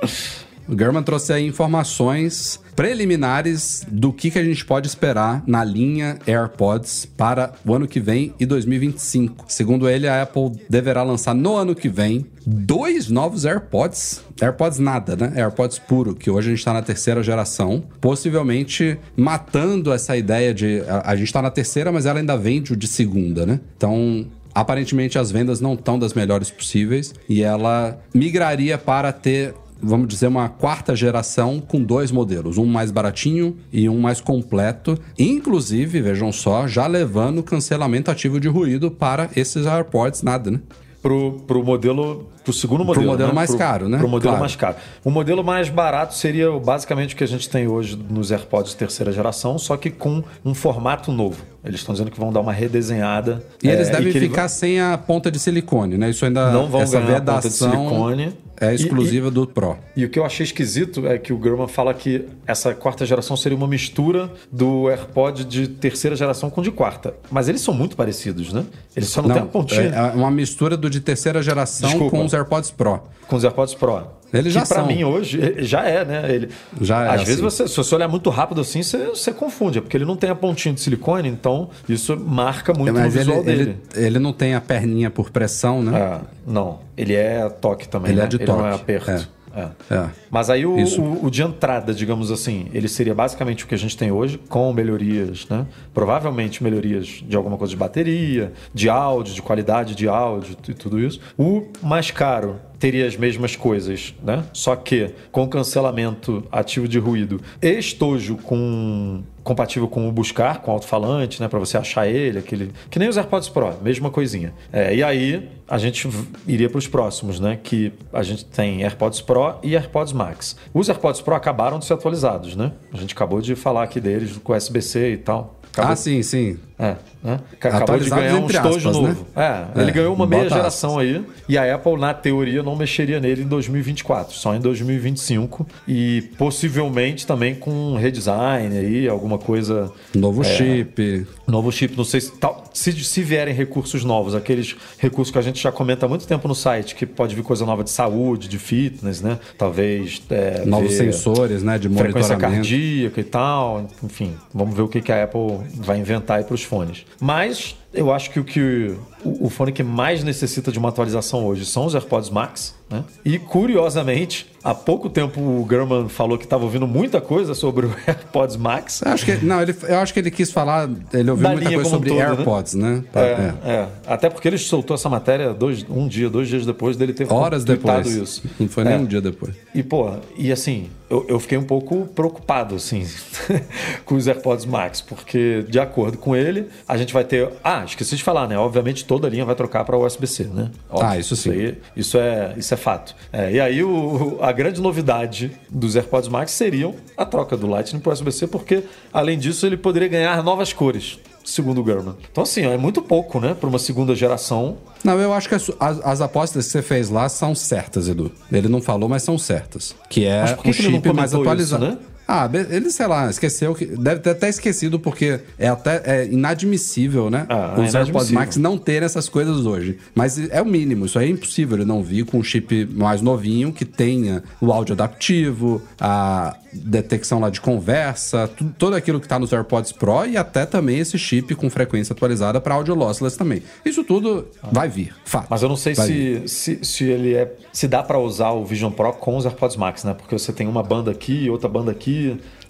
O 0.71 0.79
German 0.79 1.03
trouxe 1.03 1.33
aí 1.33 1.45
informações 1.45 2.61
preliminares 2.77 3.85
do 3.91 4.13
que, 4.13 4.31
que 4.31 4.39
a 4.39 4.45
gente 4.45 4.65
pode 4.65 4.87
esperar 4.87 5.43
na 5.45 5.65
linha 5.65 6.17
AirPods 6.25 7.07
para 7.17 7.55
o 7.67 7.75
ano 7.75 7.89
que 7.89 7.99
vem 7.99 8.33
e 8.39 8.47
2025. 8.47 9.47
Segundo 9.49 9.89
ele, 9.89 10.07
a 10.07 10.23
Apple 10.23 10.53
deverá 10.69 11.03
lançar 11.03 11.35
no 11.35 11.57
ano 11.57 11.75
que 11.75 11.89
vem 11.89 12.25
dois 12.47 13.09
novos 13.09 13.45
AirPods. 13.45 14.23
AirPods 14.41 14.79
nada, 14.79 15.17
né? 15.17 15.33
AirPods 15.35 15.81
puro, 15.81 16.15
que 16.15 16.31
hoje 16.31 16.47
a 16.47 16.51
gente 16.51 16.61
está 16.61 16.73
na 16.73 16.83
terceira 16.83 17.21
geração, 17.21 17.83
possivelmente 18.01 18.97
matando 19.17 19.93
essa 19.93 20.17
ideia 20.17 20.55
de. 20.55 20.85
A, 21.05 21.17
gente 21.17 21.27
está 21.27 21.43
na 21.43 21.51
terceira, 21.51 21.91
mas 21.91 22.07
ela 22.07 22.21
ainda 22.21 22.37
vende 22.37 22.73
o 22.73 22.77
de 22.77 22.87
segunda, 22.87 23.45
né? 23.45 23.59
Então, 23.77 24.25
aparentemente 24.55 25.19
as 25.19 25.33
vendas 25.33 25.61
não 25.61 25.75
estão 25.75 25.99
das 25.99 26.15
melhores 26.15 26.49
possíveis 26.49 27.13
e 27.29 27.43
ela 27.43 28.01
migraria 28.15 28.79
para 28.79 29.13
ter 29.13 29.53
vamos 29.83 30.09
dizer, 30.09 30.27
uma 30.27 30.49
quarta 30.49 30.95
geração 30.95 31.61
com 31.61 31.83
dois 31.83 32.11
modelos, 32.11 32.59
um 32.59 32.67
mais 32.67 32.91
baratinho 32.91 33.57
e 33.73 33.89
um 33.89 33.99
mais 33.99 34.21
completo, 34.21 34.99
inclusive, 35.19 36.01
vejam 36.01 36.33
só, 36.33 36.67
já 36.67 36.87
levando 36.87 37.43
cancelamento 37.43 38.11
ativo 38.11 38.39
de 38.39 38.49
ruído 38.49 38.91
para 38.91 39.31
esses 39.37 39.67
AirPods 39.67 40.23
nada, 40.23 40.51
né? 40.51 40.61
Pro, 41.03 41.41
pro 41.47 41.65
modelo 41.65 42.29
pro 42.43 42.53
segundo 42.53 42.85
modelo. 42.85 43.05
Pro 43.05 43.13
modelo 43.13 43.29
né? 43.29 43.35
mais 43.35 43.51
pro, 43.51 43.59
caro, 43.59 43.89
né? 43.89 43.99
Pro 43.99 44.09
modelo 44.09 44.31
claro. 44.31 44.41
mais 44.41 44.57
caro. 44.57 44.77
O 45.05 45.11
modelo 45.11 45.45
mais 45.45 45.69
barato 45.69 46.15
seria 46.15 46.51
basicamente 46.51 47.15
o 47.15 47.17
que 47.17 47.25
a 47.25 47.29
gente 47.29 47.49
tem 47.49 47.67
hoje 47.67 47.97
nos 48.09 48.31
AirPods 48.31 48.75
terceira 48.75 49.13
geração, 49.13 49.59
só 49.59 49.77
que 49.77 49.91
com 49.91 50.23
um 50.45 50.55
formato 50.55 51.13
novo. 51.13 51.45
Eles 51.63 51.81
estão 51.81 51.93
dizendo 51.93 52.11
que 52.11 52.19
vão 52.19 52.33
dar 52.33 52.41
uma 52.41 52.53
redesenhada. 52.53 53.45
E 53.63 53.69
é, 53.69 53.75
eles 53.75 53.91
devem 53.91 54.13
ficar 54.13 54.49
sem 54.49 54.81
a 54.81 54.97
ponta 54.97 55.31
de 55.31 55.39
silicone, 55.39 55.99
né? 55.99 56.09
Isso 56.09 56.25
ainda 56.25 56.51
não 56.51 56.69
vão 56.69 56.81
essa 56.81 56.99
ganhar 56.99 57.19
vedação 57.19 57.37
a 57.37 57.43
ponta 57.43 57.49
de 57.49 57.55
silicone. 57.55 58.37
É 58.61 58.75
exclusiva 58.75 59.29
e, 59.29 59.31
do 59.31 59.47
Pro. 59.47 59.79
E 59.97 60.05
o 60.05 60.11
que 60.11 60.19
eu 60.19 60.25
achei 60.25 60.45
esquisito 60.45 61.07
é 61.07 61.17
que 61.17 61.33
o 61.33 61.43
German 61.43 61.67
fala 61.67 61.95
que 61.95 62.27
essa 62.47 62.75
quarta 62.75 63.07
geração 63.07 63.35
seria 63.35 63.57
uma 63.57 63.67
mistura 63.67 64.31
do 64.53 64.91
AirPod 64.91 65.47
de 65.47 65.67
terceira 65.67 66.15
geração 66.15 66.51
com 66.51 66.61
de 66.61 66.71
quarta. 66.71 67.15
Mas 67.31 67.49
eles 67.49 67.63
são 67.63 67.73
muito 67.73 67.97
parecidos, 67.97 68.53
né? 68.53 68.67
Eles 68.95 69.09
só 69.09 69.23
não, 69.23 69.29
não 69.29 69.35
têm 69.35 69.45
a 69.45 69.47
pontinha. 69.47 69.81
É 69.81 70.03
uma 70.15 70.31
mistura 70.31 70.77
do 70.77 70.91
de 70.91 71.01
terceira 71.01 71.43
geração 71.43 71.89
Desculpa. 71.89 72.19
com 72.19 72.29
os 72.31 72.35
AirPods 72.35 72.71
Pro. 72.71 73.01
Com 73.27 73.37
os 73.37 73.45
AirPods 73.45 73.75
Pro. 73.75 74.07
Eles 74.33 74.53
já 74.53 74.65
para 74.65 74.85
mim 74.85 75.03
hoje 75.03 75.57
já 75.59 75.85
é, 75.85 76.05
né? 76.05 76.33
Ele, 76.33 76.49
já 76.81 77.05
é. 77.05 77.09
Às 77.09 77.15
assim. 77.15 77.25
vezes 77.25 77.41
você, 77.41 77.67
se 77.67 77.77
você 77.77 77.95
olhar 77.97 78.07
muito 78.07 78.31
rápido 78.31 78.61
assim, 78.61 78.81
você, 78.81 79.07
você 79.07 79.33
confunde, 79.33 79.79
é 79.79 79.81
porque 79.81 79.97
ele 79.97 80.05
não 80.05 80.17
tem 80.17 80.31
a 80.31 80.37
pontinha 80.37 80.73
de 80.73 80.81
silicone, 80.81 81.29
então 81.29 81.69
isso 81.89 82.17
marca 82.17 82.73
muito 82.73 82.97
é, 82.97 83.07
o 83.07 83.11
visual 83.11 83.39
ele, 83.39 83.45
dele. 83.45 83.77
Ele, 83.95 84.19
não 84.21 84.33
tem 84.33 84.55
a 84.55 84.61
perninha 84.61 85.11
por 85.11 85.31
pressão, 85.31 85.83
né? 85.83 85.99
É, 85.99 86.21
não, 86.47 86.79
ele 86.97 87.15
é 87.15 87.49
toque 87.49 87.89
também. 87.89 88.13
Ele 88.13 88.21
é 88.21 88.23
né? 88.23 88.27
é 88.27 88.31
de 88.31 88.39
toque. 88.39 88.53
Ele 88.53 88.63
não 88.63 88.69
é 88.69 88.75
aperto. 88.75 89.11
É. 89.11 89.40
É. 89.55 89.95
É. 89.95 90.11
Mas 90.31 90.49
aí 90.49 90.65
o, 90.65 90.77
o, 90.77 91.27
o, 91.27 91.31
de 91.31 91.43
entrada, 91.43 91.93
digamos 91.93 92.31
assim, 92.31 92.69
ele 92.73 92.89
seria 92.89 93.15
basicamente 93.15 93.65
o 93.65 93.67
que 93.67 93.75
a 93.75 93.79
gente 93.79 93.97
tem 93.97 94.11
hoje, 94.13 94.39
com 94.49 94.73
melhorias, 94.73 95.47
né? 95.49 95.67
Provavelmente 95.93 96.63
melhorias 96.63 97.23
de 97.27 97.37
alguma 97.37 97.57
coisa 97.57 97.71
de 97.71 97.77
bateria, 97.77 98.53
de 98.73 98.89
áudio, 98.89 99.35
de 99.35 99.43
qualidade 99.43 99.95
de 99.95 100.09
áudio 100.09 100.57
e 100.69 100.75
tudo 100.75 100.99
isso. 100.99 101.21
O 101.37 101.67
mais 101.83 102.11
caro 102.11 102.61
teria 102.81 103.07
as 103.07 103.15
mesmas 103.15 103.55
coisas, 103.55 104.15
né? 104.23 104.43
Só 104.55 104.75
que 104.75 105.11
com 105.31 105.47
cancelamento 105.47 106.43
ativo 106.51 106.89
de 106.89 106.99
ruído 106.99 107.41
estojo 107.63 108.37
com 108.39 109.23
compatível 109.45 109.89
com 109.89 110.09
o 110.09 110.13
buscar, 110.13 110.61
com 110.61 110.71
alto-falante, 110.71 111.41
né, 111.41 111.49
para 111.49 111.59
você 111.59 111.77
achar 111.77 112.07
ele, 112.07 112.39
aquele 112.39 112.73
que 112.91 112.99
nem 112.99 113.09
os 113.09 113.17
AirPods 113.17 113.49
Pro, 113.49 113.75
mesma 113.83 114.11
coisinha. 114.11 114.53
É, 114.73 114.95
e 114.95 115.03
aí 115.03 115.49
a 115.67 115.79
gente 115.79 116.09
iria 116.47 116.69
para 116.69 116.79
os 116.79 116.87
próximos, 116.87 117.41
né, 117.41 117.59
que 117.63 117.93
a 118.13 118.23
gente 118.23 118.45
tem 118.45 118.83
AirPods 118.83 119.21
Pro 119.21 119.57
e 119.63 119.75
AirPods 119.75 120.13
Max. 120.13 120.57
Os 120.75 120.89
AirPods 120.89 121.21
Pro 121.21 121.35
acabaram 121.35 121.79
de 121.79 121.87
ser 121.87 121.95
atualizados, 121.95 122.55
né? 122.55 122.73
A 122.93 122.97
gente 122.97 123.15
acabou 123.15 123.41
de 123.41 123.55
falar 123.55 123.85
aqui 123.85 124.01
deles 124.01 124.37
com 124.37 124.53
USB-C 124.53 125.13
e 125.13 125.17
tal. 125.17 125.59
Acabou. 125.73 125.93
Ah, 125.93 125.97
sim, 125.97 126.23
sim. 126.23 126.59
É, 126.81 126.97
né? 127.23 127.39
Que 127.61 127.69
acabou 127.69 127.99
de 127.99 128.09
ganhar 128.09 128.37
um 128.37 128.47
estojo 128.47 128.89
aspas, 128.89 128.97
né? 128.97 129.09
novo. 129.09 129.27
É, 129.37 129.65
ele 129.81 129.91
É, 129.91 129.93
ganhou 129.93 130.15
uma 130.15 130.27
meia 130.27 130.49
geração 130.49 130.99
aí. 130.99 131.23
E 131.47 131.59
a 131.59 131.75
Apple, 131.75 131.99
na 131.99 132.15
teoria, 132.15 132.63
não 132.63 132.75
mexeria 132.75 133.21
nele 133.21 133.43
em 133.43 133.47
2024, 133.47 134.35
só 134.35 134.55
em 134.55 134.61
2025. 134.61 135.67
E 135.87 136.23
possivelmente 136.39 137.27
também 137.27 137.55
com 137.55 137.71
um 137.71 137.97
redesign 137.97 138.77
aí, 138.79 139.09
alguma 139.09 139.37
coisa. 139.37 139.93
Novo 140.15 140.41
É. 140.41 140.45
chip. 140.45 141.27
Novo 141.47 141.71
chip, 141.71 141.97
não 141.97 142.05
sei 142.05 142.21
se, 142.23 142.33
tal, 142.33 142.65
se, 142.73 142.93
se 142.93 143.23
vierem 143.23 143.53
recursos 143.55 144.05
novos, 144.05 144.35
aqueles 144.35 144.75
recursos 144.99 145.31
que 145.33 145.39
a 145.39 145.43
gente 145.43 145.61
já 145.63 145.71
comenta 145.71 146.07
há 146.07 146.09
muito 146.09 146.27
tempo 146.27 146.49
no 146.49 146.55
site, 146.55 146.95
que 146.95 147.05
pode 147.05 147.35
vir 147.35 147.43
coisa 147.43 147.67
nova 147.67 147.85
de 147.85 147.91
saúde, 147.91 148.49
de 148.49 148.59
fitness, 148.59 149.21
né? 149.21 149.39
Talvez. 149.59 150.23
é, 150.31 150.65
Novos 150.65 150.95
sensores, 150.95 151.63
né? 151.63 151.79
De 151.79 151.89
frequência 151.89 152.35
monitoramento. 152.35 152.63
cardíaca 152.69 153.21
e 153.21 153.25
tal. 153.25 153.87
Enfim, 154.03 154.35
vamos 154.55 154.75
ver 154.75 154.83
o 154.83 154.89
que, 154.89 155.01
que 155.03 155.13
a 155.13 155.25
Apple 155.25 155.59
vai 155.75 155.99
inventar 155.99 156.39
aí 156.39 156.45
para 156.45 156.55
os 156.55 156.63
fones. 156.71 157.05
Mas 157.21 157.77
eu 157.93 158.13
acho 158.13 158.31
que 158.31 158.41
o 158.41 158.45
que 158.45 158.95
o, 159.25 159.47
o 159.47 159.51
fone 159.51 159.73
que 159.73 159.83
mais 159.83 160.23
necessita 160.25 160.71
de 160.73 160.79
uma 160.79 160.89
atualização 160.89 161.45
hoje 161.47 161.65
são 161.67 161.85
os 161.87 161.95
AirPods 161.95 162.31
Max, 162.31 162.75
né? 162.91 163.05
E 163.25 163.39
curiosamente, 163.39 164.47
há 164.65 164.75
pouco 164.75 165.09
tempo 165.09 165.41
o 165.41 165.67
German 165.69 166.09
falou 166.09 166.37
que 166.37 166.45
estava 166.45 166.65
ouvindo 166.65 166.87
muita 166.87 167.21
coisa 167.21 167.55
sobre 167.55 167.87
o 167.87 167.91
AirPods 168.07 168.57
Max. 168.57 169.01
Eu 169.03 169.13
acho 169.13 169.25
que, 169.25 169.37
não, 169.45 169.61
ele, 169.63 169.75
eu 169.89 169.99
acho 169.99 170.13
que 170.13 170.19
ele 170.21 170.31
quis 170.31 170.51
falar. 170.51 170.89
Ele 171.13 171.31
ouviu 171.31 171.45
Da 171.45 171.53
muita 171.53 171.71
coisa 171.73 171.91
sobre 171.91 172.09
todo, 172.09 172.19
né? 172.19 172.25
AirPods, 172.31 172.75
né? 172.75 173.05
É, 173.15 173.21
É. 173.21 173.55
é. 173.73 173.89
Até 174.07 174.29
porque 174.29 174.49
ele 174.49 174.59
soltou 174.59 174.95
essa 174.95 175.09
matéria 175.09 175.53
dois, 175.55 175.85
um 175.89 176.09
dia, 176.09 176.29
dois 176.29 176.49
dias 176.49 176.67
depois 176.67 176.97
dele 176.97 177.13
ter 177.13 177.33
Horas 177.33 177.65
depois. 177.65 178.07
isso. 178.07 178.43
Não 178.59 178.69
foi 178.69 178.85
nem 178.85 178.95
É. 178.95 178.99
um 178.99 179.05
dia 179.07 179.21
depois. 179.21 179.55
E, 179.75 179.83
pô, 179.83 180.11
e 180.37 180.51
assim, 180.51 180.89
eu, 181.09 181.25
eu 181.29 181.39
fiquei 181.39 181.59
um 181.59 181.65
pouco 181.65 182.07
preocupado, 182.07 182.75
assim, 182.75 183.07
com 184.05 184.17
os 184.17 184.27
AirPods 184.27 184.65
Max, 184.67 185.01
porque, 185.01 185.65
de 185.69 185.79
acordo 185.79 186.19
com 186.19 186.35
ele, 186.35 186.67
a 186.89 186.97
gente 186.97 187.13
vai 187.13 187.23
ter. 187.25 187.49
Ah, 187.63 187.80
esqueci 187.85 188.17
de 188.17 188.23
falar, 188.23 188.47
né? 188.49 188.59
Obviamente 188.59 189.05
toda 189.05 189.27
a 189.27 189.31
linha 189.31 189.45
vai 189.45 189.55
trocar 189.55 189.85
para 189.85 189.97
USB-C, 189.99 190.45
né? 190.45 190.71
Ah, 190.91 191.19
isso 191.19 191.35
sim. 191.37 191.51
aí- 191.51 191.79
isso, 191.97 192.19
é, 192.19 192.55
isso 192.57 192.73
é 192.75 192.77
fato. 192.77 193.15
É, 193.33 193.53
e 193.53 193.61
aí, 193.61 193.83
o, 193.85 194.39
a 194.41 194.53
grande 194.53 194.81
novidade 194.81 195.53
dos 195.69 195.97
AirPods 195.97 196.29
Max 196.29 196.53
seriam 196.53 196.95
a 197.17 197.25
troca 197.25 197.57
do 197.57 197.67
Lightning 197.67 198.01
para 198.01 198.13
USB-C, 198.13 198.47
porque, 198.47 198.83
além 199.13 199.39
disso, 199.39 199.67
ele 199.67 199.77
poderia 199.77 200.09
ganhar 200.09 200.43
novas 200.43 200.73
cores. 200.73 201.19
Segundo 201.43 201.83
o 201.83 201.87
German. 201.87 202.15
Então, 202.31 202.43
assim, 202.45 202.67
é 202.67 202.77
muito 202.77 203.01
pouco, 203.01 203.41
né? 203.41 203.55
Para 203.59 203.69
uma 203.69 203.79
segunda 203.79 204.15
geração. 204.15 204.77
Não, 205.03 205.19
eu 205.19 205.33
acho 205.33 205.49
que 205.49 205.55
as, 205.55 205.71
as- 205.81 206.01
as 206.05 206.21
apostas 206.21 206.67
que 206.67 206.73
você 206.73 206.83
fez 206.83 207.09
lá 207.09 207.29
são 207.31 207.55
certas, 207.55 208.09
Edu. 208.09 208.31
Ele 208.53 208.69
não 208.69 208.81
falou, 208.83 209.09
mas 209.09 209.23
são 209.23 209.39
certas. 209.39 209.95
Que 210.11 210.27
é 210.27 210.57
um 210.65 210.73
chip 210.73 211.13
mais 211.15 211.35
atualizado. 211.35 211.85
isso, 211.87 211.93
né? 211.97 211.99
Ah, 212.33 212.49
ele, 212.71 212.91
sei 212.91 213.07
lá, 213.07 213.29
esqueceu 213.29 213.75
que. 213.75 213.87
Deve 213.87 214.21
ter 214.21 214.31
até 214.31 214.49
esquecido, 214.49 215.01
porque 215.01 215.41
é 215.59 215.69
até 215.69 216.03
é 216.05 216.27
inadmissível, 216.27 217.29
né? 217.31 217.47
Ah, 217.49 217.75
os 217.79 217.95
é 217.95 217.99
AirPods. 217.99 218.31
Max 218.31 218.57
não 218.57 218.79
terem 218.79 219.05
essas 219.07 219.29
coisas 219.29 219.67
hoje. 219.67 219.99
Mas 220.15 220.39
é 220.51 220.63
o 220.63 220.67
mínimo, 220.67 221.07
isso 221.07 221.19
aí 221.19 221.27
é 221.27 221.31
impossível 221.31 221.77
ele 221.79 221.85
não 221.85 222.03
vir 222.03 222.25
com 222.25 222.39
um 222.39 222.43
chip 222.43 222.87
mais 222.95 223.21
novinho 223.21 223.73
que 223.73 223.85
tenha 223.85 224.43
o 224.61 224.71
áudio 224.73 224.93
adaptivo, 224.93 225.83
a 226.01 226.57
detecção 226.73 227.41
lá 227.41 227.51
de 227.51 227.61
conversa, 227.61 228.47
tu- 228.57 228.73
tudo 228.79 228.95
aquilo 228.95 229.19
que 229.21 229.27
tá 229.27 229.39
nos 229.41 229.53
AirPods 229.53 229.91
Pro 229.91 230.25
e 230.25 230.37
até 230.37 230.65
também 230.65 231.01
esse 231.01 231.19
chip 231.19 231.53
com 231.57 231.69
frequência 231.69 232.13
atualizada 232.13 232.61
para 232.61 232.75
áudio 232.77 232.95
lossless 232.95 233.37
também. 233.37 233.61
Isso 233.85 234.05
tudo 234.05 234.47
vai 234.71 234.89
vir, 234.89 235.13
fato. 235.25 235.49
Mas 235.51 235.63
eu 235.63 235.69
não 235.69 235.75
sei 235.77 235.95
se, 236.07 236.43
se, 236.47 236.79
se 236.85 237.05
ele 237.05 237.35
é. 237.35 237.53
Se 237.73 237.89
dá 237.89 238.03
para 238.05 238.19
usar 238.21 238.51
o 238.51 238.65
Vision 238.65 238.93
Pro 238.93 239.13
com 239.15 239.37
os 239.37 239.45
AirPods 239.47 239.77
Max, 239.77 240.05
né? 240.05 240.15
Porque 240.15 240.39
você 240.39 240.53
tem 240.53 240.69
uma 240.69 240.83
banda 240.83 241.11
aqui 241.11 241.45
e 241.45 241.51
outra 241.51 241.69
banda 241.69 241.91
aqui. 241.91 242.20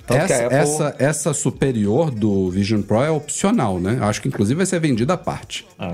Tanto 0.06 0.26
que 0.26 0.32
Essa, 0.32 0.44
Apple. 0.46 0.58
essa, 0.58 0.96
essa 0.98 1.32
superior 1.32 2.10
do 2.10 2.50
Vision 2.50 2.82
Pro 2.82 3.02
é 3.02 3.10
opcional, 3.10 3.78
né? 3.78 3.98
Acho 4.00 4.20
que 4.20 4.26
inclusive 4.26 4.56
vai 4.56 4.66
ser 4.66 4.80
vendida 4.80 5.14
à 5.14 5.16
parte. 5.16 5.64
Ah, 5.78 5.92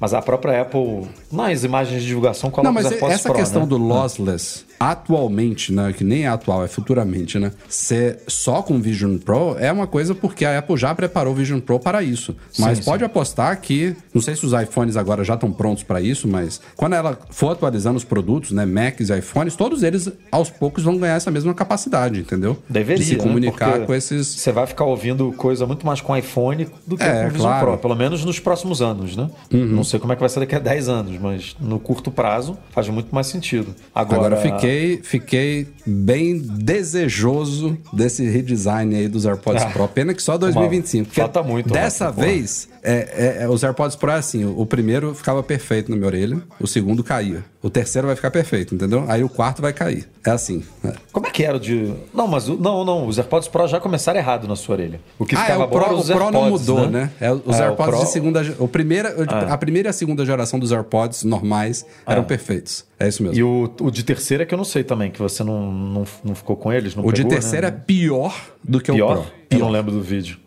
mas 0.00 0.12
a 0.12 0.20
própria 0.20 0.62
Apple, 0.62 1.08
nas 1.30 1.62
imagens 1.62 2.02
de 2.02 2.08
divulgação, 2.08 2.50
coloca 2.50 2.66
Não, 2.68 2.74
mas 2.74 2.90
essa 2.90 3.28
Pro, 3.28 3.38
questão 3.38 3.62
né? 3.62 3.68
do 3.68 3.76
lossless, 3.76 4.64
atualmente, 4.78 5.72
né? 5.72 5.92
Que 5.92 6.04
nem 6.04 6.24
é 6.24 6.28
atual, 6.28 6.64
é 6.64 6.68
futuramente, 6.68 7.38
né? 7.38 7.52
Ser 7.68 8.20
só 8.26 8.62
com 8.62 8.80
Vision 8.80 9.18
Pro 9.18 9.56
é 9.58 9.70
uma 9.72 9.86
coisa 9.86 10.14
porque 10.14 10.44
a 10.44 10.58
Apple 10.58 10.76
já 10.76 10.94
preparou 10.94 11.32
o 11.32 11.36
Vision 11.36 11.60
Pro 11.60 11.78
para 11.78 12.02
isso. 12.02 12.34
Mas 12.58 12.78
Sim, 12.78 12.84
pode 12.84 13.04
apostar 13.04 13.60
que, 13.60 13.96
não 14.12 14.20
sei 14.20 14.36
se 14.36 14.44
os 14.44 14.52
iPhones 14.52 14.96
agora 14.96 15.24
já 15.24 15.34
estão 15.34 15.52
prontos 15.52 15.82
para 15.82 16.00
isso, 16.00 16.28
mas 16.28 16.60
quando 16.76 16.94
ela 16.94 17.18
for 17.30 17.52
atualizando 17.52 17.96
os 17.96 18.04
produtos, 18.04 18.52
né? 18.52 18.64
Macs 18.64 19.10
e 19.10 19.18
iPhones, 19.18 19.56
todos 19.56 19.82
eles 19.82 20.10
aos 20.30 20.50
poucos 20.50 20.84
vão 20.84 20.96
ganhar 20.98 21.14
essa 21.14 21.30
mesma 21.30 21.54
capacidade, 21.54 22.20
entendeu? 22.20 22.56
Deveria. 22.68 23.02
De 23.02 23.04
se 23.04 23.16
né? 23.16 23.22
comunicar 23.22 23.72
Porque 23.72 23.86
com 23.86 23.94
esses. 23.94 24.26
Você 24.26 24.52
vai 24.52 24.66
ficar 24.66 24.84
ouvindo 24.84 25.32
coisa 25.32 25.66
muito 25.66 25.86
mais 25.86 26.00
com 26.00 26.16
iPhone 26.16 26.68
do 26.86 26.96
que 26.96 27.02
É, 27.02 27.22
com 27.22 27.26
o 27.26 27.30
Vision 27.30 27.48
claro. 27.48 27.66
Pro, 27.66 27.78
pelo 27.78 27.94
menos 27.94 28.24
nos 28.24 28.38
próximos 28.38 28.82
anos, 28.82 29.16
né? 29.16 29.30
Uhum. 29.52 29.66
Não 29.66 29.84
sei 29.84 29.98
como 29.98 30.12
é 30.12 30.16
que 30.16 30.20
vai 30.20 30.28
ser 30.28 30.40
daqui 30.40 30.54
a 30.54 30.58
10 30.58 30.88
anos, 30.88 31.18
mas 31.20 31.56
no 31.60 31.78
curto 31.78 32.10
prazo 32.10 32.56
faz 32.70 32.88
muito 32.88 33.14
mais 33.14 33.26
sentido. 33.26 33.74
Agora, 33.94 34.18
Agora, 34.18 34.36
eu 34.36 34.40
fiquei, 34.64 35.00
fiquei 35.02 35.66
bem 35.86 36.38
desejoso 36.38 37.76
desse 37.92 38.24
redesign 38.28 38.94
aí 38.96 39.08
dos 39.08 39.26
AirPods 39.26 39.62
Ah, 39.64 39.70
Pro. 39.70 39.88
Pena 39.88 40.14
que 40.14 40.22
só 40.22 40.36
2025. 40.38 41.06
porque 41.06 41.20
falta 41.20 41.42
muito, 41.42 41.72
Dessa 41.72 42.06
Rafa, 42.06 42.16
porra. 42.16 42.26
vez, 42.26 42.68
é, 42.84 43.42
é, 43.44 43.48
os 43.48 43.64
AirPods 43.64 43.96
Pro 43.96 44.10
é 44.10 44.14
assim: 44.16 44.44
o, 44.44 44.60
o 44.60 44.66
primeiro 44.66 45.14
ficava 45.14 45.42
perfeito 45.42 45.90
na 45.90 45.96
minha 45.96 46.06
orelha, 46.06 46.38
o 46.60 46.66
segundo 46.66 47.02
caía. 47.02 47.42
O 47.62 47.70
terceiro 47.70 48.06
vai 48.06 48.14
ficar 48.14 48.30
perfeito, 48.30 48.74
entendeu? 48.74 49.04
Aí 49.08 49.24
o 49.24 49.28
quarto 49.28 49.62
vai 49.62 49.72
cair. 49.72 50.06
É 50.26 50.30
assim. 50.30 50.62
é. 50.84 50.92
Como 51.10 51.26
é 51.26 51.30
que 51.30 51.42
era 51.42 51.56
o 51.56 51.60
de. 51.60 51.94
Não, 52.12 52.28
mas 52.28 52.46
o- 52.48 52.56
não, 52.56 52.84
não. 52.84 53.06
Os 53.06 53.18
AirPods 53.18 53.48
Pro 53.48 53.66
já 53.66 53.80
começaram 53.80 54.18
errado 54.20 54.46
na 54.46 54.54
sua 54.54 54.74
orelha. 54.74 55.00
O 55.18 55.24
que 55.24 55.34
Ah, 55.34 55.38
é, 55.38 55.42
ficava 55.44 55.64
o 55.64 55.66
bom 55.66 55.72
Pro, 55.76 55.84
era 55.86 55.94
o 55.94 55.98
os 55.98 56.06
Pro 56.10 56.18
não 56.30 56.42
AirPods, 56.42 56.68
mudou, 56.68 56.90
né? 56.90 57.10
É, 57.18 57.32
os 57.32 57.56
É, 57.58 57.60
o 57.60 57.64
AirPods 57.68 57.94
Pro- 57.96 58.04
de 58.04 58.10
segunda. 58.12 58.54
O 58.58 58.68
primeira, 58.68 59.14
o 59.18 59.24
Ah. 59.28 59.54
A 59.54 59.58
primeira 59.58 59.88
e 59.88 59.90
a 59.90 59.92
segunda 59.94 60.26
geração 60.26 60.58
dos 60.58 60.70
AirPods 60.72 61.24
normais 61.24 61.86
eram 62.06 62.22
perfeitos. 62.24 62.84
É 63.00 63.08
isso 63.08 63.22
mesmo. 63.22 63.38
E 63.38 63.42
o, 63.42 63.70
o 63.80 63.90
de 63.90 64.02
terceira 64.04 64.42
é 64.42 64.46
que 64.46 64.52
eu 64.52 64.58
não 64.58 64.64
sei 64.64 64.84
também, 64.84 65.10
que 65.10 65.18
você 65.20 65.42
não, 65.42 65.72
não, 65.72 66.04
não 66.22 66.34
ficou 66.34 66.56
com 66.56 66.70
eles. 66.72 66.94
Não 66.94 67.02
o 67.04 67.12
de 67.12 67.22
pegou, 67.22 67.30
terceira 67.32 67.70
né? 67.70 67.76
é 67.76 67.80
pior 67.80 68.34
do 68.62 68.78
que 68.80 68.92
pior? 68.92 69.18
o 69.18 69.22
Pro. 69.22 69.32
Eu 69.50 69.58
não 69.60 69.70
lembro 69.70 69.90
do 69.92 70.02
vídeo. 70.02 70.38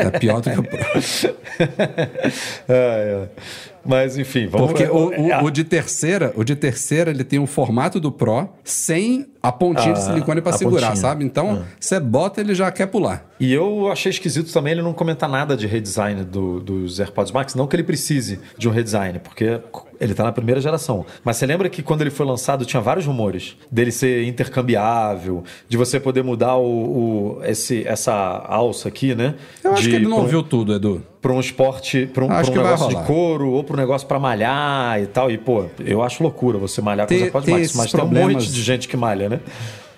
É 0.00 0.10
pior 0.18 0.40
do 0.40 0.50
que 0.50 0.58
o 0.58 0.62
Pro. 0.62 0.78
É, 2.68 2.72
é. 3.24 3.28
Mas 3.84 4.18
enfim, 4.18 4.46
vamos 4.46 4.68
Porque 4.68 4.84
o, 4.84 5.08
o- 5.08 5.32
É, 5.32 5.42
o 5.42 5.50
de 5.50 5.64
terceira, 5.64 6.32
o 6.36 6.44
de 6.44 6.54
terceira, 6.54 7.10
ele 7.10 7.24
tem 7.24 7.38
o 7.38 7.46
formato 7.46 7.98
do 7.98 8.12
Pro 8.12 8.48
sem 8.64 9.26
a 9.42 9.50
pontinha 9.50 9.94
de 9.94 10.00
Ah, 10.00 10.02
silicone 10.02 10.40
pra 10.42 10.54
a 10.54 10.58
segurar, 10.58 10.88
pontinha. 10.88 11.00
sabe? 11.02 11.24
Então, 11.24 11.64
você 11.80 11.98
bota, 11.98 12.40
ele 12.40 12.54
já 12.54 12.70
quer 12.70 12.86
pular. 12.86 13.27
E 13.40 13.52
eu 13.52 13.90
achei 13.90 14.10
esquisito 14.10 14.52
também 14.52 14.72
ele 14.72 14.82
não 14.82 14.92
comentar 14.92 15.28
nada 15.28 15.56
de 15.56 15.66
redesign 15.66 16.24
do- 16.24 16.58
dos 16.60 16.98
AirPods 16.98 17.30
Max. 17.32 17.54
Não 17.54 17.66
que 17.66 17.76
ele 17.76 17.84
precise 17.84 18.40
de 18.56 18.68
um 18.68 18.72
redesign, 18.72 19.18
porque 19.20 19.60
ele 20.00 20.12
tá 20.14 20.24
na 20.24 20.32
primeira 20.32 20.60
geração. 20.60 21.06
Mas 21.24 21.36
você 21.36 21.46
lembra 21.46 21.68
que 21.68 21.80
quando 21.82 22.00
ele 22.00 22.10
foi 22.10 22.26
lançado 22.26 22.64
tinha 22.64 22.80
vários 22.80 23.06
rumores 23.06 23.56
dele 23.70 23.92
ser 23.92 24.24
intercambiável, 24.24 25.44
de 25.68 25.76
você 25.76 26.00
poder 26.00 26.22
mudar 26.24 26.56
o, 26.56 27.38
o- 27.38 27.44
esse, 27.44 27.86
essa 27.86 28.12
alça 28.48 28.88
aqui, 28.88 29.14
né? 29.14 29.34
Eu 29.62 29.72
acho 29.72 29.82
de, 29.82 29.90
que 29.90 29.96
ele 29.96 30.08
não 30.08 30.26
pra 30.26 30.38
um- 30.38 30.42
tudo, 30.42 30.74
Edu. 30.74 31.02
Pra 31.20 31.32
um 31.32 31.40
esporte, 31.40 32.06
pra 32.06 32.24
um, 32.24 32.30
Acho 32.30 32.50
um 32.52 32.54
negócio 32.54 32.88
de 32.88 32.96
couro 33.06 33.50
ou 33.50 33.64
pra 33.64 33.74
um 33.74 33.76
negócio 33.78 34.06
pra 34.06 34.18
malhar 34.18 35.00
e 35.02 35.06
tal. 35.06 35.30
E, 35.30 35.38
pô, 35.38 35.64
eu 35.84 36.02
acho 36.02 36.22
loucura 36.22 36.58
você 36.58 36.80
malhar 36.80 37.06
com 37.06 37.08
Tem- 37.08 37.18
os 37.18 37.22
AirPods 37.24 37.48
Max, 37.50 37.74
mas 37.76 37.90
tem 37.92 38.00
um 38.00 38.04
problemas- 38.04 38.32
monte 38.34 38.52
de 38.52 38.62
gente 38.62 38.86
que 38.88 38.96
malha, 38.96 39.28
né? 39.28 39.40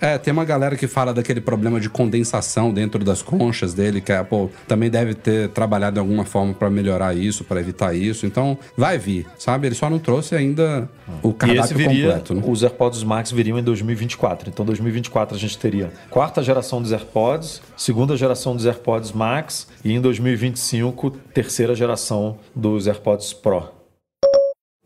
É, 0.01 0.17
tem 0.17 0.33
uma 0.33 0.45
galera 0.45 0.77
que 0.77 0.87
fala 0.87 1.13
daquele 1.13 1.41
problema 1.41 1.79
de 1.79 1.91
condensação 1.91 2.73
dentro 2.73 3.05
das 3.05 3.21
conchas 3.23 3.75
dele, 3.75 4.01
que 4.01 4.13
a 4.13 4.21
Apple 4.21 4.49
também 4.67 4.89
deve 4.89 5.15
ter 5.15 5.49
trabalhado 5.51 5.95
de 5.95 6.01
alguma 6.01 6.25
forma 6.25 6.55
pra 6.55 6.71
melhorar 6.71 7.15
isso, 7.15 7.45
pra 7.45 7.61
evitar 7.61 7.95
isso. 7.95 8.25
Então, 8.25 8.57
vai 8.77 8.97
vir, 8.99 9.27
sabe? 9.39 9.67
Ele 9.67 9.75
só 9.75 9.91
não 9.91 9.99
trouxe 9.99 10.35
ainda 10.35 10.89
o 11.23 11.29
E 11.29 11.31
esse 11.31 11.37
cardápio 11.37 11.77
viria, 11.77 12.07
completo, 12.07 12.35
né? 12.35 12.43
os 12.47 12.63
AirPods 12.63 13.03
Max 13.03 13.31
viriam 13.31 13.59
em 13.59 13.63
2024. 13.63 14.49
Então, 14.49 14.65
2024 14.65 15.37
a 15.37 15.39
gente 15.39 15.59
teria 15.59 15.93
quarta 16.09 16.43
geração 16.43 16.81
dos 16.81 16.93
AirPods, 16.93 17.61
segunda 17.77 18.17
geração 18.17 18.57
dos 18.57 18.65
AirPods 18.65 19.13
Max 19.13 19.67
e 19.85 19.93
em 19.93 20.01
2025 20.01 21.11
terceira 21.35 21.75
geração 21.75 22.39
dos 22.55 22.87
AirPods 22.87 23.33
Pro. 23.33 23.80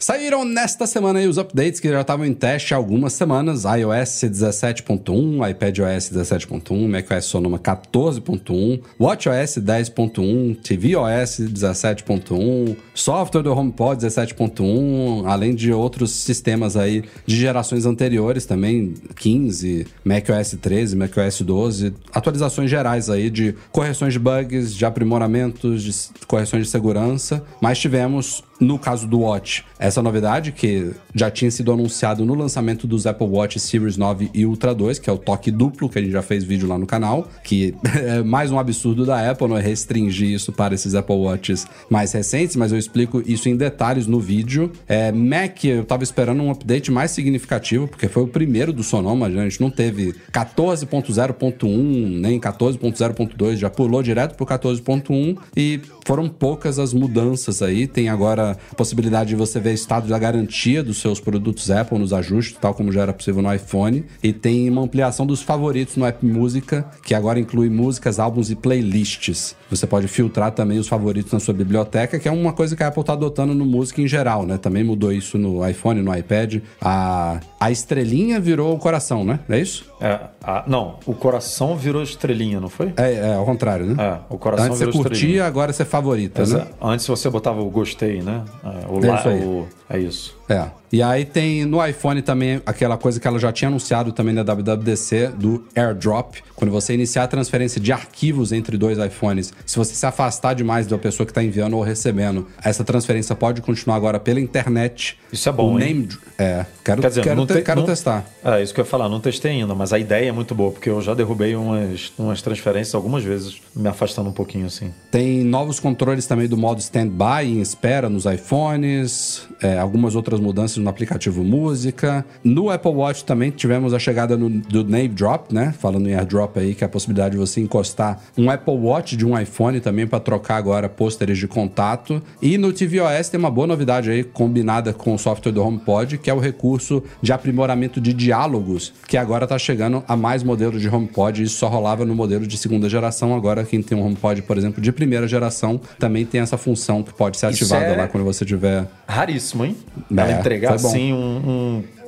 Saíram 0.05 0.44
nesta 0.44 0.86
semana 0.86 1.18
os 1.20 1.38
updates 1.38 1.80
que 1.80 1.88
já 1.88 2.02
estavam 2.02 2.26
em 2.26 2.34
teste 2.34 2.74
há 2.74 2.76
algumas 2.76 3.14
semanas. 3.14 3.64
iOS 3.64 4.24
17.1, 4.24 5.50
iPadOS 5.50 6.11
17.1, 6.11 6.86
macOS 6.86 7.24
Sonoma 7.24 7.59
14.1, 7.59 8.82
WatchOS 9.00 9.57
10.1, 9.64 10.59
tvOS 10.61 11.40
17.1, 11.50 12.76
software 12.92 13.42
do 13.42 13.50
HomePod 13.50 14.05
17.1, 14.05 15.22
além 15.24 15.55
de 15.55 15.72
outros 15.72 16.11
sistemas 16.11 16.76
aí 16.76 17.05
de 17.24 17.34
gerações 17.34 17.86
anteriores 17.86 18.44
também, 18.44 18.92
15, 19.16 19.86
macOS 20.05 20.55
13, 20.61 20.96
macOS 20.96 21.40
12, 21.40 21.94
atualizações 22.12 22.68
gerais 22.68 23.09
aí 23.09 23.30
de 23.30 23.55
correções 23.72 24.12
de 24.12 24.18
bugs, 24.18 24.76
de 24.76 24.84
aprimoramentos, 24.84 25.82
de 25.82 26.26
correções 26.26 26.64
de 26.64 26.70
segurança, 26.70 27.42
mas 27.59 27.78
tivemos 27.78 28.44
no 28.61 28.78
caso 28.78 29.07
do 29.07 29.20
Watch, 29.20 29.64
essa 29.95 30.03
novidade 30.03 30.51
que 30.51 30.90
já 31.14 31.30
tinha 31.30 31.51
sido 31.51 31.70
anunciado 31.70 32.24
no 32.24 32.34
lançamento 32.34 32.84
dos 32.84 33.07
Apple 33.07 33.28
Watch 33.28 33.61
Series 33.61 33.97
9 33.97 34.28
e 34.34 34.45
Ultra 34.45 34.74
2, 34.74 34.99
que 34.99 35.09
é 35.09 35.12
o 35.12 35.16
toque 35.16 35.53
duplo, 35.53 35.88
que 35.88 35.99
a 35.99 36.03
gente 36.03 36.11
já 36.11 36.22
fez 36.22 36.42
vídeo 36.42 36.66
lá 36.66 36.76
no 36.76 36.84
canal, 36.86 37.28
que 37.45 37.74
é 37.95 38.22
mais 38.22 38.51
um 38.51 38.59
absurdo 38.59 39.07
da 39.07 39.30
Apple, 39.30 39.47
não 39.47 39.57
é 39.57 39.62
restringir 39.62 40.30
isso 40.30 40.53
para 40.53 40.74
esses 40.74 40.97
Apple 40.97 41.14
Watches 41.14 41.66
mais 41.88 42.12
recentes, 42.12 42.57
mas 42.57 42.72
eu 42.72 42.78
explico 42.78 43.22
isso 43.24 43.49
em 43.49 43.57
detalhes 43.57 44.09
no 44.09 44.18
vídeo. 44.18 44.72
É, 44.88 45.12
Mac, 45.12 45.64
eu 45.64 45.84
tava 45.84 46.03
esperando 46.03 46.42
um 46.42 46.51
update 46.51 46.90
mais 46.90 47.12
significativo, 47.12 47.86
porque 47.86 48.09
foi 48.09 48.24
o 48.24 48.28
primeiro 48.28 48.72
do 48.72 48.82
Sonoma, 48.82 49.26
a 49.26 49.30
gente 49.30 49.61
não 49.61 49.70
teve 49.70 50.12
14.0.1, 50.32 52.20
nem 52.20 52.40
14.0.2, 52.40 53.57
já 53.57 53.70
pulou 53.70 54.03
direto 54.03 54.34
pro 54.34 54.45
14.1 54.45 55.36
e 55.57 55.80
foram 56.05 56.28
poucas 56.28 56.78
as 56.78 56.92
mudanças 56.92 57.62
aí. 57.62 57.86
Tem 57.86 58.09
agora 58.09 58.59
a 58.72 58.74
possibilidade 58.74 59.30
de 59.30 59.36
você 59.36 59.61
ver 59.61 59.74
estado 59.75 60.09
da 60.09 60.18
garantia 60.18 60.83
dos 60.83 60.99
seus 60.99 61.20
produtos 61.20 61.70
Apple 61.70 61.99
nos 61.99 62.12
ajustes, 62.12 62.57
tal 62.61 62.72
como 62.75 62.91
já 62.93 63.03
era 63.03 63.12
possível 63.12 63.43
no 63.43 63.53
iPhone. 63.53 64.05
E 64.22 64.33
tem 64.33 64.68
uma 64.70 64.83
ampliação 64.83 65.27
dos 65.27 65.43
favoritos 65.43 65.97
no 65.97 66.05
App 66.07 66.25
Música, 66.25 66.87
que 67.05 67.14
agora 67.14 67.39
inclui 67.39 67.68
músicas, 67.68 68.18
álbuns 68.18 68.51
e 68.51 68.55
playlists. 68.57 69.57
Você 69.70 69.87
pode 69.87 70.07
filtrar 70.09 70.53
também 70.53 70.79
os 70.79 70.87
favoritos 70.89 71.33
na 71.33 71.41
sua 71.41 71.55
biblioteca, 71.55 72.18
que 72.18 72.29
é 72.29 72.31
uma 72.33 72.53
coisa 72.53 72.77
que 72.77 72.83
a 72.83 72.89
Apple 72.89 73.01
está 73.01 73.12
adotando 73.14 73.55
no 73.55 73.64
música 73.64 74.01
em 74.01 74.07
geral, 74.07 74.47
né? 74.47 74.57
Também 74.59 74.85
mudou 74.85 75.12
isso 75.12 75.37
no 75.39 75.66
iPhone, 75.68 76.01
no 76.03 76.14
iPad. 76.16 76.61
A, 76.81 77.41
a 77.59 77.70
estrelinha 77.70 78.39
virou 78.39 78.75
o 78.75 78.79
coração, 78.79 79.25
né? 79.25 79.41
É 79.49 79.59
isso? 79.59 79.85
É, 80.01 80.20
a- 80.43 80.64
não, 80.66 80.99
o 81.07 81.14
coração 81.14 81.77
virou 81.77 82.03
estrelinha, 82.03 82.61
não 82.61 82.68
foi? 82.68 82.93
É, 82.97 83.14
é 83.14 83.35
ao 83.35 83.45
contrário, 83.45 83.87
né? 83.87 83.97
É, 83.99 84.18
o 84.33 84.39
coração 84.39 84.66
Antes 84.66 84.79
você 84.79 84.85
virou 84.87 85.01
curtia, 85.03 85.16
estrelinha. 85.18 85.45
agora 85.47 85.72
você 85.72 85.85
favorita, 85.85 86.45
né? 86.47 86.66
Antes 86.81 87.07
você 87.07 87.29
botava 87.31 87.61
o 87.62 87.70
gostei, 87.70 88.20
né? 88.22 88.43
É, 88.62 88.68
o 88.89 89.05
É 89.05 89.14
isso 89.39 89.63
people 89.66 89.84
é 89.89 89.99
isso. 89.99 90.37
É. 90.49 90.66
E 90.93 91.03
aí 91.03 91.24
tem 91.24 91.64
no 91.64 91.85
iPhone 91.85 92.20
também 92.22 92.61
aquela 92.64 92.97
coisa 92.97 93.18
que 93.18 93.26
ela 93.26 93.39
já 93.39 93.51
tinha 93.51 93.68
anunciado 93.68 94.12
também 94.12 94.32
na 94.35 94.43
WWDC 94.45 95.28
do 95.37 95.64
AirDrop, 95.74 96.37
quando 96.55 96.70
você 96.70 96.95
iniciar 96.95 97.24
a 97.24 97.26
transferência 97.26 97.80
de 97.80 97.91
arquivos 97.93 98.53
entre 98.53 98.76
dois 98.76 98.97
iPhones. 98.99 99.53
Se 99.66 99.76
você 99.76 99.95
se 99.95 100.07
afastar 100.07 100.55
demais 100.55 100.87
da 100.87 100.97
pessoa 100.99 101.26
que 101.26 101.32
está 101.32 101.43
enviando 101.43 101.76
ou 101.76 101.82
recebendo, 101.82 102.47
essa 102.62 102.85
transferência 102.85 103.35
pode 103.35 103.61
continuar 103.62 103.97
agora 103.97 104.20
pela 104.20 104.39
internet. 104.41 105.18
Isso 105.32 105.49
é 105.49 105.53
bom, 105.53 105.74
o 105.74 105.80
hein? 105.80 105.95
name, 105.95 106.09
É, 106.39 106.64
quero, 106.85 107.01
Quer 107.01 107.09
dizer, 107.09 107.22
quero, 107.22 107.47
te- 107.47 107.62
quero 107.62 107.80
não- 107.80 107.87
testar. 107.87 108.24
É, 108.45 108.62
isso 108.62 108.72
que 108.74 108.80
eu 108.80 108.85
ia 108.85 108.91
falar, 108.91 109.09
não 109.09 109.20
testei 109.20 109.53
ainda, 109.53 109.74
mas 109.74 109.93
a 109.93 109.99
ideia 109.99 110.28
é 110.28 110.32
muito 110.32 110.55
boa, 110.55 110.70
porque 110.72 110.91
eu 110.91 111.01
já 111.01 111.14
derrubei 111.14 111.57
umas, 111.57 112.12
umas 112.18 112.43
transferências 112.43 112.95
algumas 112.95 113.24
vezes, 113.24 113.61
me 113.74 113.89
afastando 113.89 114.28
um 114.28 114.32
pouquinho 114.32 114.66
assim. 114.66 114.93
Tem 115.11 115.43
novos 115.43 115.80
controles 115.80 116.26
também 116.26 116.47
do 116.49 116.57
modo 116.57 116.80
standby 116.80 117.45
em 117.47 117.61
espera 117.61 118.09
nos 118.09 118.26
iPhones, 118.26 119.49
é, 119.62 119.74
algumas 119.79 120.14
outras 120.14 120.41
mudanças 120.41 120.77
no 120.79 120.89
aplicativo 120.89 121.43
Música. 121.45 122.25
No 122.43 122.70
Apple 122.70 122.91
Watch 122.93 123.25
também 123.25 123.51
tivemos 123.51 123.95
a 123.95 123.99
chegada 123.99 124.37
no- 124.37 124.51
do 124.51 124.85
Name 124.85 125.09
Drop, 125.09 125.53
né? 125.55 125.75
Falando 125.79 126.09
em 126.09 126.14
AirDrop 126.14 126.59
aí, 126.59 126.75
que 126.75 126.85
é 126.85 126.87
a 126.87 126.91
possibilidade 126.91 127.33
de 127.33 127.39
você 127.39 127.61
encostar 127.61 128.20
um 128.37 128.51
Apple 128.51 128.75
Watch 128.75 129.16
de 129.16 129.27
um 129.27 129.39
iPhone 129.39 129.81
também 129.81 130.07
para 130.07 130.20
trocar 130.20 130.57
agora 130.57 130.89
pôsteres 130.89 131.39
de 131.39 131.49
contato. 131.49 132.22
E 132.41 132.59
no 132.59 132.72
tvOS 132.72 133.29
tem 133.31 133.39
uma 133.41 133.51
boa 133.51 133.66
novidade 133.66 134.11
aí, 134.11 134.22
combinada 134.25 134.93
com 134.93 135.14
o 135.14 135.18
software 135.18 135.53
do 135.53 135.62
HomePod, 135.62 136.18
que 136.18 136.31
é 136.31 136.35
o 136.35 136.39
recurso 136.39 137.03
de 137.22 137.33
aprimoramento 137.33 138.01
de 138.01 138.12
diálogos, 138.12 138.93
que 139.09 139.16
agora 139.16 139.45
está 139.45 139.59
chegando 139.59 140.03
a 140.07 140.16
mais 140.16 140.43
modelos 140.43 140.81
de 140.81 140.89
HomePod. 140.89 141.43
Isso 141.43 141.57
só 141.57 141.68
rolava 141.68 142.05
no 142.05 142.14
modelo 142.14 142.47
de 142.47 142.57
segunda 142.59 142.89
geração. 142.89 143.35
Agora, 143.35 143.64
quem 143.64 143.83
tem 143.83 143.97
um 143.97 144.05
HomePod, 144.05 144.43
por 144.43 144.59
exemplo, 144.59 144.83
de 144.83 144.93
primeira 144.93 145.27
geração, 145.27 145.81
também 145.99 146.25
tem 146.25 146.41
essa 146.41 146.57
função 146.57 147.03
que 147.03 147.12
pode 147.14 147.37
ser 147.39 147.51
Isso 147.51 147.64
ativada 147.64 147.93
é- 147.93 147.97
lá 147.97 148.09
quando 148.09 148.25
você 148.25 148.45
tiver. 148.45 148.87
Raríssimo, 149.07 149.63
hein? 149.64 149.76
É, 150.16 150.20
Ela 150.20 150.32
entregar 150.40 150.74
assim 150.74 151.12
um, 151.12 151.16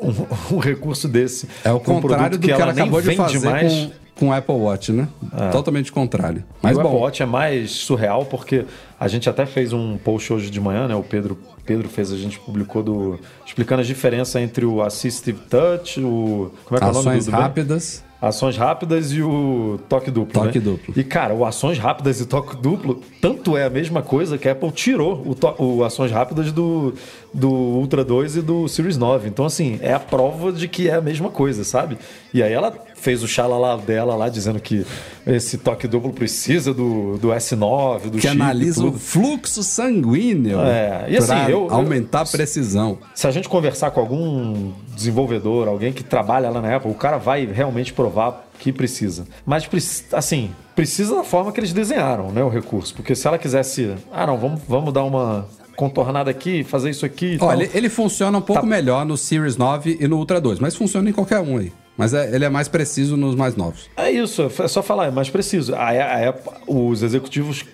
um, 0.03 0.09
um- 0.09 0.57
um 0.57 0.59
recurso 0.59 1.09
desse. 1.09 1.49
É 1.65 1.73
o 1.73 1.77
um 1.77 1.81
contrário 1.81 2.39
do 2.39 2.45
que, 2.45 2.51
ela 2.53 2.73
nem 2.73 2.83
acabou 2.85 3.01
de 3.03 3.15
fazer 3.17 3.39
mais. 3.49 3.73
com, 3.73 3.91
com 4.17 4.29
o 4.29 4.33
Apple 4.33 4.55
Watch, 4.55 4.93
né? 4.93 5.09
Totalmente 5.53 5.93
contrário. 5.93 6.45
Mas 6.63 6.77
o 6.77 6.81
bom. 6.81 6.89
Apple 6.89 7.01
Watch 7.01 7.23
é 7.23 7.27
mais 7.27 7.71
surreal 7.73 8.25
porque 8.25 8.65
a 8.99 9.09
gente 9.09 9.29
até 9.29 9.45
fez 9.45 9.73
um 9.73 9.97
post 9.99 10.33
hoje 10.33 10.51
de 10.51 10.61
manhã, 10.61 10.89
né? 10.89 10.95
O 10.95 11.03
Pedro, 11.03 11.39
Pedro 11.65 11.89
fez, 11.89 12.13
a 12.13 12.17
gente 12.17 12.39
publicou 12.39 12.83
do 12.83 13.19
explicando 13.47 13.83
a 13.83 13.85
diferença 13.85 14.41
entre 14.41 14.65
o 14.65 14.81
Assistive 14.83 15.39
Touch, 15.51 16.01
o 16.01 16.51
como 16.65 16.77
é 16.77 16.79
que 16.79 16.85
é 16.85 16.89
o 16.89 16.93
nome 16.93 17.09
Ações 17.09 17.25
do, 17.27 17.31
do 17.31 17.37
rápidas. 17.37 18.05
Ações 18.29 18.57
rápidas 18.57 19.13
e 19.13 19.23
o 19.23 19.79
toque 19.89 20.11
duplo. 20.11 20.33
Toque 20.43 20.59
né? 20.59 20.65
duplo. 20.65 20.95
E, 20.97 21.05
cara, 21.05 21.35
o 21.35 21.45
ações 21.45 21.79
rápidas 21.79 22.21
e 22.21 22.27
toque 22.27 22.57
duplo, 22.57 23.01
tanto 23.21 23.57
é 23.57 23.65
a 23.65 23.71
mesma 23.71 24.03
coisa 24.03 24.37
que 24.39 24.49
a 24.49 24.53
Apple 24.53 24.71
tirou 24.71 25.23
o, 25.27 25.35
to- 25.35 25.55
o 25.59 25.85
ações 25.85 26.11
rápidas 26.11 26.53
do, 26.53 26.95
do 27.33 27.51
Ultra 27.51 28.05
2 28.05 28.37
e 28.37 28.43
do 28.43 28.69
Series 28.69 28.97
9. 28.97 29.29
Então, 29.29 29.45
assim, 29.45 29.79
é 29.83 29.93
a 29.93 30.01
prova 30.01 30.53
de 30.53 30.69
que 30.69 30.89
é 30.89 30.95
a 30.95 31.01
mesma 31.01 31.29
coisa, 31.31 31.65
sabe? 31.65 31.99
E 32.33 32.43
aí 32.43 32.53
ela 32.53 32.75
fez 33.01 33.23
o 33.23 33.29
xalala 33.29 33.77
dela 33.79 34.17
lá, 34.17 34.29
dizendo 34.29 34.59
que 34.59 34.85
esse 35.27 35.59
toque 35.59 35.87
duplo 35.87 36.13
precisa 36.13 36.75
do, 36.75 37.17
do 37.19 37.29
S9, 37.29 38.05
do 38.11 38.19
Que 38.19 38.23
chip 38.29 38.31
analisa 38.41 38.81
o 38.81 38.85
tudo. 38.87 38.99
fluxo 38.99 39.63
sanguíneo 39.63 40.61
É, 40.61 41.07
e 41.09 41.17
assim, 41.17 41.27
pra 41.29 41.51
eu- 41.51 41.67
eu- 41.69 41.73
aumentar 41.75 42.23
a 42.23 42.25
precisão. 42.27 42.99
Se 43.15 43.27
a 43.27 43.31
gente 43.31 43.49
conversar 43.49 43.91
com 43.93 44.01
algum 44.01 44.73
desenvolvedor, 44.95 45.69
alguém 45.69 45.93
que 45.93 46.03
trabalha 46.03 46.51
lá 46.51 46.61
na 46.61 46.77
Apple, 46.77 46.91
o 46.91 46.95
cara 46.95 47.17
vai 47.19 47.47
realmente 47.47 47.93
provar 47.93 48.49
que 48.59 48.73
precisa. 48.73 49.27
Mas, 49.45 49.69
assim, 50.13 50.51
precisa 50.75 51.15
da 51.17 51.23
forma 51.25 51.53
que 51.53 51.61
eles 51.61 51.73
desenharam, 51.73 52.33
né, 52.33 52.43
o 52.43 52.49
recurso. 52.49 52.95
Porque 52.95 53.15
se 53.15 53.27
ela 53.27 53.39
quisesse, 53.39 53.95
ah, 54.13 54.27
não, 54.27 54.37
vamos, 54.39 54.61
vamos 54.69 54.93
dar 54.93 55.05
uma 55.05 55.47
contornada 55.77 56.31
aqui, 56.31 56.65
fazer 56.65 56.91
isso 56.91 57.05
aqui 57.05 57.35
e 57.35 57.39
tal. 57.39 57.49
Olha, 57.49 57.69
ele 57.75 57.89
funciona 57.91 58.39
um 58.39 58.41
pouco 58.41 58.63
Tá. 58.63 58.67
melhor 58.67 59.05
no 59.05 59.17
Series 59.17 59.57
9 59.59 59.99
e 60.01 60.09
no 60.09 60.17
Ultra 60.17 60.41
2, 60.41 60.59
mas 60.59 60.75
funciona 60.75 61.09
em 61.11 61.13
qualquer 61.13 61.39
um 61.41 61.59
aí. 61.59 61.71
Mas 61.97 62.13
é, 62.13 62.35
ele 62.35 62.45
é 62.45 62.49
mais 62.49 62.69
preciso 62.69 63.17
nos 63.17 63.35
mais 63.35 63.57
novos. 63.57 63.89
É 63.97 64.11
isso, 64.11 64.43
é 64.43 64.69
só 64.69 64.83
falar, 64.83 65.07
é 65.07 65.11
mais 65.11 65.31
preciso. 65.31 65.75
A, 65.75 65.91
a, 65.91 66.29
a, 66.31 66.35
os 66.67 67.03
executivos 67.03 67.65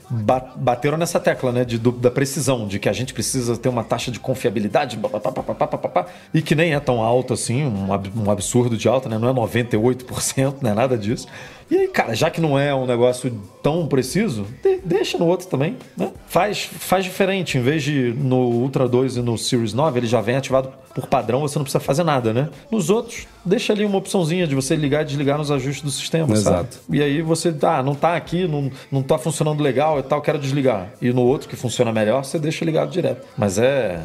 bateram 0.56 0.96
nessa 0.96 1.18
tecla, 1.18 1.50
né? 1.50 1.64
De, 1.64 1.78
do, 1.78 1.90
da 1.90 2.10
precisão, 2.10 2.66
de 2.66 2.78
que 2.78 2.88
a 2.88 2.92
gente 2.92 3.12
precisa 3.12 3.56
ter 3.56 3.68
uma 3.68 3.82
taxa 3.82 4.10
de 4.10 4.20
confiabilidade, 4.20 4.96
pá, 4.96 5.18
pá, 5.18 5.66
pá, 5.66 6.06
e 6.32 6.40
que 6.40 6.54
nem 6.54 6.74
é 6.74 6.80
tão 6.80 7.02
alta 7.02 7.34
assim, 7.34 7.64
um, 7.64 7.88
um 8.24 8.30
absurdo 8.30 8.76
de 8.76 8.88
alta, 8.88 9.08
né? 9.08 9.18
Não 9.18 9.28
é 9.28 9.32
98%, 9.32 10.56
não 10.60 10.70
é 10.70 10.74
nada 10.74 10.96
disso. 10.96 11.26
E 11.72 11.76
aí, 11.78 11.88
cara, 11.88 12.14
já 12.14 12.28
que 12.30 12.38
não 12.38 12.58
é 12.58 12.74
um 12.74 12.84
negócio 12.86 13.32
tão 13.62 13.86
preciso, 13.86 14.44
de- 14.62 14.78
deixa 14.84 15.16
no 15.16 15.26
outro 15.26 15.46
também, 15.48 15.78
né? 15.96 16.10
Faz, 16.26 16.64
faz 16.64 17.02
diferente, 17.02 17.56
em 17.56 17.62
vez 17.62 17.82
de 17.82 18.12
no 18.18 18.36
Ultra 18.36 18.86
2 18.86 19.16
e 19.16 19.22
no 19.22 19.38
Series 19.38 19.72
9, 19.72 19.98
ele 20.00 20.06
já 20.06 20.20
vem 20.20 20.36
ativado 20.36 20.70
por 20.94 21.06
padrão, 21.06 21.40
você 21.40 21.58
não 21.58 21.64
precisa 21.64 21.80
fazer 21.80 22.04
nada, 22.04 22.34
né? 22.34 22.50
Nos 22.70 22.90
outros, 22.90 23.26
deixa 23.42 23.72
ali 23.72 23.86
uma 23.86 23.96
opçãozinha 23.96 24.46
de 24.46 24.54
você 24.54 24.76
ligar 24.76 25.00
e 25.00 25.06
desligar 25.06 25.38
nos 25.38 25.50
ajustes 25.50 25.82
do 25.82 25.90
sistema, 25.90 26.36
sabe? 26.36 26.56
Exato. 26.58 26.78
E 26.90 27.02
aí 27.02 27.22
você, 27.22 27.54
ah, 27.62 27.82
não 27.82 27.94
tá 27.94 28.16
aqui, 28.16 28.46
não, 28.46 28.70
não 28.90 29.02
tá 29.02 29.16
funcionando 29.16 29.62
legal 29.62 29.98
e 29.98 30.02
tal, 30.02 30.20
quero 30.20 30.38
desligar. 30.38 30.92
E 31.00 31.10
no 31.10 31.22
outro 31.22 31.48
que 31.48 31.56
funciona 31.56 31.90
melhor, 31.90 32.22
você 32.22 32.38
deixa 32.38 32.66
ligado 32.66 32.90
direto. 32.90 33.26
Mas 33.38 33.56
é. 33.56 34.02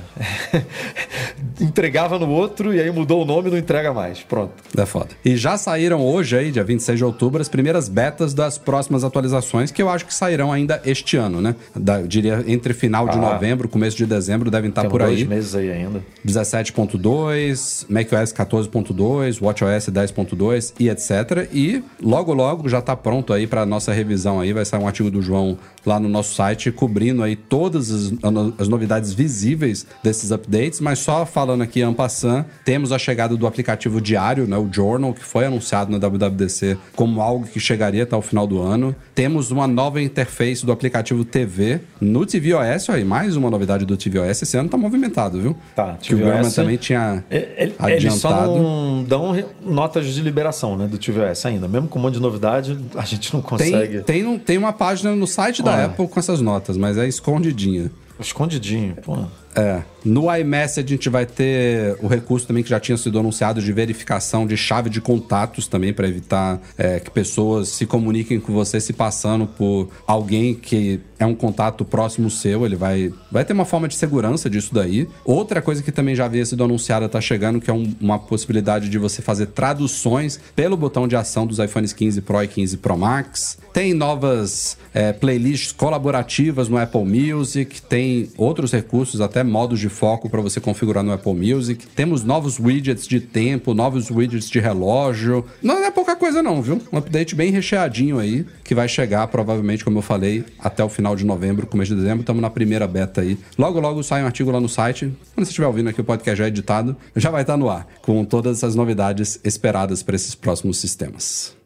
Entregava 1.59 2.17
no 2.19 2.29
outro 2.29 2.73
e 2.73 2.79
aí 2.79 2.91
mudou 2.91 3.21
o 3.23 3.25
nome 3.25 3.49
e 3.49 3.51
não 3.51 3.57
entrega 3.57 3.93
mais. 3.93 4.21
Pronto. 4.21 4.53
É 4.77 4.85
foda. 4.85 5.09
E 5.25 5.35
já 5.35 5.57
saíram 5.57 6.01
hoje 6.05 6.37
aí, 6.37 6.51
dia 6.51 6.63
26 6.63 6.97
de 6.99 7.03
outubro, 7.03 7.41
as 7.41 7.49
primeiras 7.57 7.89
betas 7.89 8.35
das 8.35 8.55
próximas 8.59 9.03
atualizações, 9.03 9.71
que 9.71 9.81
eu 9.81 9.89
acho 9.89 10.05
que 10.05 10.13
sairão 10.13 10.51
ainda 10.51 10.79
este 10.85 11.17
ano, 11.17 11.41
né? 11.41 11.55
Da- 11.75 12.01
eu 12.01 12.07
diria 12.07 12.43
entre 12.47 12.71
final 12.71 13.07
de 13.09 13.17
Ah. 13.17 13.21
novembro, 13.21 13.67
começo 13.67 13.97
de 13.97 14.05
dezembro, 14.05 14.51
devem 14.51 14.69
estar 14.69 14.85
por 14.87 14.99
dois 15.01 15.17
aí. 15.21 15.25
meses 15.25 15.55
aí 15.55 15.71
ainda. 15.71 16.03
17.2, 16.23 17.85
macOS 17.89 18.31
14.2, 18.31 19.41
WatchOS 19.41 19.89
10.2 19.89 20.71
e 20.79 20.87
etc. 20.87 21.49
E 21.51 21.83
logo 21.99 22.31
logo 22.31 22.69
já 22.69 22.79
tá 22.79 22.95
pronto 22.95 23.33
aí 23.33 23.47
para 23.47 23.65
nossa 23.65 23.91
revisão 23.91 24.39
aí, 24.39 24.53
vai 24.53 24.63
sair 24.65 24.79
um 24.81 24.85
artigo 24.87 25.09
do 25.09 25.19
João 25.21 25.57
lá 25.83 25.99
no 25.99 26.07
nosso 26.07 26.35
site 26.35 26.71
cobrindo 26.71 27.23
aí 27.23 27.35
todas 27.35 27.89
as, 27.91 28.13
as 28.59 28.67
novidades 28.67 29.13
visíveis 29.13 29.87
desses 30.03 30.31
updates, 30.31 30.79
mas 30.79 30.99
só 30.99 31.25
falando 31.25 31.63
aqui 31.63 31.81
en 31.81 31.93
passant, 31.93 32.45
temos 32.63 32.91
a 32.91 32.99
chegada 32.99 33.35
do 33.35 33.47
aplicativo 33.47 33.99
diário, 33.99 34.45
né, 34.45 34.57
o 34.57 34.67
Journal, 34.71 35.13
que 35.13 35.23
foi 35.23 35.45
anunciado 35.45 35.89
na 35.91 35.97
WWDC 35.97 36.77
como 36.95 37.21
algo 37.21 37.46
que 37.47 37.59
chegaria 37.59 38.03
até 38.03 38.15
o 38.15 38.21
final 38.21 38.45
do 38.45 38.61
ano. 38.61 38.95
Temos 39.15 39.51
uma 39.51 39.67
nova 39.67 40.01
interface 40.01 40.65
do 40.65 40.71
aplicativo 40.71 41.23
TV 41.25 41.79
no 42.01 42.25
tvOS, 42.25 42.89
aí 42.89 43.03
mais 43.03 43.35
uma 43.35 43.49
novidade 43.49 43.85
do 43.85 43.95
tvOS, 43.97 44.41
esse 44.43 44.57
ano 44.57 44.69
tá 44.69 44.77
movimentado, 44.77 45.39
viu? 45.41 45.55
Tá, 45.75 45.97
que 46.01 46.13
o 46.13 46.17
Gurman 46.17 46.49
também 46.51 46.77
tinha 46.77 47.23
É, 47.29 47.37
ele- 47.57 47.75
adiantado. 47.79 47.91
Eles 47.91 48.13
só 48.15 48.45
não 48.57 49.03
dão 49.03 49.45
notas 49.65 50.05
de 50.07 50.21
liberação 50.21 50.77
né, 50.77 50.87
do 50.87 50.97
tvOS 50.97 51.45
ainda. 51.45 51.67
Mesmo 51.67 51.87
com 51.87 51.97
um 51.99 52.01
monte 52.01 52.15
de 52.15 52.19
novidade, 52.21 52.77
a 52.95 53.03
gente 53.05 53.33
não 53.33 53.41
consegue. 53.41 54.01
Tem, 54.01 54.23
tem, 54.23 54.39
tem 54.39 54.57
uma 54.57 54.73
página 54.73 55.15
no 55.15 55.27
site 55.27 55.61
da 55.63 55.71
Ah. 55.75 55.85
Apple 55.85 56.07
com 56.07 56.19
essas 56.19 56.41
notas, 56.41 56.77
mas 56.77 56.97
é 56.97 57.07
escondidinha. 57.07 57.89
Escondidinho. 58.19 58.95
Pô. 59.03 59.17
É. 59.57 59.81
No 60.05 60.33
iMessage 60.33 60.85
a 60.85 60.95
gente 60.95 61.09
vai 61.09 61.25
ter 61.25 61.97
o 62.01 62.07
recurso 62.07 62.45
também 62.45 62.61
que 62.61 62.69
já 62.69 62.79
tinha 62.79 62.95
sido 62.95 63.19
anunciado 63.19 63.59
de 63.59 63.73
verificação 63.73 64.45
de 64.45 64.55
chave 64.55 64.87
de 64.87 65.01
contatos 65.01 65.67
também 65.67 65.91
para 65.91 66.07
evitar 66.07 66.61
é, 66.77 66.99
que 66.99 67.09
pessoas 67.09 67.69
se 67.69 67.87
comuniquem 67.87 68.39
com 68.39 68.53
você 68.53 68.79
se 68.79 68.93
passando 68.93 69.47
por 69.47 69.89
alguém 70.05 70.53
que 70.53 71.01
é 71.19 71.25
um 71.25 71.33
contato 71.35 71.83
próximo 71.83 72.29
seu. 72.29 72.65
Ele 72.65 72.75
vai, 72.75 73.11
vai 73.31 73.43
ter 73.43 73.53
uma 73.53 73.65
forma 73.65 73.87
de 73.87 73.95
segurança 73.95 74.49
disso 74.49 74.73
daí. 74.73 75.07
Outra 75.25 75.61
coisa 75.61 75.81
que 75.81 75.91
também 75.91 76.15
já 76.15 76.25
havia 76.25 76.45
sido 76.45 76.63
anunciada 76.63 77.09
tá 77.09 77.19
chegando, 77.21 77.59
que 77.59 77.69
é 77.69 77.73
um- 77.73 77.93
uma 77.99 78.19
possibilidade 78.19 78.89
de 78.89 78.97
você 78.97 79.21
fazer 79.21 79.47
traduções 79.47 80.39
pelo 80.55 80.75
botão 80.77 81.07
de 81.07 81.15
ação 81.15 81.45
dos 81.47 81.59
iPhones 81.59 81.93
15 81.93 82.21
Pro 82.21 82.41
e 82.43 82.47
15 82.47 82.77
Pro 82.77 82.97
Max. 82.97 83.57
Tem 83.73 83.93
novas 83.93 84.77
é, 84.93 85.13
playlists 85.13 85.71
colaborativas 85.71 86.67
no 86.69 86.77
Apple 86.77 87.03
Music, 87.05 87.81
tem 87.83 88.29
outros 88.37 88.71
recursos, 88.71 89.21
até 89.21 89.43
modos 89.43 89.79
de 89.79 89.89
foco 89.89 90.27
para 90.29 90.41
você 90.41 90.59
configurar 90.59 91.03
no 91.03 91.11
Apple 91.11 91.33
Music. 91.33 91.85
Temos 91.87 92.23
novos 92.23 92.59
widgets 92.59 93.07
de 93.07 93.19
tempo, 93.19 93.73
novos 93.75 94.09
widgets 94.09 94.49
de 94.49 94.59
relógio. 94.59 95.45
Não 95.61 95.83
é 95.85 95.91
pouca 95.91 96.15
coisa 96.15 96.41
não, 96.41 96.61
viu? 96.61 96.81
Um 96.91 96.97
update 96.97 97.35
bem 97.35 97.51
recheadinho 97.51 98.17
aí, 98.17 98.45
que 98.63 98.73
vai 98.73 98.87
chegar 98.87 99.27
provavelmente, 99.27 99.83
como 99.85 99.99
eu 99.99 100.01
falei, 100.01 100.43
até 100.57 100.83
o 100.83 100.89
final 100.89 101.06
de 101.15 101.25
novembro, 101.25 101.65
começo 101.67 101.93
de 101.93 102.01
dezembro. 102.01 102.21
Estamos 102.21 102.41
na 102.41 102.49
primeira 102.49 102.87
beta 102.87 103.21
aí. 103.21 103.37
Logo, 103.57 103.79
logo 103.79 104.03
sai 104.03 104.23
um 104.23 104.25
artigo 104.25 104.51
lá 104.51 104.59
no 104.59 104.69
site. 104.69 105.11
Quando 105.33 105.45
você 105.45 105.49
estiver 105.49 105.67
ouvindo 105.67 105.89
aqui 105.89 106.01
o 106.01 106.03
podcast 106.03 106.37
já 106.37 106.47
editado, 106.47 106.95
já 107.15 107.29
vai 107.29 107.41
estar 107.41 107.57
no 107.57 107.69
ar, 107.69 107.87
com 108.01 108.23
todas 108.23 108.57
essas 108.57 108.75
novidades 108.75 109.39
esperadas 109.43 110.03
para 110.03 110.15
esses 110.15 110.35
próximos 110.35 110.77
sistemas. 110.77 111.56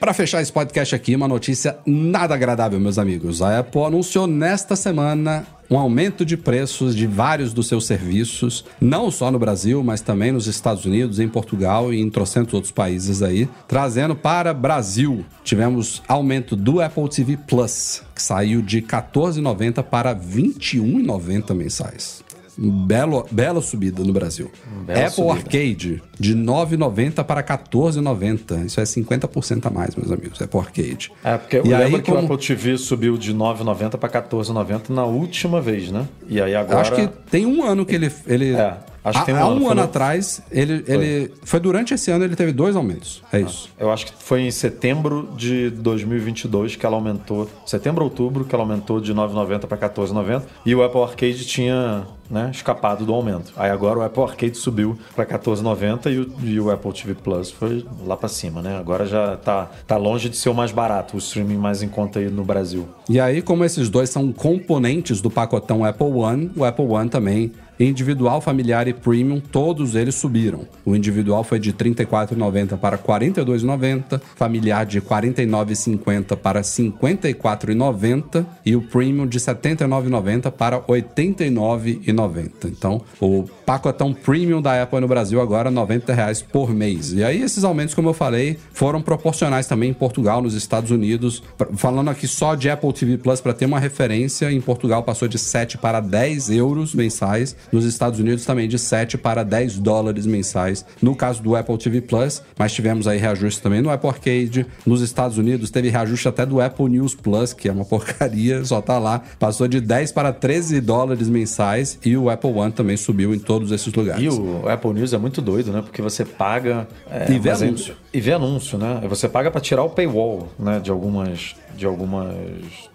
Para 0.00 0.14
fechar 0.14 0.40
esse 0.40 0.50
podcast 0.50 0.94
aqui, 0.94 1.14
uma 1.14 1.28
notícia 1.28 1.76
nada 1.84 2.34
agradável, 2.34 2.80
meus 2.80 2.98
amigos. 2.98 3.42
A 3.42 3.58
Apple 3.58 3.82
anunciou 3.82 4.26
nesta 4.26 4.74
semana 4.74 5.46
um 5.70 5.76
aumento 5.76 6.24
de 6.24 6.38
preços 6.38 6.96
de 6.96 7.06
vários 7.06 7.52
dos 7.52 7.68
seus 7.68 7.84
serviços, 7.86 8.64
não 8.80 9.10
só 9.10 9.30
no 9.30 9.38
Brasil, 9.38 9.84
mas 9.84 10.00
também 10.00 10.32
nos 10.32 10.46
Estados 10.46 10.86
Unidos, 10.86 11.20
em 11.20 11.28
Portugal 11.28 11.92
e 11.92 12.00
em 12.00 12.08
trocentos 12.08 12.54
outros 12.54 12.72
países 12.72 13.22
aí, 13.22 13.46
trazendo 13.68 14.16
para 14.16 14.54
Brasil. 14.54 15.22
Tivemos 15.44 16.02
aumento 16.08 16.56
do 16.56 16.80
Apple 16.80 17.06
TV 17.10 17.36
Plus, 17.36 18.02
que 18.14 18.22
saiu 18.22 18.62
de 18.62 18.78
R$ 18.78 18.86
14,90 18.86 19.82
para 19.82 20.14
R$ 20.14 20.18
21,90 20.18 21.54
mensais. 21.54 22.29
Belo, 22.62 23.26
bela 23.30 23.62
subida 23.62 24.04
no 24.04 24.12
Brasil. 24.12 24.50
Bela 24.86 25.00
Apple 25.06 25.14
subida. 25.14 25.32
Arcade, 25.32 26.02
de 26.18 26.34
R$ 26.34 26.40
9,90 26.42 27.24
para 27.24 27.40
R$ 27.40 27.46
14,90. 27.46 28.66
Isso 28.66 28.80
é 28.80 28.84
50% 28.84 29.64
a 29.66 29.70
mais, 29.70 29.96
meus 29.96 30.12
amigos. 30.12 30.40
Apple 30.42 30.60
Arcade. 30.60 31.10
É, 31.24 31.38
porque 31.38 31.56
eu 31.56 31.64
E 31.66 31.72
aí, 31.72 31.84
lembro 31.84 32.02
que 32.02 32.10
o 32.10 32.14
como- 32.14 32.26
Apple 32.34 32.46
TV 32.46 32.76
subiu 32.76 33.16
de 33.16 33.32
9,90 33.32 33.96
para 33.96 34.08
14,90 34.10 34.90
na 34.90 35.04
última 35.04 35.60
vez, 35.60 35.90
né? 35.90 36.06
E 36.28 36.40
aí 36.40 36.54
agora. 36.54 36.80
Acho 36.80 36.94
que 36.94 37.08
tem 37.30 37.46
um 37.46 37.64
ano 37.64 37.86
que 37.86 37.94
ele. 37.94 38.12
ele 38.26 38.54
É, 38.54 38.76
acho 39.04 39.20
que 39.20 39.26
tem 39.26 39.34
um 39.34 39.38
há, 39.38 39.42
há 39.42 39.48
um 39.48 39.58
Foi 39.60 39.66
ano 39.66 39.74
no- 39.76 39.82
atrás, 39.82 40.42
ele, 40.50 40.84
ele. 40.86 41.32
Foi 41.42 41.60
durante 41.60 41.94
esse 41.94 42.10
ano 42.10 42.24
ele 42.24 42.36
teve 42.36 42.52
dois 42.52 42.76
aumentos. 42.76 43.22
É 43.32 43.40
isso. 43.40 43.70
Eu 43.78 43.90
acho 43.90 44.06
que 44.06 44.12
foi 44.22 44.42
em 44.42 44.50
setembro 44.50 45.28
de 45.36 45.70
2022 45.70 46.76
que 46.76 46.84
ela 46.84 46.96
aumentou, 46.96 47.48
setembro 47.66 48.04
outubro 48.04 48.44
que 48.44 48.54
ela 48.54 48.64
aumentou 48.64 49.00
de 49.00 49.14
9,90 49.14 49.66
para 49.66 49.76
14,90 49.90 50.42
e 50.64 50.74
o 50.74 50.82
Apple 50.82 51.02
Arcade 51.02 51.44
tinha 51.46 52.06
né, 52.30 52.50
escapado 52.52 53.04
do 53.04 53.12
aumento. 53.12 53.52
Aí 53.56 53.70
agora 53.70 53.98
o 53.98 54.02
Apple 54.02 54.22
Arcade 54.22 54.56
subiu 54.56 54.96
para 55.16 55.26
14,90 55.26 56.12
e 56.12 56.18
o, 56.18 56.32
e 56.44 56.60
o 56.60 56.70
Apple 56.70 56.92
TV 56.92 57.14
Plus 57.14 57.50
foi 57.50 57.84
lá 58.06 58.16
para 58.16 58.28
cima, 58.28 58.62
né? 58.62 58.78
Agora 58.78 59.04
já 59.04 59.36
tá, 59.36 59.68
tá 59.86 59.96
longe 59.96 60.28
de 60.28 60.36
ser 60.36 60.48
o 60.48 60.54
mais 60.54 60.70
barato, 60.70 61.16
o 61.16 61.18
streaming 61.18 61.56
mais 61.56 61.82
em 61.82 61.88
conta 61.88 62.20
aí 62.20 62.30
no 62.30 62.44
Brasil. 62.44 62.86
E 63.08 63.18
aí, 63.18 63.42
como 63.42 63.64
esses 63.64 63.88
dois 63.88 64.10
são 64.10 64.30
componentes 64.32 65.20
do 65.20 65.28
pacotão 65.30 65.84
Apple 65.84 66.06
One, 66.06 66.50
o 66.56 66.64
Apple 66.64 66.84
One 66.86 67.08
também, 67.10 67.52
individual, 67.80 68.40
familiar 68.40 68.86
e 68.86 68.92
premium, 68.92 69.40
todos 69.40 69.94
eles 69.94 70.14
subiram. 70.14 70.68
O 70.84 70.94
individual 70.94 71.42
foi 71.42 71.58
de 71.58 71.70
R$ 71.70 71.76
34,90 71.76 72.76
para 72.76 72.96
R$ 72.96 73.02
42,90, 73.02 74.20
familiar 74.36 74.84
de 74.84 74.98
R$ 74.98 75.06
49,50 75.06 76.36
para 76.36 76.60
R$ 76.60 76.64
54,90 76.64 78.44
e 78.64 78.76
o 78.76 78.82
premium 78.82 79.26
de 79.26 79.38
R$ 79.38 79.44
79,90 79.44 80.50
para 80.50 80.76
R$ 80.76 80.82
89,90. 80.88 82.50
Então, 82.66 83.00
o 83.20 83.44
pacotão 83.64 84.12
premium 84.12 84.60
da 84.60 84.82
Apple 84.82 85.00
no 85.00 85.08
Brasil 85.08 85.40
agora 85.40 85.70
90 85.70 86.12
reais 86.12 86.42
por 86.42 86.74
mês. 86.74 87.12
E 87.12 87.24
aí, 87.24 87.40
esses 87.40 87.64
aumentos, 87.64 87.94
como 87.94 88.08
eu 88.08 88.14
falei, 88.14 88.58
foram 88.72 89.00
proporcionais 89.00 89.66
também 89.66 89.90
em 89.90 89.94
Portugal, 89.94 90.42
nos 90.42 90.54
Estados 90.54 90.90
Unidos. 90.90 91.42
Falando 91.76 92.10
aqui 92.10 92.26
só 92.26 92.54
de 92.54 92.68
Apple 92.68 92.92
TV 92.92 93.16
Plus, 93.16 93.40
para 93.40 93.54
ter 93.54 93.66
uma 93.66 93.78
referência, 93.78 94.50
em 94.52 94.60
Portugal 94.60 95.02
passou 95.02 95.28
de 95.28 95.38
7 95.38 95.78
para 95.78 96.00
10 96.00 96.50
euros 96.50 96.94
mensais, 96.94 97.56
nos 97.72 97.84
Estados 97.84 98.18
Unidos 98.20 98.44
também 98.44 98.68
de 98.68 98.78
7 98.78 99.16
para 99.18 99.42
10 99.42 99.78
dólares 99.78 100.26
mensais, 100.26 100.84
no 101.02 101.14
caso 101.14 101.42
do 101.42 101.54
Apple 101.56 101.76
TV 101.78 102.00
Plus, 102.00 102.42
mas 102.58 102.72
tivemos 102.72 103.06
aí 103.06 103.18
reajuste 103.18 103.60
também 103.62 103.80
no 103.82 103.90
Apple 103.90 104.08
Arcade, 104.10 104.66
nos 104.86 105.00
Estados 105.00 105.38
Unidos 105.38 105.70
teve 105.70 105.88
reajuste 105.88 106.28
até 106.28 106.44
do 106.46 106.60
Apple 106.60 106.88
News 106.88 107.14
Plus, 107.14 107.52
que 107.52 107.68
é 107.68 107.72
uma 107.72 107.84
porcaria, 107.86 108.64
só 108.64 108.80
tá 108.80 108.98
lá, 108.98 109.22
passou 109.38 109.68
de 109.68 109.80
10 109.80 110.12
para 110.12 110.32
13 110.32 110.80
dólares 110.80 111.28
mensais 111.28 111.98
e 112.04 112.16
o 112.16 112.28
Apple 112.30 112.50
One 112.50 112.72
também 112.72 112.96
subiu 112.96 113.34
em 113.34 113.38
todos 113.38 113.70
esses 113.72 113.92
lugares. 113.92 114.22
E 114.22 114.28
o 114.28 114.68
Apple 114.68 114.92
News 114.92 115.12
é 115.12 115.18
muito 115.18 115.40
doido, 115.40 115.72
né? 115.72 115.82
Porque 115.82 116.02
você 116.02 116.24
paga. 116.24 116.88
é, 117.10 117.30
E 117.32 117.38
vê 117.38 117.48
é- 117.50 117.52
anúncio. 117.52 117.94
e 118.12 118.20
vê 118.20 118.32
anúncio, 118.32 118.78
né? 118.78 119.00
Você 119.08 119.28
paga 119.28 119.50
para 119.50 119.60
tirar 119.60 119.82
o 119.84 119.90
paywall, 119.90 120.48
né? 120.58 120.80
De 120.80 120.90
algumas, 120.90 121.54
de 121.80 121.86
algumas 121.86 122.34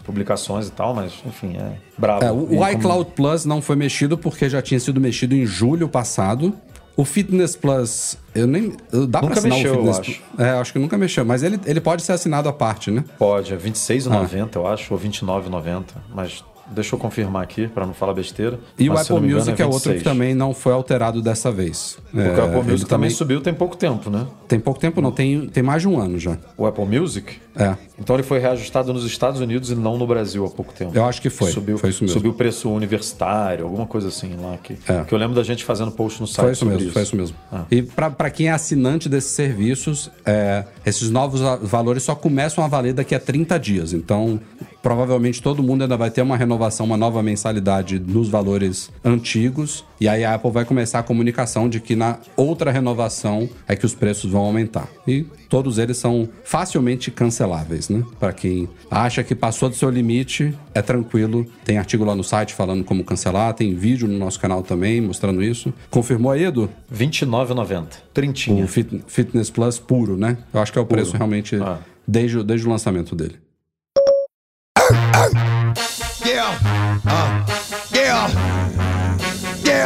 publicações 0.03 0.67
e 0.67 0.71
tal, 0.71 0.93
mas 0.93 1.11
enfim, 1.25 1.57
é 1.57 1.77
brabo. 1.97 2.23
É, 2.23 2.31
o, 2.31 2.36
o 2.43 2.47
como- 2.47 2.69
iCloud 2.69 3.11
Plus 3.15 3.43
não 3.43 3.59
foi 3.61 3.75
mexido 3.75 4.15
porque 4.17 4.47
já 4.47 4.61
tinha 4.61 4.79
sido 4.79 5.01
mexido 5.01 5.33
em 5.36 5.45
julho 5.45 5.89
passado. 5.89 6.53
O 6.95 7.03
Fitness 7.03 7.55
Plus, 7.57 8.17
eu 8.33 8.47
nem. 8.47 8.71
Dá 9.09 9.19
pra 9.19 9.29
Nunca 9.29 9.39
assinar 9.39 9.57
mexeu, 9.57 9.73
o 9.73 9.75
Fitness 9.77 9.99
acho. 9.99 10.21
Plus. 10.21 10.39
É, 10.47 10.49
acho 10.51 10.71
que 10.73 10.79
nunca 10.79 10.97
mexeu. 10.97 11.25
Mas 11.25 11.43
ele, 11.43 11.59
ele 11.65 11.81
pode 11.81 12.03
ser 12.03 12.13
assinado 12.13 12.47
à 12.47 12.53
parte, 12.53 12.89
né? 12.91 13.03
Pode, 13.17 13.53
é 13.53 13.57
R$26,90, 13.57 14.55
eu 14.55 14.65
acho, 14.67 14.93
ou 14.93 14.99
R$29,90. 14.99 15.83
Mas 16.13 16.41
deixa 16.68 16.95
eu 16.95 16.99
confirmar 16.99 17.43
aqui, 17.43 17.68
para 17.68 17.86
não 17.86 17.93
falar 17.93 18.13
besteira. 18.13 18.59
E 18.78 18.89
Mas, 18.89 19.09
o 19.09 19.13
Apple 19.16 19.28
engano, 19.28 19.36
Music 19.45 19.61
é, 19.61 19.66
outro 19.66 19.80
que 19.82 19.89
26. 19.97 20.03
também 20.03 20.34
não 20.34 20.53
foi 20.53 20.74
alterado 20.74 21.22
dessa 21.22 21.51
vez. 21.51 21.97
Porque 22.11 22.28
É, 22.28 22.43
o 22.43 22.45
Apple 22.45 22.72
Music 22.72 22.89
também 22.89 23.09
subiu 23.09 23.41
tem 23.41 23.53
pouco 23.53 23.76
tempo, 23.78 24.09
né? 24.09 24.26
Tem 24.47 24.59
pouco 24.59 24.80
tempo, 24.80 25.01
não. 25.01 25.11
Tem, 25.11 25.47
tem 25.47 25.63
mais 25.63 25.82
de 25.82 25.88
um 25.88 25.99
ano 25.99 26.18
já. 26.18 26.38
O 26.57 26.66
Apple 26.66 26.86
Music? 26.86 27.38
É. 27.55 27.76
Então 27.97 28.16
ele 28.16 28.24
foi 28.24 28.39
reajustado 28.39 28.93
nos 28.93 29.05
Estados 29.05 29.39
Unidos 29.39 29.72
e 29.72 29.76
não 29.76 29.97
no 29.97 30.05
Brasil 30.05 30.45
há 30.45 30.49
pouco 30.49 30.74
tempo. 30.74 30.91
Eu 30.95 31.05
acho 31.05 31.22
que 31.22 31.30
foi. 31.30 31.51
Subiu, 31.51 31.78
Foi 31.78 31.89
isso 31.89 32.03
mesmo. 32.03 32.13
Subiu 32.18 32.32
o 32.32 32.34
preço 32.34 32.70
universitário, 32.70 33.66
alguma 33.66 33.86
coisa 33.86 34.09
assim 34.09 34.36
lá. 34.39 34.57
Que, 34.57 34.78
É. 34.88 35.03
que 35.03 35.13
eu 35.13 35.18
lembro 35.18 35.36
da 35.36 35.43
gente 35.43 35.63
fazendo 35.63 35.91
post 35.91 36.20
no 36.20 36.28
site. 36.28 36.43
Foi 36.43 36.51
isso 36.51 36.66
mesmo, 36.66 36.91
foi 36.91 37.01
isso 37.03 37.16
mesmo. 37.16 37.38
Ah. 37.51 37.63
E 37.72 37.82
para 37.82 38.30
quem 38.30 38.47
é 38.47 38.51
assinante 38.51 39.07
desses 39.07 39.32
serviços, 39.32 40.11
é, 40.26 40.66
esses 40.86 41.09
novos 41.09 41.41
valores 41.61 42.03
só 42.03 42.13
começam 42.16 42.63
a 42.63 42.68
valer 42.68 42.93
daqui 42.93 43.16
a 43.16 43.20
30 43.20 43.57
dias. 43.57 43.93
Então, 43.93 44.39
provavelmente 44.86 45.41
todo 45.41 45.63
mundo 45.63 45.81
ainda 45.81 45.97
vai 45.97 46.11
ter 46.11 46.21
uma 46.21 46.38
renovação, 46.38 46.86
uma 46.86 46.95
nova 46.95 47.23
mensalidade 47.23 47.97
nos 47.97 48.29
valores 48.29 48.91
antigos. 49.03 49.83
E 49.99 50.07
aí 50.07 50.23
a 50.23 50.36
Apple 50.36 50.51
vai 50.51 50.63
começar 50.63 50.99
a 50.99 51.03
comunicação 51.03 51.67
de 51.67 51.79
que 51.79 51.95
na 51.95 52.19
outra 52.38 52.69
renovação 52.69 53.49
é 53.67 53.75
que 53.75 53.83
os 53.83 53.95
preços 53.95 54.29
vão 54.29 54.43
aumentar. 54.43 54.88
E 55.07 55.25
todos 55.49 55.79
eles 55.79 55.97
são 55.97 56.29
facilmente 56.43 57.09
canceláveis, 57.09 57.89
né? 57.89 58.03
Para 58.19 58.31
quem 58.31 58.69
acha 58.91 59.23
que 59.23 59.33
passou 59.33 59.69
do 59.69 59.75
seu 59.75 59.89
limite, 59.89 60.53
é 60.71 60.83
tranquilo. 60.83 61.47
Tem 61.63 61.79
artigo 61.79 62.05
lá 62.05 62.13
no 62.13 62.23
site 62.23 62.53
falando 62.53 62.83
como 62.83 63.03
cancelar, 63.03 63.55
tem 63.55 63.73
vídeo 63.73 64.07
no 64.07 64.19
nosso 64.19 64.39
canal 64.39 64.61
também 64.61 65.01
mostrando 65.01 65.41
isso. 65.41 65.73
Confirmou 65.89 66.31
aí, 66.31 66.43
Edu? 66.43 66.69
R$29,90. 66.91 67.86
Trintinha. 68.13 68.63
O 68.63 68.67
Fit- 68.67 69.03
Fitness 69.07 69.49
Plus 69.49 69.79
puro, 69.79 70.15
né? 70.15 70.38
Eu 70.53 70.59
acho 70.61 70.71
que 70.71 70.77
é 70.77 70.81
o 70.81 70.86
preço 70.86 71.17
realmente 71.17 71.55
Ah. 71.55 71.79
desde, 72.07 72.43
desde 72.43 72.67
o 72.67 72.69
lançamento 72.69 73.15
dele. 73.15 73.43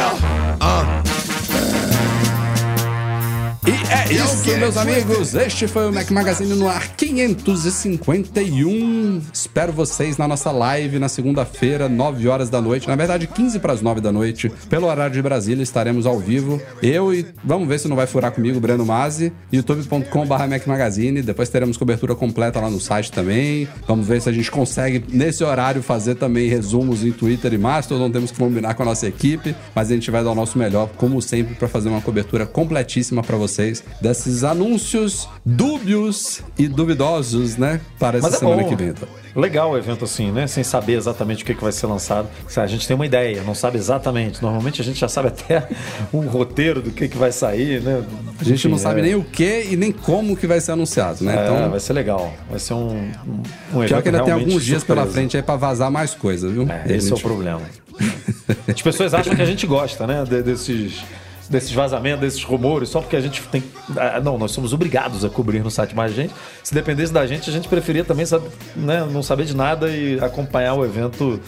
hell. 0.00 0.29
É 3.90 4.12
isso, 4.12 4.56
meus 4.56 4.76
amigos. 4.76 5.34
Este 5.34 5.66
foi 5.66 5.88
o 5.88 5.92
Mac 5.92 6.08
Magazine 6.12 6.54
no 6.54 6.68
ar 6.68 6.94
551. 6.94 9.20
Espero 9.32 9.72
vocês 9.72 10.16
na 10.16 10.28
nossa 10.28 10.52
live 10.52 11.00
na 11.00 11.08
segunda-feira, 11.08 11.88
9 11.88 12.28
horas 12.28 12.48
da 12.48 12.60
noite. 12.60 12.86
Na 12.86 12.94
verdade, 12.94 13.26
15 13.26 13.58
para 13.58 13.72
as 13.72 13.82
9 13.82 14.00
da 14.00 14.12
noite. 14.12 14.48
Pelo 14.68 14.86
horário 14.86 15.12
de 15.12 15.20
Brasília, 15.20 15.64
estaremos 15.64 16.06
ao 16.06 16.20
vivo. 16.20 16.62
Eu 16.80 17.12
e 17.12 17.26
vamos 17.42 17.66
ver 17.66 17.80
se 17.80 17.88
não 17.88 17.96
vai 17.96 18.06
furar 18.06 18.30
comigo, 18.30 18.60
Breno 18.60 18.86
Mazzi. 18.86 19.32
youtube.com.br 19.52 20.46
Mac 20.48 20.66
Magazine. 20.68 21.20
Depois 21.20 21.48
teremos 21.48 21.76
cobertura 21.76 22.14
completa 22.14 22.60
lá 22.60 22.70
no 22.70 22.78
site 22.78 23.10
também. 23.10 23.66
Vamos 23.88 24.06
ver 24.06 24.22
se 24.22 24.28
a 24.28 24.32
gente 24.32 24.52
consegue, 24.52 25.04
nesse 25.08 25.42
horário, 25.42 25.82
fazer 25.82 26.14
também 26.14 26.48
resumos 26.48 27.04
em 27.04 27.10
Twitter 27.10 27.54
e 27.54 27.58
Mastodon. 27.58 28.08
Temos 28.08 28.30
que 28.30 28.38
combinar 28.38 28.74
com 28.74 28.84
a 28.84 28.86
nossa 28.86 29.08
equipe. 29.08 29.52
Mas 29.74 29.90
a 29.90 29.94
gente 29.94 30.08
vai 30.12 30.22
dar 30.22 30.30
o 30.30 30.34
nosso 30.36 30.56
melhor, 30.56 30.88
como 30.96 31.20
sempre, 31.20 31.56
para 31.56 31.66
fazer 31.66 31.88
uma 31.88 32.00
cobertura 32.00 32.46
completíssima 32.46 33.20
para 33.20 33.36
vocês 33.36 33.79
depois 33.80 34.00
desses 34.00 34.44
anúncios 34.44 35.28
dúbios 35.44 36.42
e 36.58 36.66
duvidosos, 36.68 37.56
né? 37.56 37.80
Para 37.98 38.18
essa 38.18 38.26
Mas 38.26 38.36
é 38.36 38.38
semana 38.38 38.62
bom. 38.62 38.68
que 38.68 38.76
vem. 38.76 38.88
então. 38.88 39.08
Legal 39.36 39.70
o 39.70 39.78
evento 39.78 40.04
assim, 40.04 40.32
né? 40.32 40.46
Sem 40.48 40.64
saber 40.64 40.94
exatamente 40.94 41.42
o 41.44 41.46
que, 41.46 41.54
que 41.54 41.62
vai 41.62 41.70
ser 41.70 41.86
lançado. 41.86 42.28
A 42.56 42.66
gente 42.66 42.86
tem 42.88 42.96
uma 42.96 43.06
ideia, 43.06 43.42
não 43.42 43.54
sabe 43.54 43.78
exatamente. 43.78 44.42
Normalmente 44.42 44.80
a 44.80 44.84
gente 44.84 44.98
já 44.98 45.08
sabe 45.08 45.28
até 45.28 45.68
um 46.12 46.20
roteiro 46.26 46.82
do 46.82 46.90
que, 46.90 47.06
que 47.08 47.16
vai 47.16 47.30
sair, 47.30 47.80
né? 47.80 48.02
A 48.40 48.44
gente 48.44 48.66
não 48.66 48.76
sabe 48.78 49.02
nem 49.02 49.14
o 49.14 49.22
que 49.22 49.66
e 49.70 49.76
nem 49.76 49.92
como 49.92 50.36
que 50.36 50.46
vai 50.48 50.60
ser 50.60 50.72
anunciado, 50.72 51.22
né? 51.24 51.36
É, 51.36 51.44
Então, 51.44 51.70
vai 51.70 51.78
ser 51.80 51.92
legal. 51.92 52.32
Vai 52.50 52.58
ser 52.58 52.74
um, 52.74 52.90
um, 52.90 53.42
um 53.74 53.86
pior 53.86 54.02
que 54.02 54.08
ainda 54.08 54.24
tem 54.24 54.34
alguns 54.34 54.64
dias 54.64 54.82
pela 54.82 55.02
surpresa. 55.02 55.12
frente 55.14 55.36
aí 55.36 55.42
pra 55.42 55.56
vazar 55.56 55.90
mais 55.90 56.12
coisa, 56.14 56.48
viu? 56.48 56.66
É, 56.68 56.96
esse 56.96 57.10
é 57.10 57.12
o 57.12 57.16
gente- 57.16 57.22
problema. 57.22 57.60
As 58.66 58.82
pessoas 58.82 59.14
acham 59.14 59.34
que 59.36 59.42
a 59.42 59.46
gente 59.46 59.66
gosta, 59.66 60.06
né? 60.06 60.24
de- 60.28 60.42
desses, 60.42 61.02
desses 61.50 61.72
vazamentos, 61.72 62.20
desses 62.20 62.44
rumores, 62.44 62.88
só 62.88 63.00
porque 63.00 63.16
a 63.16 63.20
gente 63.20 63.42
tem. 63.48 63.62
Ah, 63.96 64.20
Não, 64.20 64.38
nós 64.38 64.52
somos 64.52 64.72
obrigados 64.72 65.24
a 65.24 65.28
cobrir 65.28 65.62
no 65.62 65.70
site 65.70 65.94
mais 65.94 66.14
gente. 66.14 66.32
Se 66.62 66.72
dependesse 66.72 67.12
da 67.12 67.26
gente, 67.26 67.50
a 67.50 67.52
gente 67.52 67.68
preferia 67.68 68.04
também 68.04 68.24
né, 68.76 69.06
não 69.10 69.22
saber 69.22 69.44
de 69.44 69.56
nada 69.56 69.90
e 69.90 70.18
acompanhar 70.20 70.74
o 70.74 70.84
evento 70.84 71.40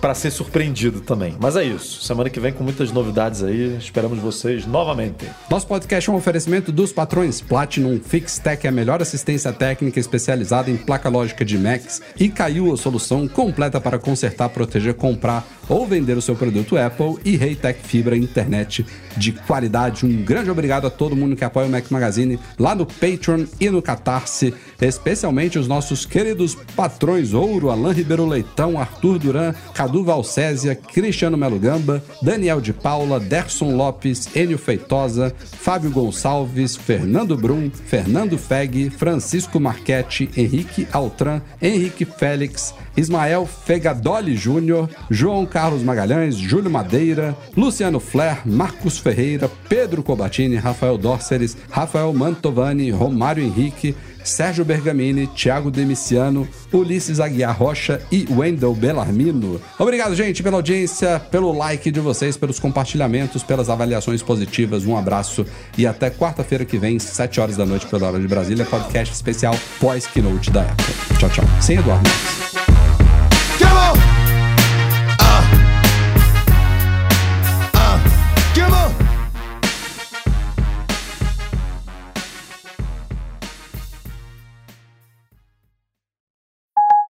para 0.00 0.14
ser 0.14 0.30
surpreendido 0.30 1.00
também. 1.00 1.34
Mas 1.40 1.56
é 1.56 1.64
isso. 1.64 2.02
Semana 2.04 2.30
que 2.30 2.38
vem 2.38 2.52
com 2.52 2.62
muitas 2.62 2.92
novidades 2.92 3.42
aí. 3.42 3.76
Esperamos 3.76 4.18
vocês 4.18 4.64
novamente. 4.64 5.26
Nosso 5.50 5.66
podcast 5.66 6.08
é 6.08 6.12
um 6.12 6.16
oferecimento 6.16 6.70
dos 6.70 6.92
patrões 6.92 7.40
Platinum 7.40 7.98
Fixtech, 8.00 8.68
a 8.68 8.70
melhor 8.70 9.02
assistência 9.02 9.52
técnica 9.52 9.98
especializada 9.98 10.70
em 10.70 10.76
placa 10.76 11.08
lógica 11.08 11.44
de 11.44 11.58
Macs, 11.58 12.00
e 12.18 12.28
caiu 12.28 12.72
a 12.72 12.76
solução 12.76 13.26
completa 13.26 13.80
para 13.80 13.98
consertar, 13.98 14.48
proteger, 14.50 14.94
comprar 14.94 15.44
ou 15.68 15.86
vender 15.86 16.16
o 16.16 16.22
seu 16.22 16.36
produto 16.36 16.76
Apple 16.78 17.16
e 17.24 17.36
Reitec 17.36 17.80
Fibra 17.82 18.16
internet 18.16 18.86
de 19.16 19.32
qualidade. 19.32 20.04
Um 20.04 20.22
grande 20.22 20.50
obrigado 20.50 20.86
a 20.86 20.90
todo 20.90 21.16
mundo 21.16 21.36
que 21.36 21.44
apoia 21.44 21.66
o 21.66 21.70
Mac 21.70 21.90
Magazine 21.90 22.38
lá 22.58 22.74
no 22.74 22.86
Patreon 22.86 23.46
e 23.60 23.70
no 23.70 23.82
Catarse, 23.82 24.54
especialmente 24.80 25.58
os 25.58 25.66
nossos 25.68 26.04
queridos 26.04 26.54
patrões 26.76 27.32
Ouro, 27.32 27.70
Alain 27.70 27.92
Ribeiro 27.92 28.26
Leitão, 28.26 28.78
Arthur 28.78 29.18
Duran, 29.18 29.54
Cadu 29.74 30.04
Valcésia, 30.04 30.74
Cristiano 30.74 31.36
Melo 31.36 31.58
Gamba, 31.58 32.02
Daniel 32.22 32.60
de 32.60 32.72
Paula, 32.72 33.18
Derson 33.18 33.76
Lopes, 33.76 34.28
Enio 34.34 34.58
Feitosa, 34.58 35.34
Fábio 35.38 35.90
Gonçalves, 35.90 36.76
Fernando 36.76 37.36
Brum, 37.36 37.70
Fernando 37.70 38.36
Feg, 38.36 38.90
Francisco 38.90 39.58
Marchetti, 39.58 40.30
Henrique 40.36 40.86
Altran, 40.92 41.40
Henrique 41.60 42.04
Félix, 42.04 42.74
Ismael 42.96 43.46
Fegadoli 43.46 44.36
Júnior, 44.36 44.88
João 45.10 45.44
Carlos 45.46 45.82
Magalhães, 45.82 46.36
Júlio 46.36 46.70
Madeira, 46.70 47.36
Luciano 47.56 48.00
Flair, 48.00 48.42
Marcos 48.46 48.98
Ferreira, 48.98 49.50
Pedro 49.68 50.02
Cobatini, 50.02 50.56
Rafael 50.56 50.96
Dórceres, 50.96 51.56
Rafael 51.70 52.12
Mantovani, 52.12 52.90
Romário 52.90 53.42
Henrique, 53.42 53.94
Sérgio 54.26 54.64
Bergamini, 54.64 55.28
Thiago 55.28 55.70
Demiciano, 55.70 56.48
Ulisses 56.72 57.20
Aguiar 57.20 57.56
Rocha 57.56 58.00
e 58.10 58.26
Wendel 58.28 58.74
Bellarmino. 58.74 59.60
Obrigado, 59.78 60.16
gente, 60.16 60.42
pela 60.42 60.56
audiência, 60.56 61.20
pelo 61.30 61.56
like 61.56 61.90
de 61.90 62.00
vocês, 62.00 62.36
pelos 62.36 62.58
compartilhamentos, 62.58 63.44
pelas 63.44 63.70
avaliações 63.70 64.22
positivas. 64.22 64.84
Um 64.84 64.96
abraço 64.96 65.46
e 65.78 65.86
até 65.86 66.10
quarta-feira 66.10 66.64
que 66.64 66.76
vem, 66.76 66.98
7 66.98 67.40
horas 67.40 67.56
da 67.56 67.64
noite, 67.64 67.86
pela 67.86 68.08
hora 68.08 68.18
de 68.18 68.26
Brasília, 68.26 68.64
podcast 68.64 69.14
especial 69.14 69.54
pós-keynote 69.78 70.50
da 70.50 70.62
Apple. 70.62 71.18
Tchau, 71.18 71.30
tchau. 71.30 71.44
Sem 71.60 71.78
Eduardo. 71.78 72.10